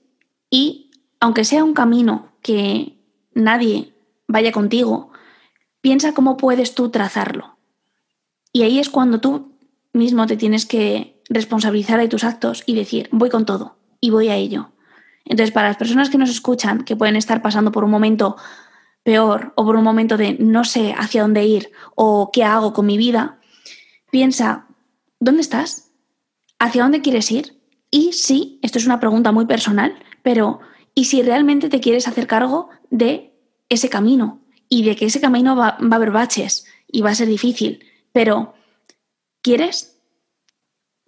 y 0.51 0.91
aunque 1.21 1.45
sea 1.45 1.65
un 1.65 1.75
camino 1.75 2.33
que 2.43 2.99
nadie 3.35 3.95
vaya 4.29 4.53
contigo, 4.53 5.12
piensa 5.83 6.15
cómo 6.15 6.39
puedes 6.39 6.75
tú 6.75 6.89
trazarlo. 6.89 7.59
Y 8.53 8.63
ahí 8.63 8.79
es 8.79 8.89
cuando 8.89 9.21
tú 9.21 9.53
mismo 9.93 10.27
te 10.27 10.39
tienes 10.39 10.65
que 10.65 11.21
responsabilizar 11.29 12.01
de 12.01 12.09
tus 12.09 12.25
actos 12.25 12.63
y 12.65 12.75
decir, 12.75 13.09
voy 13.13 13.29
con 13.29 13.45
todo 13.45 13.77
y 14.01 14.11
voy 14.11 14.29
a 14.29 14.37
ello. 14.37 14.71
Entonces, 15.25 15.53
para 15.53 15.69
las 15.69 15.77
personas 15.77 16.11
que 16.11 16.19
nos 16.19 16.31
escuchan, 16.31 16.85
que 16.85 16.97
pueden 16.97 17.17
estar 17.17 17.43
pasando 17.43 17.73
por 17.73 17.85
un 17.85 17.91
momento 17.91 18.37
peor 19.03 19.53
o 19.57 19.65
por 19.65 19.77
un 19.77 19.85
momento 19.85 20.17
de 20.17 20.37
no 20.39 20.65
sé 20.65 20.95
hacia 20.97 21.23
dónde 21.23 21.45
ir 21.45 21.71
o 21.95 22.31
qué 22.33 22.45
hago 22.45 22.73
con 22.73 22.87
mi 22.87 22.97
vida, 22.97 23.39
piensa, 24.11 24.67
¿dónde 25.21 25.43
estás? 25.43 25.91
¿Hacia 26.59 26.83
dónde 26.83 27.03
quieres 27.03 27.31
ir? 27.31 27.61
Y 27.91 28.13
sí, 28.13 28.59
esto 28.63 28.79
es 28.79 28.87
una 28.87 29.01
pregunta 29.01 29.33
muy 29.33 29.47
personal, 29.47 29.95
pero 30.23 30.61
¿y 30.95 31.05
si 31.05 31.23
realmente 31.23 31.69
te 31.69 31.81
quieres 31.81 32.09
hacer 32.09 32.27
cargo 32.27 32.69
de 32.91 33.35
ese 33.69 33.89
camino? 33.89 34.42
Y 34.73 34.83
de 34.85 34.97
que 34.97 35.05
ese 35.05 35.21
camino 35.21 35.55
va, 35.55 35.77
a 35.79 35.95
haber 35.95 36.13
baches 36.13 36.65
y 36.91 37.03
va 37.03 37.11
a 37.11 37.15
ser 37.15 37.29
difícil, 37.29 37.85
pero 38.11 38.55
¿quieres 39.43 40.01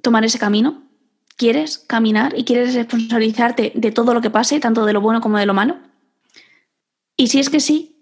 tomar 0.03 0.23
ese 0.23 0.39
camino? 0.39 0.83
¿Quieres 1.39 1.79
caminar 1.79 2.39
y 2.39 2.45
quieres 2.45 2.75
responsabilizarte 2.75 3.73
de 3.75 3.91
todo 3.91 4.13
lo 4.13 4.21
que 4.21 4.29
pase, 4.29 4.61
tanto 4.61 4.85
de 4.85 4.93
lo 4.93 5.01
bueno 5.01 5.23
como 5.23 5.39
de 5.39 5.47
lo 5.47 5.55
malo? 5.55 5.79
Y 7.17 7.29
si 7.29 7.41
es 7.41 7.49
que 7.49 7.59
sí, 7.59 7.97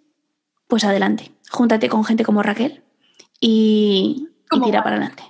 pues 0.67 0.83
adelante. 0.83 1.31
Júntate 1.49 1.89
con 1.89 2.05
gente 2.05 2.25
como 2.25 2.43
Raquel 2.43 2.83
y, 3.39 4.31
y 4.51 4.61
tira 4.63 4.83
para 4.83 4.97
adelante. 4.97 5.23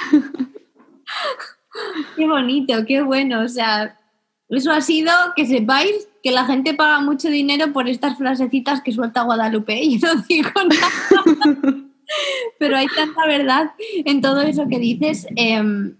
qué 2.16 2.26
bonito, 2.26 2.74
qué 2.88 3.02
bueno. 3.02 3.44
O 3.44 3.48
sea, 3.48 4.00
eso 4.48 4.72
ha 4.72 4.80
sido 4.80 5.12
que 5.36 5.46
sepáis 5.46 6.08
que 6.22 6.30
la 6.30 6.44
gente 6.44 6.74
paga 6.74 7.00
mucho 7.00 7.28
dinero 7.28 7.72
por 7.72 7.88
estas 7.88 8.18
frasecitas 8.18 8.82
que 8.82 8.92
suelta 8.92 9.22
Guadalupe 9.22 9.82
y 9.82 9.98
no 9.98 10.14
digo 10.28 10.50
nada. 10.54 11.76
Pero 12.58 12.76
hay 12.76 12.86
tanta 12.88 13.26
verdad 13.26 13.70
en 14.04 14.20
todo 14.20 14.42
eso 14.42 14.66
que 14.68 14.78
dices. 14.78 15.26
Em, 15.36 15.96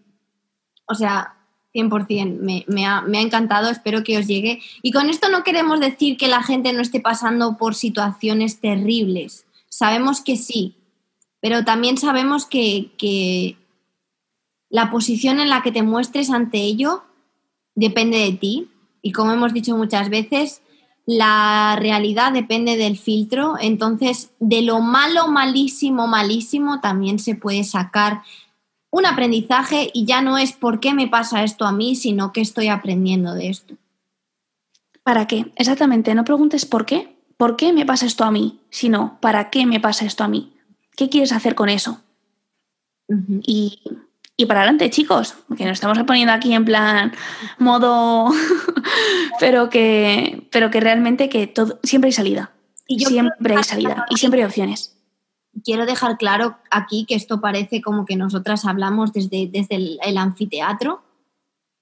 o 0.86 0.94
sea, 0.94 1.36
100%, 1.72 2.38
me, 2.40 2.64
me, 2.66 2.84
ha, 2.84 3.00
me 3.02 3.18
ha 3.18 3.22
encantado, 3.22 3.70
espero 3.70 4.02
que 4.02 4.18
os 4.18 4.26
llegue. 4.26 4.60
Y 4.82 4.90
con 4.90 5.08
esto 5.08 5.28
no 5.28 5.44
queremos 5.44 5.78
decir 5.80 6.16
que 6.16 6.28
la 6.28 6.42
gente 6.42 6.72
no 6.72 6.82
esté 6.82 7.00
pasando 7.00 7.56
por 7.56 7.74
situaciones 7.74 8.60
terribles. 8.60 9.46
Sabemos 9.68 10.20
que 10.20 10.36
sí, 10.36 10.74
pero 11.40 11.64
también 11.64 11.96
sabemos 11.96 12.44
que, 12.44 12.90
que 12.98 13.56
la 14.68 14.90
posición 14.90 15.38
en 15.38 15.48
la 15.48 15.62
que 15.62 15.72
te 15.72 15.82
muestres 15.82 16.30
ante 16.30 16.58
ello 16.58 17.04
depende 17.76 18.18
de 18.18 18.32
ti 18.32 18.68
y 19.02 19.12
como 19.12 19.32
hemos 19.32 19.52
dicho 19.52 19.76
muchas 19.76 20.10
veces, 20.10 20.62
la 21.06 21.76
realidad 21.78 22.32
depende 22.32 22.76
del 22.76 22.96
filtro, 22.96 23.56
entonces 23.60 24.30
de 24.38 24.62
lo 24.62 24.80
malo, 24.80 25.28
malísimo, 25.28 26.06
malísimo 26.06 26.80
también 26.80 27.18
se 27.18 27.34
puede 27.34 27.64
sacar 27.64 28.22
un 28.90 29.06
aprendizaje 29.06 29.90
y 29.92 30.04
ya 30.04 30.20
no 30.20 30.38
es 30.38 30.52
por 30.52 30.80
qué 30.80 30.94
me 30.94 31.08
pasa 31.08 31.42
esto 31.42 31.64
a 31.64 31.72
mí, 31.72 31.96
sino 31.96 32.32
qué 32.32 32.40
estoy 32.40 32.68
aprendiendo 32.68 33.34
de 33.34 33.48
esto. 33.48 33.74
¿Para 35.02 35.26
qué? 35.26 35.52
Exactamente, 35.56 36.14
no 36.14 36.24
preguntes 36.24 36.66
por 36.66 36.86
qué, 36.86 37.16
por 37.36 37.56
qué 37.56 37.72
me 37.72 37.86
pasa 37.86 38.06
esto 38.06 38.24
a 38.24 38.30
mí, 38.30 38.60
sino 38.70 39.18
para 39.20 39.50
qué 39.50 39.66
me 39.66 39.80
pasa 39.80 40.04
esto 40.04 40.24
a 40.24 40.28
mí. 40.28 40.52
¿Qué 40.96 41.08
quieres 41.08 41.32
hacer 41.32 41.54
con 41.54 41.68
eso? 41.68 42.00
y, 43.42 43.82
y, 44.40 44.46
para 44.46 44.60
adelante, 44.60 44.88
chicos, 44.88 45.34
que 45.56 45.64
nos 45.64 45.74
estamos 45.74 45.98
poniendo 46.04 46.32
aquí 46.32 46.54
en 46.54 46.64
plan 46.64 47.12
modo, 47.58 48.30
pero 49.40 49.68
que, 49.68 50.48
pero 50.50 50.70
que 50.70 50.80
realmente 50.80 51.28
que 51.28 51.46
todo, 51.46 51.78
siempre 51.82 52.08
hay 52.08 52.12
salida. 52.12 52.52
siempre 52.86 53.56
hay 53.56 53.64
salida 53.64 54.06
y 54.08 54.16
siempre 54.16 54.40
hay 54.40 54.46
opciones. 54.46 54.96
Quiero 55.62 55.84
dejar 55.84 56.16
claro 56.16 56.56
aquí 56.70 57.04
que 57.06 57.16
esto 57.16 57.40
parece 57.40 57.82
como 57.82 58.06
que 58.06 58.16
nosotras 58.16 58.64
hablamos 58.64 59.12
desde, 59.12 59.48
desde 59.52 59.98
el 60.02 60.16
anfiteatro. 60.16 61.02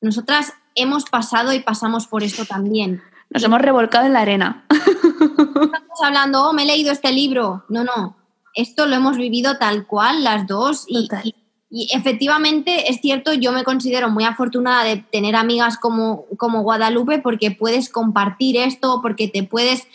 Nosotras 0.01 0.55
hemos 0.75 1.05
pasado 1.05 1.53
y 1.53 1.61
pasamos 1.61 2.07
por 2.07 2.25
esto 2.25 2.45
también. 2.45 3.03
Nos 3.31 3.45
hemos 3.45 3.61
revolcado 3.61 4.07
en 4.07 4.15
la 4.15 4.21
arena. 4.21 4.65
Estamos 4.71 6.03
hablando, 6.03 6.49
oh, 6.49 6.53
me 6.53 6.63
he 6.63 6.67
leído 6.67 6.91
este 6.91 7.13
libro. 7.13 7.65
No, 7.69 7.85
no. 7.85 8.17
Esto 8.55 8.87
lo 8.87 8.97
hemos 8.97 9.17
vivido 9.17 9.59
tal 9.59 9.87
cual 9.87 10.25
las 10.25 10.47
dos 10.47 10.87
y, 10.89 11.09
y, 11.23 11.35
efectivamente 11.71 12.91
es 12.91 13.01
cierto, 13.01 13.35
yo 13.35 13.53
me 13.53 13.64
considero 13.64 14.09
muy 14.09 14.25
afortunada 14.25 14.85
de 14.85 14.97
tener 14.97 15.37
amigas 15.37 15.77
como, 15.77 16.25
como 16.37 16.62
Guadalupe 16.62 17.19
porque 17.19 17.51
puedes 17.51 17.91
compartir 17.91 18.57
esto, 18.57 19.01
porque 19.03 19.29
te 19.29 19.43
puedes 19.43 19.87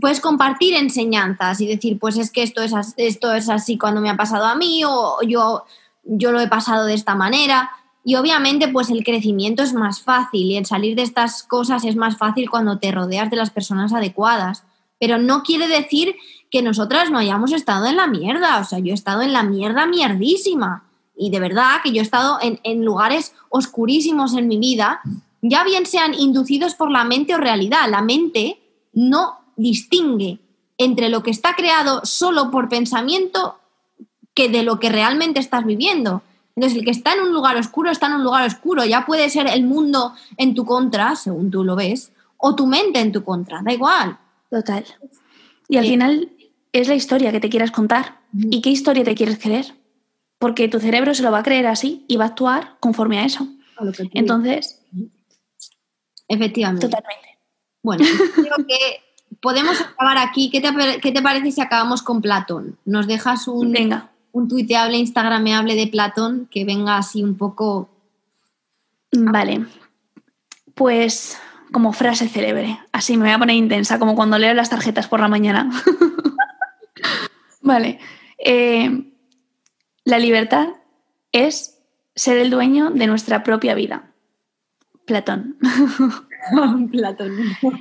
puedes 0.00 0.20
compartir 0.20 0.74
enseñanzas 0.74 1.60
y 1.60 1.66
decir, 1.66 1.98
pues 1.98 2.16
es 2.16 2.30
que 2.30 2.42
esto 2.42 2.62
es, 2.62 2.72
esto 2.96 3.32
es 3.32 3.48
así 3.48 3.78
cuando 3.78 4.00
me 4.00 4.10
ha 4.10 4.16
pasado 4.16 4.44
a 4.44 4.54
mí 4.54 4.82
o 4.86 5.18
yo, 5.26 5.64
yo 6.04 6.32
lo 6.32 6.40
he 6.40 6.48
pasado 6.48 6.84
de 6.86 6.94
esta 6.94 7.14
manera. 7.14 7.70
Y 8.04 8.14
obviamente, 8.16 8.68
pues 8.68 8.90
el 8.90 9.04
crecimiento 9.04 9.62
es 9.62 9.74
más 9.74 10.00
fácil 10.00 10.50
y 10.50 10.56
el 10.56 10.66
salir 10.66 10.96
de 10.96 11.02
estas 11.02 11.42
cosas 11.42 11.84
es 11.84 11.96
más 11.96 12.16
fácil 12.16 12.48
cuando 12.48 12.78
te 12.78 12.92
rodeas 12.92 13.30
de 13.30 13.36
las 13.36 13.50
personas 13.50 13.92
adecuadas. 13.92 14.64
Pero 14.98 15.18
no 15.18 15.42
quiere 15.42 15.68
decir 15.68 16.16
que 16.50 16.62
nosotras 16.62 17.10
no 17.10 17.18
hayamos 17.18 17.52
estado 17.52 17.86
en 17.86 17.96
la 17.96 18.06
mierda. 18.06 18.58
O 18.58 18.64
sea, 18.64 18.78
yo 18.78 18.92
he 18.92 18.94
estado 18.94 19.22
en 19.22 19.32
la 19.32 19.42
mierda 19.42 19.86
mierdísima. 19.86 20.89
Y 21.22 21.28
de 21.28 21.38
verdad 21.38 21.82
que 21.84 21.92
yo 21.92 22.00
he 22.00 22.02
estado 22.02 22.38
en, 22.40 22.60
en 22.62 22.82
lugares 22.82 23.34
oscurísimos 23.50 24.34
en 24.34 24.48
mi 24.48 24.56
vida, 24.56 25.02
ya 25.42 25.64
bien 25.64 25.84
sean 25.84 26.14
inducidos 26.14 26.74
por 26.74 26.90
la 26.90 27.04
mente 27.04 27.34
o 27.34 27.38
realidad. 27.38 27.90
La 27.90 28.00
mente 28.00 28.58
no 28.94 29.40
distingue 29.54 30.38
entre 30.78 31.10
lo 31.10 31.22
que 31.22 31.30
está 31.30 31.54
creado 31.54 32.00
solo 32.04 32.50
por 32.50 32.70
pensamiento 32.70 33.58
que 34.32 34.48
de 34.48 34.62
lo 34.62 34.80
que 34.80 34.88
realmente 34.88 35.40
estás 35.40 35.66
viviendo. 35.66 36.22
Entonces, 36.56 36.78
el 36.78 36.86
que 36.86 36.90
está 36.90 37.12
en 37.12 37.20
un 37.20 37.32
lugar 37.32 37.58
oscuro 37.58 37.90
está 37.90 38.06
en 38.06 38.14
un 38.14 38.24
lugar 38.24 38.46
oscuro. 38.46 38.86
Ya 38.86 39.04
puede 39.04 39.28
ser 39.28 39.46
el 39.46 39.62
mundo 39.62 40.14
en 40.38 40.54
tu 40.54 40.64
contra, 40.64 41.16
según 41.16 41.50
tú 41.50 41.64
lo 41.64 41.76
ves, 41.76 42.12
o 42.38 42.54
tu 42.54 42.66
mente 42.66 42.98
en 43.00 43.12
tu 43.12 43.24
contra, 43.24 43.60
da 43.62 43.74
igual. 43.74 44.18
Total. 44.48 44.86
Y 45.68 45.76
al 45.76 45.84
final 45.84 46.32
es 46.72 46.88
la 46.88 46.94
historia 46.94 47.30
que 47.30 47.40
te 47.40 47.50
quieras 47.50 47.72
contar. 47.72 48.20
¿Y 48.32 48.62
qué 48.62 48.70
historia 48.70 49.04
te 49.04 49.14
quieres 49.14 49.38
creer? 49.38 49.74
Porque 50.40 50.66
tu 50.66 50.80
cerebro 50.80 51.14
se 51.14 51.22
lo 51.22 51.30
va 51.30 51.38
a 51.38 51.42
creer 51.44 51.68
así 51.68 52.04
y 52.08 52.16
va 52.16 52.24
a 52.24 52.28
actuar 52.28 52.76
conforme 52.80 53.20
a 53.20 53.24
eso. 53.24 53.46
Entonces. 54.12 54.82
Efectivamente. 56.26 56.88
Totalmente. 56.88 57.38
Bueno, 57.82 58.04
creo 58.34 58.66
que 58.66 59.36
podemos 59.40 59.80
acabar 59.80 60.18
aquí. 60.18 60.50
¿Qué 60.50 60.60
te, 60.60 61.00
¿Qué 61.00 61.12
te, 61.12 61.22
parece 61.22 61.52
si 61.52 61.60
acabamos 61.60 62.02
con 62.02 62.20
Platón? 62.20 62.76
Nos 62.84 63.06
dejas 63.06 63.46
un. 63.46 63.70
Venga 63.70 64.10
un 64.32 64.48
tuiteable, 64.48 64.98
instagrameable 64.98 65.74
de 65.74 65.86
Platón 65.86 66.48
que 66.50 66.64
venga 66.64 66.96
así 66.96 67.22
un 67.22 67.36
poco... 67.36 67.90
Vale, 69.12 69.66
pues 70.74 71.36
como 71.72 71.92
frase 71.92 72.28
célebre, 72.28 72.78
así 72.92 73.16
me 73.16 73.24
voy 73.24 73.32
a 73.32 73.38
poner 73.38 73.56
intensa, 73.56 73.98
como 73.98 74.14
cuando 74.14 74.38
leo 74.38 74.54
las 74.54 74.70
tarjetas 74.70 75.08
por 75.08 75.20
la 75.20 75.28
mañana. 75.28 75.70
vale, 77.60 77.98
eh, 78.38 79.09
la 80.04 80.18
libertad 80.18 80.68
es 81.32 81.82
ser 82.14 82.38
el 82.38 82.50
dueño 82.50 82.90
de 82.90 83.06
nuestra 83.06 83.42
propia 83.42 83.74
vida. 83.74 84.12
Platón. 85.06 85.58
Platón. 86.90 87.36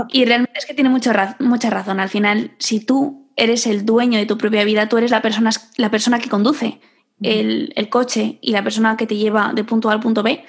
y 0.10 0.26
realmente 0.26 0.60
es 0.60 0.66
que 0.66 0.74
tiene 0.74 0.90
mucha 0.90 1.70
razón. 1.70 2.00
Al 2.00 2.10
final, 2.10 2.52
si 2.58 2.80
tú 2.80 3.30
eres 3.36 3.68
el 3.68 3.86
dueño 3.86 4.20
de 4.20 4.26
tu 4.26 4.38
propia 4.38 4.64
vida, 4.64 4.90
tú 4.90 4.98
eres 4.98 5.12
la 5.12 5.22
persona, 5.22 5.50
la 5.78 5.90
persona 5.90 6.20
que 6.20 6.30
conduce 6.30 6.80
el, 7.22 7.90
coche 7.90 8.38
y 8.42 8.52
la 8.52 8.64
persona 8.64 8.98
que 8.98 9.08
te 9.08 9.16
lleva 9.16 9.54
de 9.54 9.64
punto 9.64 9.90
A 9.90 9.94
al 9.94 10.00
punto 10.00 10.24
B, 10.24 10.44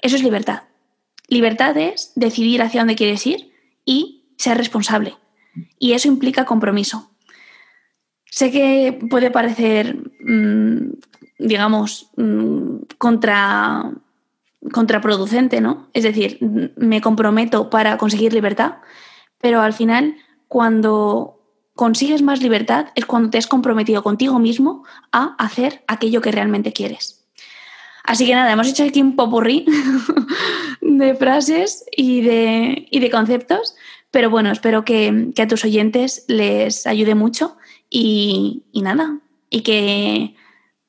eso 0.00 0.16
es 0.16 0.22
libertad. 0.22 0.64
Libertad 1.28 1.76
es 1.76 2.12
decidir 2.16 2.62
hacia 2.62 2.80
dónde 2.80 2.96
quieres 2.96 3.26
ir 3.26 3.52
y 3.84 4.24
ser 4.36 4.58
responsable. 4.58 5.16
Y 5.78 5.92
eso 5.92 6.08
implica 6.08 6.44
compromiso. 6.44 7.10
Sé 8.26 8.50
que 8.50 8.98
puede 9.08 9.30
parecer, 9.30 9.96
mm, 10.20 10.92
digamos, 11.38 12.10
mm, 12.16 12.76
contra, 12.98 13.92
contraproducente, 14.72 15.60
¿no? 15.60 15.88
Es 15.92 16.04
decir, 16.04 16.38
me 16.76 17.00
comprometo 17.00 17.70
para 17.70 17.98
conseguir 17.98 18.32
libertad, 18.32 18.76
pero 19.40 19.60
al 19.60 19.72
final, 19.72 20.16
cuando 20.48 21.40
consigues 21.74 22.22
más 22.22 22.40
libertad 22.40 22.86
es 22.94 23.04
cuando 23.04 23.30
te 23.30 23.38
has 23.38 23.46
comprometido 23.46 24.02
contigo 24.02 24.38
mismo 24.38 24.84
a 25.12 25.34
hacer 25.38 25.82
aquello 25.86 26.20
que 26.20 26.32
realmente 26.32 26.72
quieres. 26.72 27.24
Así 28.04 28.26
que 28.26 28.34
nada, 28.34 28.52
hemos 28.52 28.68
hecho 28.68 28.84
aquí 28.84 29.00
un 29.00 29.16
popurrí 29.16 29.64
de 30.80 31.14
frases 31.14 31.84
y 31.96 32.20
de, 32.20 32.86
de, 32.92 33.10
conceptos, 33.10 33.74
pero 34.10 34.28
bueno, 34.28 34.52
espero 34.52 34.84
que, 34.84 35.32
a 35.36 35.48
tus 35.48 35.64
oyentes 35.64 36.24
les 36.28 36.86
ayude 36.86 37.14
mucho 37.14 37.56
y, 37.88 38.64
y 38.72 38.82
nada, 38.82 39.18
y 39.48 39.62
que 39.62 40.36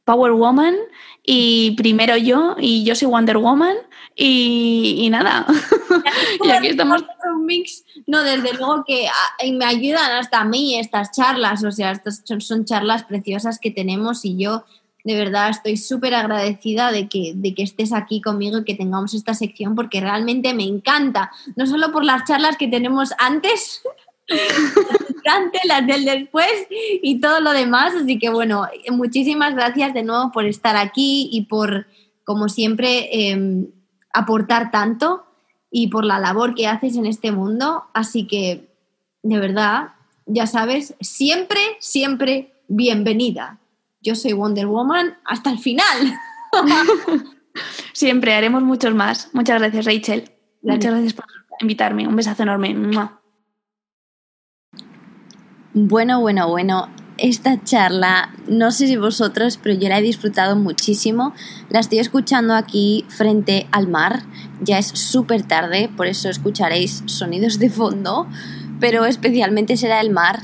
Power 0.05 0.31
Woman 0.33 0.75
y 1.23 1.71
primero 1.71 2.15
yo 2.15 2.55
y 2.59 2.85
yo 2.85 2.95
soy 2.95 3.07
Wonder 3.07 3.37
Woman 3.37 3.75
y, 4.15 5.09
nada. 5.11 5.45
y 6.43 6.49
aquí 6.51 6.67
estamos. 6.67 7.03
Un 7.35 7.45
mix. 7.45 7.83
No, 8.07 8.23
desde 8.23 8.53
luego 8.53 8.85
que 8.85 9.07
ah, 9.07 9.43
me 9.51 9.65
ayudan 9.65 10.11
hasta 10.11 10.41
a 10.41 10.45
mí 10.45 10.79
estas 10.79 11.11
charlas, 11.11 11.63
o 11.63 11.71
sea, 11.71 11.91
estas 11.91 12.23
son, 12.39 12.65
charlas 12.65 13.03
preciosas 13.03 13.59
que 13.59 13.71
tenemos 13.71 14.23
y 14.23 14.37
yo 14.37 14.63
de 15.03 15.15
verdad 15.15 15.49
estoy 15.49 15.77
súper 15.77 16.15
agradecida 16.15 16.91
de 16.91 17.07
que, 17.07 17.33
de 17.35 17.53
que 17.53 17.63
estés 17.63 17.93
aquí 17.93 18.21
conmigo 18.21 18.59
y 18.59 18.63
que 18.63 18.73
tengamos 18.73 19.13
esta 19.13 19.33
sección 19.33 19.75
porque 19.75 20.01
realmente 20.01 20.53
me 20.53 20.63
encanta, 20.63 21.31
no 21.55 21.67
solo 21.67 21.91
por 21.91 22.03
las 22.03 22.23
charlas 22.25 22.57
que 22.57 22.67
tenemos 22.67 23.11
antes, 23.19 23.83
las 25.67 25.87
del 25.87 26.05
después 26.05 26.51
y 26.69 27.19
todo 27.19 27.39
lo 27.39 27.51
demás. 27.51 27.93
Así 27.95 28.19
que 28.19 28.29
bueno, 28.29 28.67
muchísimas 28.91 29.55
gracias 29.55 29.93
de 29.93 30.03
nuevo 30.03 30.31
por 30.31 30.45
estar 30.45 30.75
aquí 30.75 31.29
y 31.31 31.43
por, 31.43 31.87
como 32.23 32.49
siempre, 32.49 33.29
em, 33.29 33.67
aportar 34.13 34.71
tanto 34.71 35.25
y 35.71 35.87
por 35.87 36.05
la 36.05 36.19
labor 36.19 36.55
que 36.55 36.67
haces 36.67 36.95
en 36.95 37.05
este 37.05 37.31
mundo. 37.31 37.85
Así 37.93 38.27
que, 38.27 38.69
de 39.23 39.39
verdad, 39.39 39.89
ya 40.25 40.47
sabes, 40.47 40.95
siempre, 41.01 41.59
siempre 41.79 42.53
bienvenida. 42.67 43.59
Yo 44.01 44.15
soy 44.15 44.33
Wonder 44.33 44.67
Woman 44.67 45.17
hasta 45.25 45.51
el 45.51 45.59
final. 45.59 46.13
siempre, 47.93 48.33
haremos 48.35 48.61
muchos 48.61 48.93
más. 48.93 49.29
Muchas 49.33 49.59
gracias, 49.59 49.85
Rachel. 49.85 50.31
Muchas 50.61 50.91
gracias 50.91 51.13
por 51.13 51.25
invitarme. 51.59 52.07
Un 52.07 52.15
besazo 52.15 52.43
enorme. 52.43 52.75
Bueno, 55.77 56.21
bueno, 56.21 56.47
bueno. 56.47 56.87
Esta 57.17 57.61
charla, 57.61 58.33
no 58.47 58.71
sé 58.71 58.87
si 58.87 58.95
vosotros, 58.95 59.59
pero 59.61 59.75
yo 59.75 59.89
la 59.89 59.99
he 59.99 60.01
disfrutado 60.01 60.55
muchísimo. 60.55 61.33
La 61.69 61.81
estoy 61.81 61.99
escuchando 61.99 62.53
aquí 62.53 63.03
frente 63.09 63.67
al 63.71 63.89
mar. 63.89 64.23
Ya 64.61 64.77
es 64.77 64.87
súper 64.87 65.43
tarde, 65.43 65.89
por 65.97 66.07
eso 66.07 66.29
escucharéis 66.29 67.03
sonidos 67.07 67.59
de 67.59 67.69
fondo, 67.69 68.25
pero 68.79 69.03
especialmente 69.03 69.75
será 69.75 69.99
el 69.99 70.11
mar. 70.11 70.43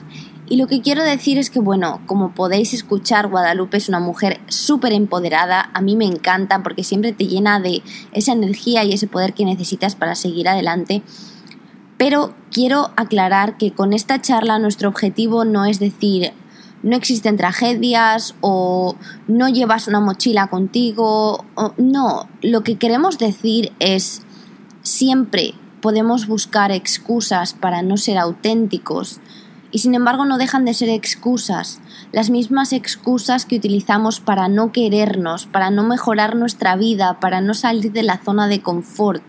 Y 0.49 0.57
lo 0.57 0.67
que 0.67 0.81
quiero 0.81 1.01
decir 1.01 1.37
es 1.37 1.49
que, 1.49 1.61
bueno, 1.61 2.01
como 2.07 2.33
podéis 2.33 2.73
escuchar, 2.73 3.29
Guadalupe 3.29 3.77
es 3.77 3.87
una 3.87 4.01
mujer 4.01 4.41
súper 4.47 4.91
empoderada. 4.91 5.71
A 5.73 5.79
mí 5.79 5.95
me 5.95 6.05
encanta 6.05 6.61
porque 6.61 6.83
siempre 6.83 7.13
te 7.13 7.27
llena 7.27 7.61
de 7.61 7.83
esa 8.11 8.33
energía 8.33 8.83
y 8.83 8.91
ese 8.91 9.07
poder 9.07 9.33
que 9.33 9.45
necesitas 9.45 9.95
para 9.95 10.15
seguir 10.15 10.49
adelante. 10.49 11.03
Pero 12.01 12.33
quiero 12.49 12.89
aclarar 12.95 13.57
que 13.57 13.73
con 13.73 13.93
esta 13.93 14.19
charla 14.19 14.57
nuestro 14.57 14.89
objetivo 14.89 15.45
no 15.45 15.65
es 15.65 15.77
decir 15.77 16.33
no 16.81 16.95
existen 16.95 17.37
tragedias 17.37 18.33
o 18.41 18.95
no 19.27 19.49
llevas 19.49 19.87
una 19.87 19.99
mochila 19.99 20.47
contigo. 20.47 21.45
no, 21.77 22.27
lo 22.41 22.63
que 22.63 22.79
queremos 22.79 23.19
decir 23.19 23.71
es 23.77 24.23
siempre 24.81 25.53
podemos 25.79 26.25
buscar 26.25 26.71
excusas 26.71 27.53
para 27.53 27.83
no 27.83 27.97
ser 27.97 28.17
auténticos 28.17 29.19
y 29.69 29.77
sin 29.77 29.93
embargo 29.93 30.25
no 30.25 30.39
dejan 30.39 30.65
de 30.65 30.73
ser 30.73 30.89
excusas, 30.89 31.81
las 32.11 32.31
mismas 32.31 32.73
excusas 32.73 33.45
que 33.45 33.57
utilizamos 33.57 34.19
para 34.19 34.47
no 34.47 34.71
querernos, 34.71 35.45
para 35.45 35.69
no 35.69 35.83
mejorar 35.83 36.35
nuestra 36.35 36.75
vida, 36.75 37.19
para 37.19 37.41
no 37.41 37.53
salir 37.53 37.91
de 37.91 38.01
la 38.01 38.17
zona 38.17 38.47
de 38.47 38.59
confort. 38.59 39.21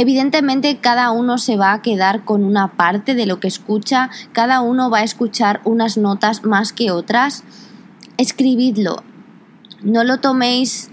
Evidentemente 0.00 0.78
cada 0.78 1.10
uno 1.10 1.36
se 1.36 1.58
va 1.58 1.74
a 1.74 1.82
quedar 1.82 2.24
con 2.24 2.42
una 2.42 2.68
parte 2.68 3.14
de 3.14 3.26
lo 3.26 3.38
que 3.38 3.48
escucha, 3.48 4.08
cada 4.32 4.62
uno 4.62 4.88
va 4.88 5.00
a 5.00 5.02
escuchar 5.02 5.60
unas 5.64 5.98
notas 5.98 6.42
más 6.42 6.72
que 6.72 6.90
otras. 6.90 7.44
Escribidlo. 8.16 9.02
no 9.82 10.02
lo 10.04 10.16
toméis 10.16 10.90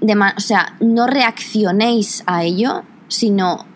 de 0.00 0.14
o 0.14 0.40
sea, 0.40 0.74
no 0.80 1.06
reaccionéis 1.06 2.24
a 2.26 2.42
ello, 2.42 2.82
sino 3.06 3.66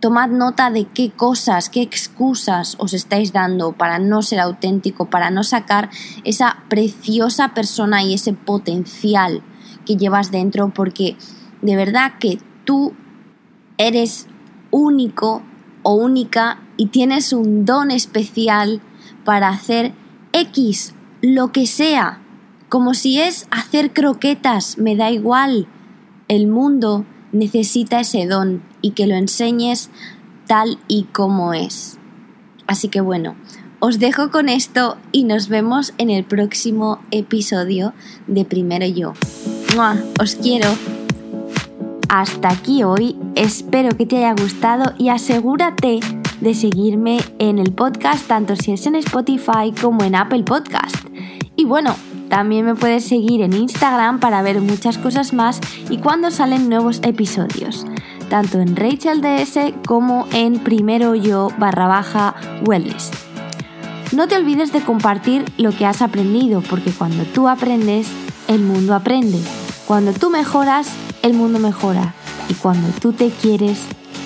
tomad 0.00 0.28
nota 0.28 0.70
de 0.70 0.84
qué 0.84 1.10
cosas, 1.10 1.70
qué 1.70 1.80
excusas 1.80 2.76
os 2.78 2.92
estáis 2.92 3.32
dando 3.32 3.72
para 3.72 3.98
no 3.98 4.20
ser 4.20 4.40
auténtico, 4.40 5.08
para 5.08 5.30
no 5.30 5.42
sacar 5.42 5.88
esa 6.22 6.58
preciosa 6.68 7.54
persona 7.54 8.02
y 8.02 8.12
ese 8.12 8.34
potencial 8.34 9.42
que 9.86 9.96
llevas 9.96 10.30
dentro, 10.30 10.68
porque 10.68 11.16
de 11.62 11.76
verdad 11.76 12.12
que 12.20 12.38
tú 12.66 12.92
eres 13.78 14.26
único 14.70 15.42
o 15.82 15.94
única 15.94 16.60
y 16.76 16.86
tienes 16.86 17.32
un 17.32 17.64
don 17.64 17.90
especial 17.90 18.80
para 19.24 19.48
hacer 19.48 19.92
X, 20.32 20.94
lo 21.22 21.52
que 21.52 21.66
sea, 21.66 22.20
como 22.68 22.94
si 22.94 23.20
es 23.20 23.46
hacer 23.50 23.92
croquetas, 23.92 24.76
me 24.76 24.96
da 24.96 25.10
igual. 25.10 25.68
El 26.28 26.48
mundo 26.48 27.04
necesita 27.32 28.00
ese 28.00 28.26
don 28.26 28.62
y 28.82 28.90
que 28.90 29.06
lo 29.06 29.14
enseñes 29.14 29.90
tal 30.46 30.78
y 30.88 31.04
como 31.04 31.54
es. 31.54 31.98
Así 32.66 32.88
que 32.88 33.00
bueno, 33.00 33.36
os 33.78 33.98
dejo 33.98 34.30
con 34.30 34.48
esto 34.48 34.96
y 35.12 35.24
nos 35.24 35.48
vemos 35.48 35.94
en 35.98 36.10
el 36.10 36.24
próximo 36.24 36.98
episodio 37.10 37.92
de 38.26 38.44
Primero 38.44 38.86
Yo. 38.86 39.12
Os 40.18 40.34
quiero. 40.34 40.95
Hasta 42.08 42.50
aquí 42.50 42.84
hoy, 42.84 43.16
espero 43.34 43.96
que 43.96 44.06
te 44.06 44.18
haya 44.18 44.40
gustado 44.40 44.92
y 44.96 45.08
asegúrate 45.08 45.98
de 46.40 46.54
seguirme 46.54 47.18
en 47.40 47.58
el 47.58 47.72
podcast 47.72 48.28
tanto 48.28 48.54
si 48.54 48.72
es 48.72 48.86
en 48.86 48.94
Spotify 48.94 49.72
como 49.80 50.04
en 50.04 50.14
Apple 50.14 50.44
Podcast. 50.44 50.94
Y 51.56 51.64
bueno, 51.64 51.96
también 52.28 52.64
me 52.64 52.76
puedes 52.76 53.04
seguir 53.04 53.42
en 53.42 53.54
Instagram 53.54 54.20
para 54.20 54.42
ver 54.42 54.60
muchas 54.60 54.98
cosas 54.98 55.32
más 55.32 55.60
y 55.90 55.98
cuando 55.98 56.30
salen 56.30 56.68
nuevos 56.68 57.00
episodios, 57.02 57.84
tanto 58.30 58.60
en 58.60 58.76
Rachel 58.76 59.20
DS 59.20 59.74
como 59.84 60.28
en 60.32 60.60
Primero 60.60 61.16
Yo 61.16 61.48
barra 61.58 61.88
baja 61.88 62.36
Wellness. 62.64 63.10
No 64.12 64.28
te 64.28 64.36
olvides 64.36 64.72
de 64.72 64.80
compartir 64.80 65.44
lo 65.58 65.72
que 65.72 65.86
has 65.86 66.02
aprendido, 66.02 66.62
porque 66.62 66.92
cuando 66.92 67.24
tú 67.24 67.48
aprendes, 67.48 68.06
el 68.46 68.60
mundo 68.60 68.94
aprende. 68.94 69.40
Cuando 69.86 70.12
tú 70.12 70.30
mejoras, 70.30 70.88
el 71.22 71.34
mundo 71.34 71.58
mejora. 71.58 72.14
Y 72.48 72.54
cuando 72.54 72.88
tú 73.00 73.12
te 73.12 73.30
quieres, 73.30 73.78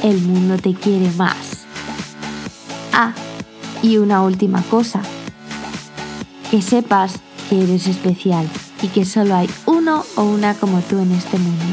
el 0.02 0.20
mundo 0.20 0.58
te 0.58 0.74
quiere 0.74 1.10
más. 1.12 1.66
Ah, 2.92 3.12
y 3.82 3.96
una 3.96 4.22
última 4.22 4.62
cosa. 4.62 5.02
Que 6.50 6.62
sepas 6.62 7.14
que 7.48 7.62
eres 7.62 7.86
especial 7.86 8.48
y 8.82 8.88
que 8.88 9.04
solo 9.04 9.34
hay 9.34 9.48
uno 9.66 10.04
o 10.16 10.24
una 10.24 10.54
como 10.54 10.80
tú 10.80 10.98
en 10.98 11.12
este 11.12 11.38
mundo. 11.38 11.64